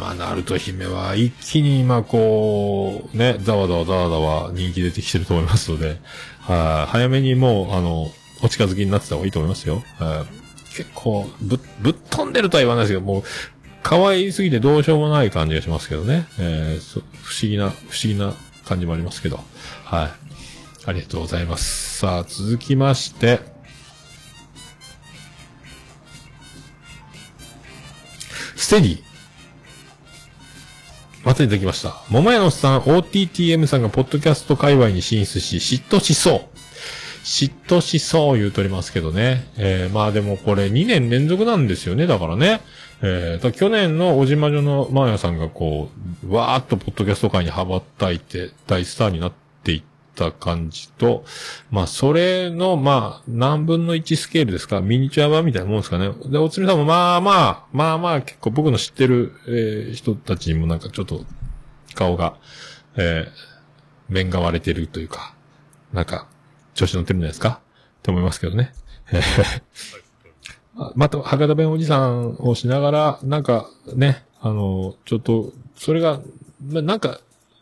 [0.00, 6.00] まあ、ナルト姫は一気に今こう、ね、ざわざわざわざわ人気出てきてると思いますので、
[6.40, 8.10] はい、早めにもう、あの、
[8.42, 9.82] お近づきになってた方がいいと思いますよ。
[10.74, 13.22] 結構、ぶ、ぶっ飛んでるとは言わないですけど、もう、
[13.82, 16.26] 可愛すぎてどうしようもない感じがしますけどね。
[16.38, 18.34] えー不思議な、不思議な
[18.64, 19.40] 感じもありますけど。
[19.84, 20.10] はい。
[20.86, 21.98] ありがとうございます。
[21.98, 23.40] さあ、続きまして、
[28.56, 29.02] ステディ。
[31.24, 32.02] またいただきました。
[32.08, 36.57] 桃屋のおっさん、OTTM さんがポッドキャスト界隈に進出し、嫉妬しそう。
[37.28, 39.44] 嫉妬しそう言うとりますけどね。
[39.58, 42.06] えー、まあでもこれ2年連続なんですよね。
[42.06, 42.62] だからね。
[43.02, 45.90] えー、だから去年の小島女のマーヤさんがこ
[46.26, 49.32] う、わーっとポッドキャスト界に羽ばたいて大スターになっ
[49.62, 49.82] ていっ
[50.14, 51.22] た感じと、
[51.70, 54.80] まあそれの、まあ何分の1スケールですか？
[54.80, 56.10] ミニチュア版みたいなもんですかね。
[56.30, 61.26] で、おつみさんもまあまあ、まあまあ結構僕の知ってる、えー人たちにもなんかちょっと
[61.94, 62.36] 顔が、
[62.96, 65.34] えー、面が割れてるというか、
[65.92, 66.26] なんか、
[66.78, 67.60] 調子乗ってるんじゃないですか？
[68.02, 68.72] と思いますけどね。
[70.76, 76.20] あ また、博多弁おじさんをしながら、なんか、ね、あの、ちょっと、それが、
[76.64, 77.20] まなんか、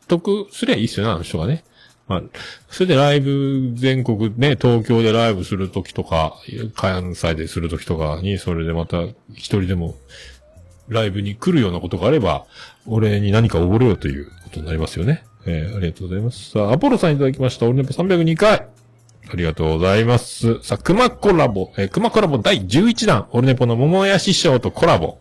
[0.09, 1.65] 得すりゃいいっすよね、あの人がね。
[2.09, 2.23] まあ、
[2.69, 6.35] それでライブ、全国ね、東京でライブするときとか、
[6.75, 9.03] 関西でするときとかに、それでまた、
[9.33, 9.97] 一人でも、
[10.89, 12.45] ライブに来るようなことがあれば、
[12.87, 15.25] 俺に何かおごれよということになりますよね。
[15.47, 16.51] えーありがとうございます。
[16.51, 17.67] さあ、アポロさんいただきました。
[17.67, 18.69] 俺ネポ302回。
[19.28, 20.62] ありがとうございます。
[20.62, 25.19] さあ、熊コラボ、えー、熊コラボ第11弾、オルネポの桃屋師匠とコラボ。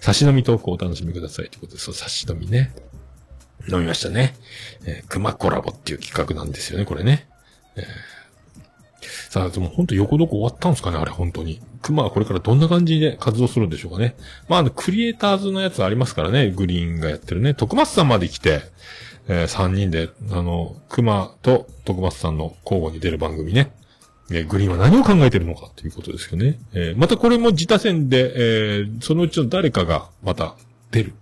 [0.00, 1.50] 差し飲みトークをお楽しみください。
[1.50, 2.72] ということで、そう、差し飲みね。
[3.70, 4.34] 飲みましたね。
[4.86, 7.28] えー、熊コラボっていう企画なんですよね、これね。
[7.76, 7.84] えー
[9.30, 11.60] さあ、でも本当横どこ終わったんですかねあれ、本当に。
[11.82, 14.16] 熊はこれからどんな感じで活動するんでしょうかね。
[14.48, 16.50] まあ、あの、クリエイターズのやつありますからね。
[16.50, 17.52] グリーンがやってるね。
[17.52, 18.62] 徳松さんまで来て、
[19.28, 23.72] えー、3人で、あの、熊と徳松さんの交互に出る番組ね。
[24.30, 26.58] えーグリーンは何を考えてるのかということですよね。
[26.74, 30.54] えーまたこれも自他戦で、えーそのうちの誰かがまた
[30.90, 31.14] 出る。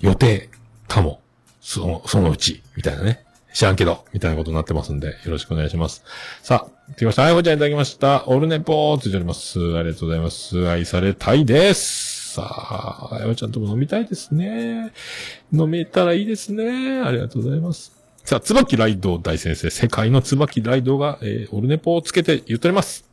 [0.00, 0.48] 予定
[0.86, 1.20] かも。
[1.60, 3.24] その、そのうち、みたいなね。
[3.52, 6.02] 知らんけど、みたいなことになってますんで、よろしくお願いします。
[6.42, 7.22] さあ、来ました。
[7.22, 8.26] はい、ほちゃんいただきました。
[8.28, 9.58] オルネポーついております。
[9.76, 10.68] ありがとうございます。
[10.68, 12.07] 愛されたいです。
[12.38, 14.92] さあ、あやほちゃんとも飲みたいですね。
[15.52, 17.00] 飲めたらいいですね。
[17.00, 17.92] ありがとうございます。
[18.24, 23.04] さあ、椿ライド大先生、世界の椿ライドが、えー、オルネポをつけて言っております。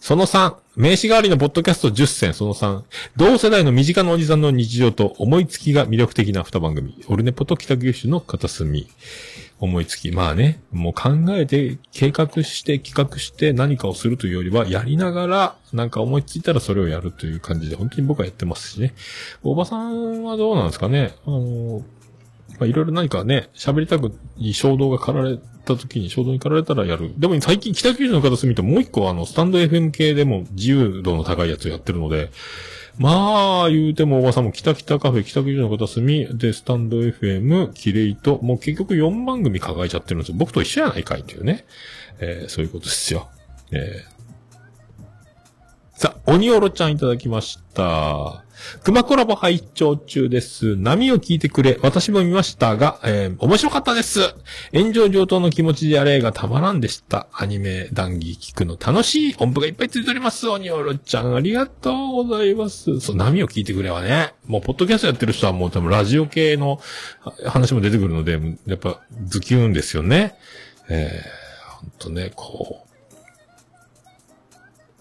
[0.00, 2.82] その3、名刺代わりのポッドキャスト10選、その3、
[3.16, 8.88] 同世代の身近なおじさんの日常と思いつきが魅力的な2番組、オルネポと北九州の片隅。
[9.58, 10.12] 思いつき。
[10.12, 18.94] まあね、もう考えて、計画して、企画して何かをするというよりは、やりながら、なんか思いついたらそれをやるという感じで、本当に僕はやってますしね。
[19.42, 21.82] おばさんはどうなんですかねあの、
[22.58, 27.12] まあ、いろいろ何かね、喋りたくに衝動が駆られた時に衝動に駆られたらやる。
[27.18, 32.30] でも最近北九州の方住みともう一個あの、スタンド FM 系でも自由度の高いやつをやってるので、
[32.98, 40.36] まあ、言うてもおばさんも北北カフェ、北九州の片隅、で、スタンド FM、キレイと、もう結局4番組抱えちゃってるんですよ。
[40.38, 41.66] 僕と一緒やないかいっていうね。
[42.18, 43.28] えーそういうことですよ。
[43.70, 44.16] えー
[45.98, 48.45] さあ、鬼おろちゃんいただきました。
[48.82, 50.76] 熊コラボ拝聴中です。
[50.76, 51.78] 波を聞いてくれ。
[51.82, 54.20] 私も見ましたが、えー面白かったです。
[54.72, 57.28] 炎上上等の気持ちであれがたまらんでした。
[57.32, 59.34] アニメ談義聞くの楽しい。
[59.38, 60.48] 音符がいっぱいついております。
[60.48, 63.00] 鬼おろちゃん、ありがとうございます。
[63.00, 64.34] そう、波を聞いてくれはね。
[64.46, 66.80] もう、ポッドキャストやってる人はもう多分ラジオ系の
[67.46, 70.34] 話も出てくるので、やっぱ、ズキューンですよね。
[70.88, 72.86] えー、ほんとね、こう、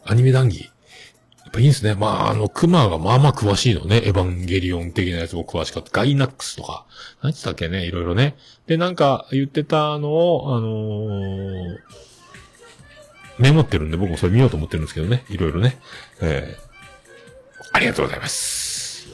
[0.04, 0.72] アニメ談義。
[1.46, 1.96] やっぱいいんですね。
[1.96, 4.02] まあ、あの、クマがまあまあ詳しいのね。
[4.04, 5.90] エヴァンゲリオン的なやつも詳しかった。
[5.92, 6.86] ガイナックスとか。
[7.22, 7.86] 何つったっけね？
[7.86, 8.36] いろいろね。
[8.68, 11.78] で、なんか言ってたのを、あのー
[13.38, 15.26] メモってるんで僕もそれ見ようと思ってるんですけどね。
[15.30, 15.78] いろいろね。
[16.22, 19.08] えー、ありがとうございます。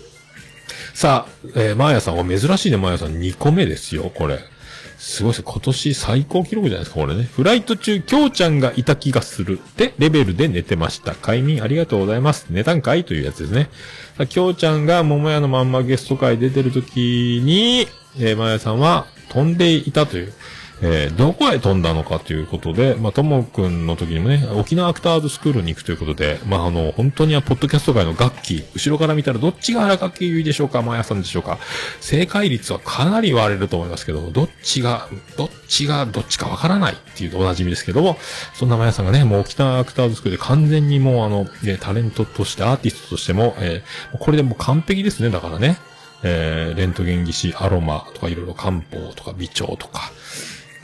[0.93, 4.39] さあ、えー、マーヤさんは珍しいね、マーヤさん2個目ですよ、これ。
[5.01, 5.51] すごいですね。
[5.51, 7.23] 今年最高記録じゃないですか、これね。
[7.23, 9.57] フライト中、きょうちゃんがいた気がする。
[9.57, 11.15] って、レベルで寝てました。
[11.15, 12.45] 快眠ありがとうございます。
[12.51, 13.03] 寝たんかい？
[13.03, 13.69] というやつですね。
[14.17, 17.87] さきょうちゃんが桃屋のまんまゲスト会出てる時に、
[18.19, 20.33] えー、まやさんは飛んでいたという。
[20.83, 31.59] えーどこへ飛んだのかということで、まあ、ともくんの時にもね、沖縄アクターズスクールに行くということで、まあ、あの、本当にはポッドキャスト界の楽器、後ろから見たらどっちが荒垣結衣でしょうか、まやさんでしょうか。
[31.99, 38.17] 正解率はかなり割れると思いますけど、どっちが、どっちがどっちかわからないっていうとおなじみですけども、
[38.55, 45.77] そんなまやさんがね、もう沖縄アクターズスクールで完全にもうあの、ねタレントとして、アーティストとしても、えーこれでもう完璧ですね、だからね。
[46.23, 50.11] えーレントゲン技師、アロマとかいろいろ漢方とか微調とか、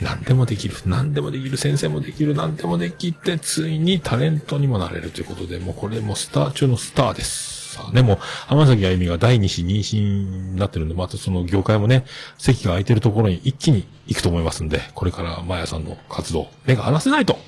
[0.00, 0.76] 何でもできる。
[0.86, 1.56] 何でもできる。
[1.56, 2.34] 先生もできる。
[2.34, 7.74] 何でもできて、ついにタレントにもなれるということで、もうこれもスター中のスターです。
[7.74, 8.16] さあ、でも、
[8.46, 10.00] 浜崎あゆみが第二子妊娠
[10.52, 12.04] になってるんで、またその業界もね、
[12.38, 17.38] 席が空いてるところに一気に行くと思いますんで、これからマヤさんの活動、目が離せないと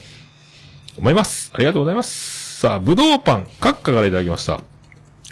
[0.99, 1.53] 思います。
[1.55, 2.61] ありがとうございます。
[2.61, 4.70] さあ、ぶどうパン、カッカからいただきました。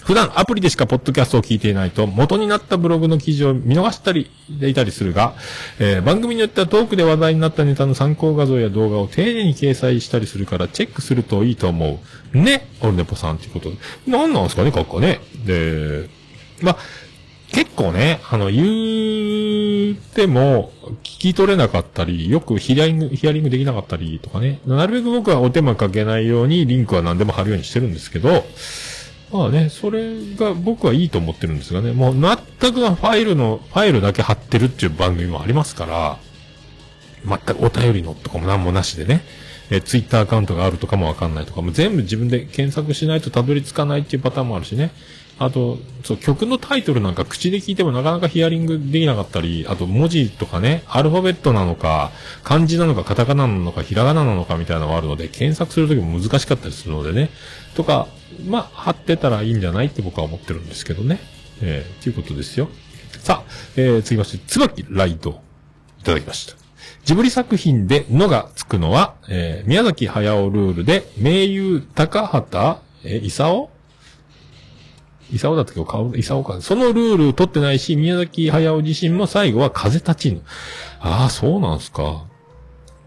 [0.08, 5.34] 普段アプリでしかポッドキャストを聞いていないと元になったブログの記事を見逃したりでいたりするが、
[5.78, 12.00] えー番組によってはトークで話題になったネタの参考画像や動画を丁寧に掲載したりするからチェックするといいと思
[12.32, 12.38] う。
[12.38, 13.76] ね、オルネポさんということで。
[14.06, 15.20] 何なんですかね、カッカね。
[15.44, 16.08] で、
[16.62, 16.78] ま、
[17.52, 20.72] 結構ね、あの、言っても、
[21.02, 24.60] 聞き取れなかったり、よくヒアリング、ヒアリングできなかったりとかね。
[24.66, 28.46] なるべく僕はお手間かけないように、リンクは何でも貼るようにしてるんですけど、
[29.32, 36.18] まあね、それが僕はいいと思ってるんですがね、もう全くファイルの、ファイルだけ貼ってるっていう番組もありますから、
[37.24, 39.22] 全くお便りのとかも何もなしでね、
[39.70, 44.92] えツイッターアカウントがあるとかもわかんないとか、も全部自分で検索しないとたどり着かないっていうパターンもあるしね。
[45.38, 52.10] あと、そう、曲のタイトルなんか口で聞いてもなかなかヒアリングできなかったり、あと文字とかね、アルファベットなのか、
[52.42, 57.30] 漢字なのか、カタカナなのか、ひらがななのかみたいなのがあるので、検索するときも難しかったりするのでね。
[57.76, 58.08] とか、
[58.46, 61.20] まあ、貼ってたらいいんじゃないって僕は思ってるんですけどね。
[61.60, 62.68] えー、ということですよ。
[63.20, 65.40] さあ、えー、次まして、椿ライド、
[66.00, 66.56] いただきました。
[67.04, 73.68] ジブリ作品でのがつくのは、えー、宮崎駿ルールで、名優高畑、えー、勲？
[75.30, 75.78] イサオだったけ？
[75.78, 76.60] ど、かおイサオか。
[76.62, 80.42] そのルール取ってないし、宮崎駿自身も最後は風立ちぬ。
[81.00, 82.24] ああ、そうなんすか。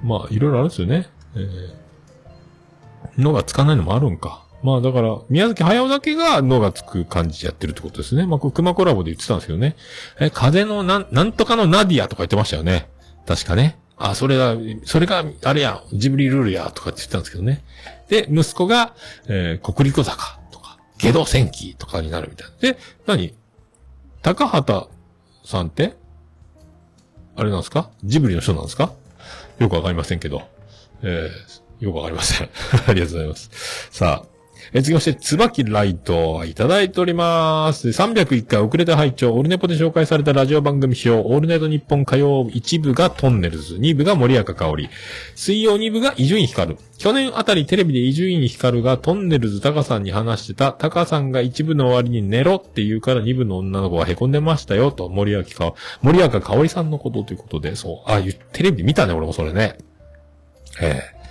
[0.04, 1.10] まあ、いろいろあるんですよね。
[1.36, 4.44] えー、のがつかないのもあるんか。
[4.64, 8.28] まあだから、宮崎駿だけが脳がつく感じでやってるってことですね。
[8.28, 9.76] まあこれ熊コラボで言ってたんですけどね。
[10.20, 12.90] え、風のなん、なんとかのナディアとか言ってましたよね。
[13.26, 13.80] 確かね。
[13.98, 14.56] あ、それが、
[14.86, 17.64] それが、あれや、ジブリルールや、とかって言ってたんですけどね。
[18.10, 18.96] で、息子が、
[19.28, 22.74] えー、国立坂とか、ゲド戦記とかになるみたいな。
[22.74, 23.36] で、何？
[24.24, 24.88] 高畑
[25.44, 25.96] さんって
[27.36, 27.90] あれなんですか？
[28.04, 28.94] ジブリの人なんですか？
[29.60, 30.44] よくわかりませんけど。
[31.04, 32.50] えー、よくわかりません。
[32.88, 33.90] ありがとうございます。
[33.92, 34.28] さあ、
[34.74, 37.90] えー、続きまして、椿ライト、いただいております。
[37.90, 44.90] 301回遅れて拝聴オルネポで紹介されたラジオ番組表、オールナイト日本火曜1部がトンネルズ、2部が森赤香織、
[45.36, 46.78] 水曜2部が伊集院光。
[46.98, 58.22] 去年あたりテレビで伊集院光がトンネルズタカさんに話してた、タカさんが1部の終わりに寝ろって言うから2部の女の子は凹んでましたよ、と森赤か、森赤香織さんのことということで、そう、あ、
[58.54, 59.78] テレビで見たね、俺もそれね。
[60.82, 61.22] ええ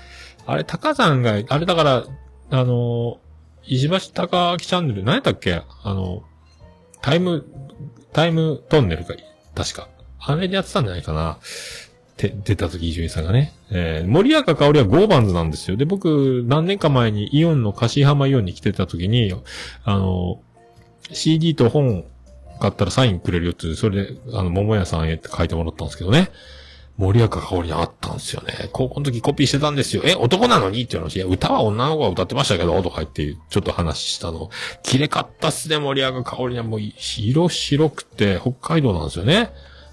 [0.47, 2.05] あれ、タカさんが、あれだから、
[2.51, 3.19] あの、
[3.65, 5.55] 石橋貴明チャンネル、何やったっけ？
[5.55, 6.25] あの、
[7.03, 7.45] タイム、
[8.13, 9.15] タイムトンネルか、
[9.55, 9.89] 確か。
[10.19, 11.39] あれでやってたんじゃないかな。
[12.17, 13.55] て、出た時、伊集院さんがね。
[13.71, 15.77] えー、森赤香織はゴーバンズなんですよ。
[15.77, 19.33] で、僕、何年か前にイオンの柏浜イオンに来てた時に、
[19.85, 20.43] あの、
[21.13, 22.05] CD と本
[22.61, 26.31] 買ったらサインくれるよって、それで、あの、桃屋さんへって書いてもらったんですけどね。
[27.01, 28.69] 森赤香織にあったんですよね。
[28.73, 30.03] 高校の時コピーしてたんですよ。
[30.05, 30.83] え、男なのに？
[30.83, 31.17] っていう話。
[31.17, 34.51] いや、歌は女の子が歌ってましたけど、とか言って、ちょっと話したの。
[34.83, 39.51] 綺麗かったっすね、森赤香織はもう、色白くて、北海道なんですよね。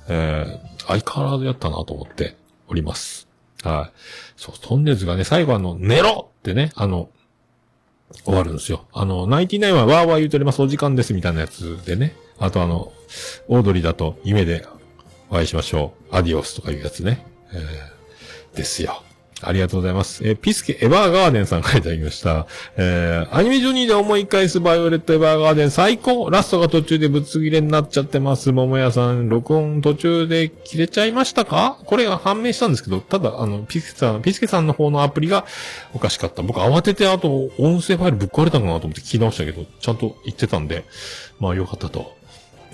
[0.10, 2.36] えー、相変わらずやったなと思って
[2.68, 3.30] おります。
[3.64, 4.00] はい。
[4.36, 7.10] そう、トンネルズがね、最後あの、寝ろってね、あの、
[8.26, 8.86] 終わるんですよ。
[8.92, 12.16] あの、ナイティナインはわーわー言うとおります、お時間ですみたいなやつでね。
[12.38, 12.92] あとあの、
[13.48, 14.66] オードリーだと夢で
[15.30, 16.16] お会いしましょう。
[16.16, 17.26] アディオスとかいうやつね。
[17.54, 19.04] えー、ですよ。
[19.40, 20.28] ありがとうございます。
[20.28, 22.48] えーピスケエヴァーガーデンさんからいただきました。
[22.76, 28.52] えー、アニメジョニーで思い返すバイオレットエヴァーガーデン最高ラストが途中でぶつ切れになっちゃってます。
[28.52, 31.78] 桃屋さん、録音途中で切れちゃいましたか？
[31.86, 35.46] これが判明したんですけど、ただ、あの、ピスケさん、ピスケさんの方のアプリが
[35.94, 36.42] おかしかった。
[36.42, 40.84] 僕慌ててあと音声ファイルぶっ壊れたのかなと思って聞き直したけど、ちゃんと言ってたんで、
[41.40, 42.17] まあよかったと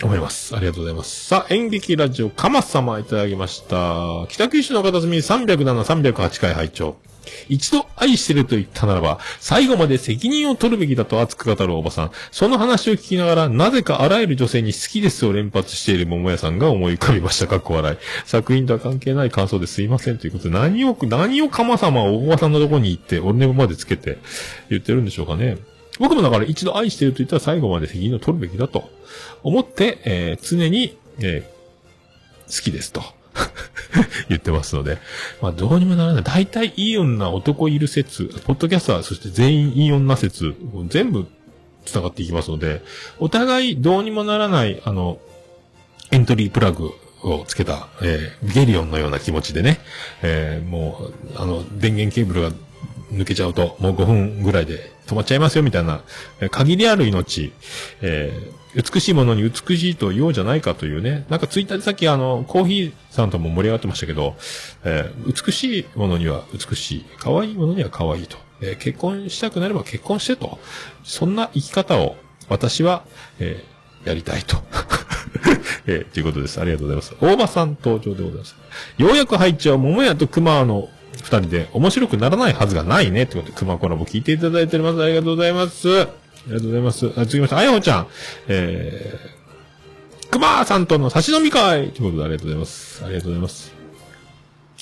[0.08, 0.56] 思います。
[0.56, 1.26] ありがとうございます。
[1.26, 4.26] さあ、演劇ラジオ、かま様いただきました。
[4.30, 6.96] 北九州の片隅307、308回拝聴
[7.48, 12.12] 一度愛してると言ったならば、最後まで責任を取るべきだと熱く語るおばさん。
[12.32, 17.48] その話を聞きながら、なぜかあらゆる女性に好きですを連発している桃屋さんが思い浮かびました。
[17.48, 17.98] かっこ笑い。
[18.26, 24.18] 作品とは関係ない感想ですいませんということで、何を、何をかま様をおばさんのとこに行って、オルネまでつけて
[24.70, 25.58] 言ってるんでしょうかね。
[26.00, 28.90] 僕もだから一度愛してると言ったら最後まで責任を取るべきだと。
[29.44, 31.54] 思って、えー常に、えー
[32.46, 33.02] 好きですと。
[34.30, 34.98] 言ってますので、
[35.42, 36.24] まあどうにもならない。
[36.24, 40.54] 大体いい女男いる説、ポッドキャスター、そして全員いい女説、
[40.88, 41.26] 全部
[41.86, 42.82] 繋がっていきますので、
[43.20, 45.20] お互いどうにもならない、あの、
[46.12, 46.92] エントリープラグ
[47.24, 49.80] をつけた、えーゲリオンのような気持ちでね、
[50.22, 52.52] えーもう、あの、電源ケーブルが
[53.12, 56.02] 抜けちゃうと、もう5分ぐらいで止まっちゃいますよ、みたいな、
[56.40, 57.54] え限りある命、
[58.02, 64.36] えー美しいものに美しいと言おうじゃないかというね、なんかツイッターでさっきあの、コーヒーさんとも盛り上がってましたけど、
[64.84, 70.58] えー美しいものには美しい、可愛いものには可愛いと、えー結婚したくなれば結婚してと、
[71.04, 72.16] そんな生き方を
[72.50, 73.04] 私は、
[73.40, 73.64] え
[74.06, 74.58] やりたいと。
[75.86, 76.60] えーということです。
[76.60, 77.16] ありがとうございます。
[77.22, 78.56] 大場さん登場でございます。
[78.98, 80.90] ようやく入っちゃう桃屋と熊の
[81.24, 83.24] 二人で面白くならないはずがないね。
[83.24, 85.02] ってことで、熊コラボ聞いていただいております。
[85.02, 85.90] ありがとうございます。
[85.90, 86.08] あ
[86.48, 87.06] りがとうございます。
[87.08, 88.08] あ続きまして、あやほちゃん。
[88.50, 93.04] えー、熊さんとの差し飲み会ということでありがとうございます。
[93.06, 93.74] ありがとうございます。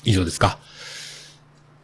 [0.04, 0.58] 以上ですか？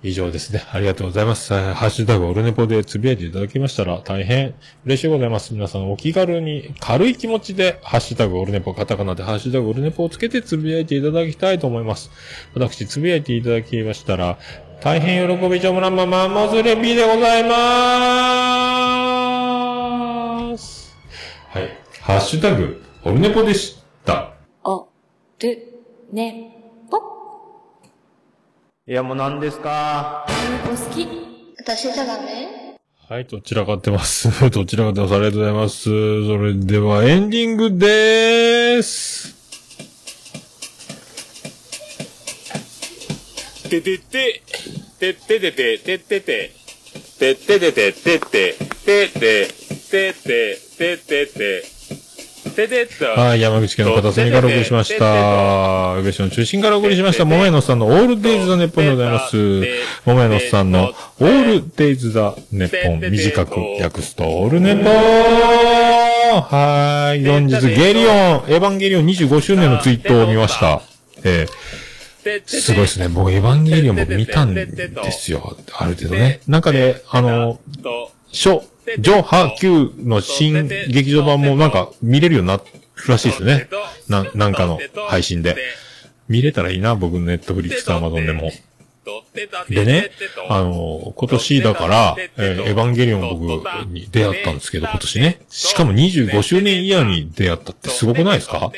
[0.02, 0.62] 以上ですね。
[0.72, 1.52] ありがとうございます。
[1.52, 4.54] ハッシュタグオルネポでつぶやいていただきましたら大変
[4.84, 5.52] 嬉しいございます。
[5.54, 12.10] 皆さんお気軽に軽い気持ちでハッシュタグオルネポカタカナでハッシュタグオルネポをつけてつぶやいていただきたいと思います。
[12.54, 14.38] 私つぶやいていただきましたら
[14.80, 20.96] 大変喜びちょもらんままもずれびでございまーす。
[21.48, 21.76] はい。
[22.02, 24.34] ハッシュタグオルネポでした。
[24.62, 24.86] お、
[25.40, 26.47] る、ね、
[28.88, 30.24] いやもう何ですか？
[30.64, 31.06] お好き。
[31.58, 32.78] 私じゃダメ？
[33.06, 34.30] はい、どちらかってます。
[34.48, 35.14] どちらかってます。
[35.14, 35.82] ありがとうございます。
[36.26, 39.34] それではエンディングでーす。
[43.68, 44.42] ててて、
[44.98, 46.50] てててて、ててて、
[47.18, 48.54] てててて、ててて、てて、
[48.86, 49.48] てて、
[49.90, 51.62] ててて、ててて、
[53.16, 55.96] はい、山口県の片隅からお送りしました。
[55.98, 57.24] 宇部市の中心からお送りしました。
[57.24, 59.36] 桃屋のさんのオールデイズ・ザ・ネッポンでございます。
[60.04, 63.10] 桃屋のさんのオールデイズ・ザ・ネッポン。
[63.10, 67.24] 短く訳すと、オールネポンはい。
[67.24, 68.14] 本日、ゲリオン、
[68.48, 70.82] エヴァンゲリオン25周年のツイートを見ました。
[71.24, 73.08] えー、すごいですね。
[73.08, 74.66] 僕、エヴァンゲリオン僕見たんで
[75.10, 75.56] すよ。
[75.72, 76.40] ある程度ね。
[76.46, 77.58] なんかで、あの、
[78.32, 78.60] 初、
[79.00, 82.62] 上波級の新劇場版もなんか見れるようになる
[83.08, 83.68] らしいですね。
[84.08, 84.78] な、なんかの
[85.08, 85.56] 配信で。
[86.28, 88.50] 見れたらいいな、僕、ネットフリックス、アマゾンでも。
[89.70, 90.10] でね、
[90.50, 95.40] あの、今年だから、えーエヴァンゲリオン僕に出会ったんですけど、今年ね。
[95.48, 98.70] しかも25周年イヤーに出会ったってすごくないですか？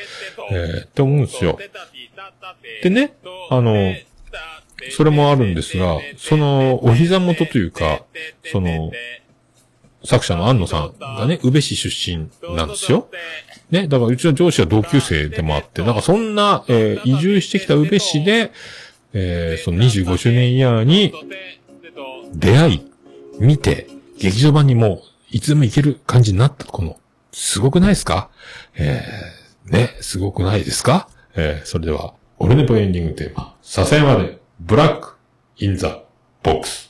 [0.52, 1.58] えー、って思うんですよ。
[2.84, 3.14] でね、
[3.50, 3.94] あの、
[4.92, 8.02] それもあるんですが、その、お膝元というか、
[8.52, 8.92] その、
[10.04, 13.08] 作者の安野さんがね、宇部市出身なんですよ。
[13.70, 18.52] ね、だからうちの上司は同級生でもあって、なんかそんな、えー移住してきた宇部市で、
[19.12, 21.12] えーその25周年イヤーに
[22.32, 22.90] 出会い、
[23.38, 23.86] 見て、
[24.18, 26.98] 劇場版にも、いつでも行ける感じになった、この、
[27.32, 28.30] すごくないですか？
[28.74, 31.08] えー、ね、すごくないですか？
[31.36, 35.14] えー、それでは、オルネポエンディングテーマ、笹山で、ブラック、
[35.58, 36.02] インザ、
[36.42, 36.89] ボックス。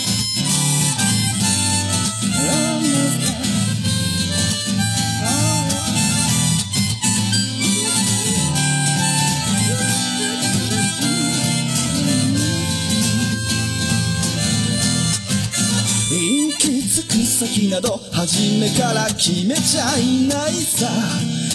[17.01, 20.87] 行く先など初めから決めちゃいないさ。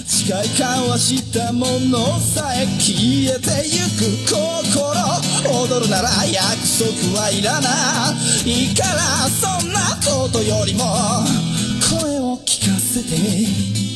[0.09, 4.97] 近い交わしたものさえ消えてゆく心。
[5.65, 7.71] 踊るなら約束はいらな
[8.45, 10.85] いからそんなことよりも
[12.01, 13.96] 声を聞かせて。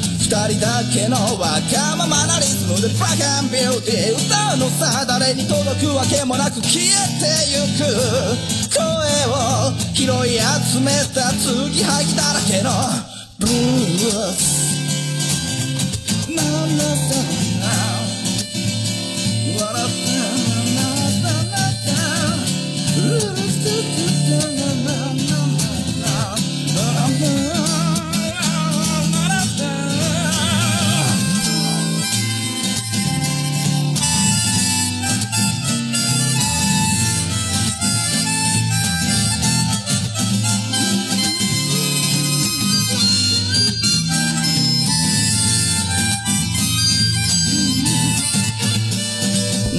[0.31, 6.87] 人だけのわがままなリズムでブラックアンビューティー歌うのさ誰に届くわけもなく消え
[7.19, 7.83] てゆく
[8.71, 8.79] 声
[9.27, 12.71] を拾い集めた継ぎはぎだらけの
[13.39, 14.71] ブルース
[16.29, 17.67] No, no, no, no.
[19.59, 20.23] What up, no,
[20.79, 20.87] no,
[21.21, 21.99] no, no, no.
[24.39, 24.60] No,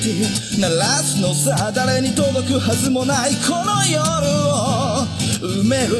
[0.00, 4.00] 鳴らすのさ誰に届くはずもないこの夜
[4.48, 5.04] を。
[5.44, 5.92] 埋める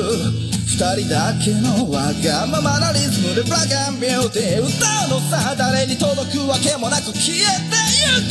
[0.64, 7.76] 二人だけのわがままなリズムでブラックビューティー歌うのさ誰に届くわけもなく消えて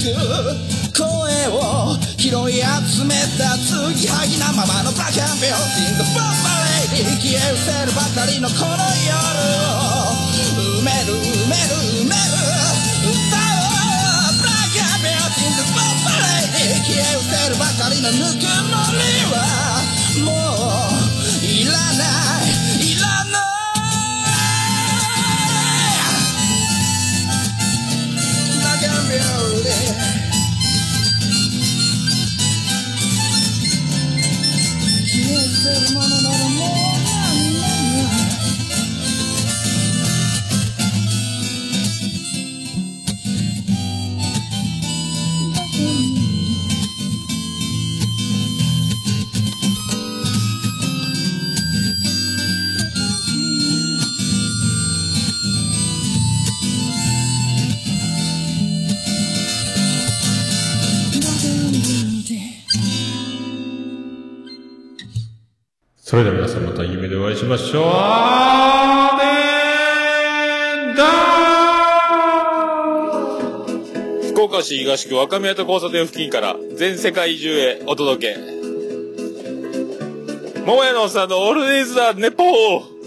[0.10, 0.98] ゆく。
[0.98, 1.06] 声
[1.54, 6.50] を拾い集めた継ぎはぎなままのブラックビューティーのボンバ
[6.98, 8.74] レイに消え失せるばかりのこの
[9.06, 9.14] 夜
[9.86, 10.18] を。
[10.82, 11.54] 埋める埋め
[11.94, 11.99] る。
[16.80, 19.79] レイに消え失せるばかりのぬくもりは
[66.10, 67.84] それでは皆さんまた夢でお会いしましょう。
[67.86, 69.18] アー
[70.88, 71.04] メンだ
[74.32, 78.40] 福岡市東区若宮と交差点付近から全世界中へお届け。
[80.66, 82.99] 桃屋のおっさんのオールディーズ・ザ・ネポー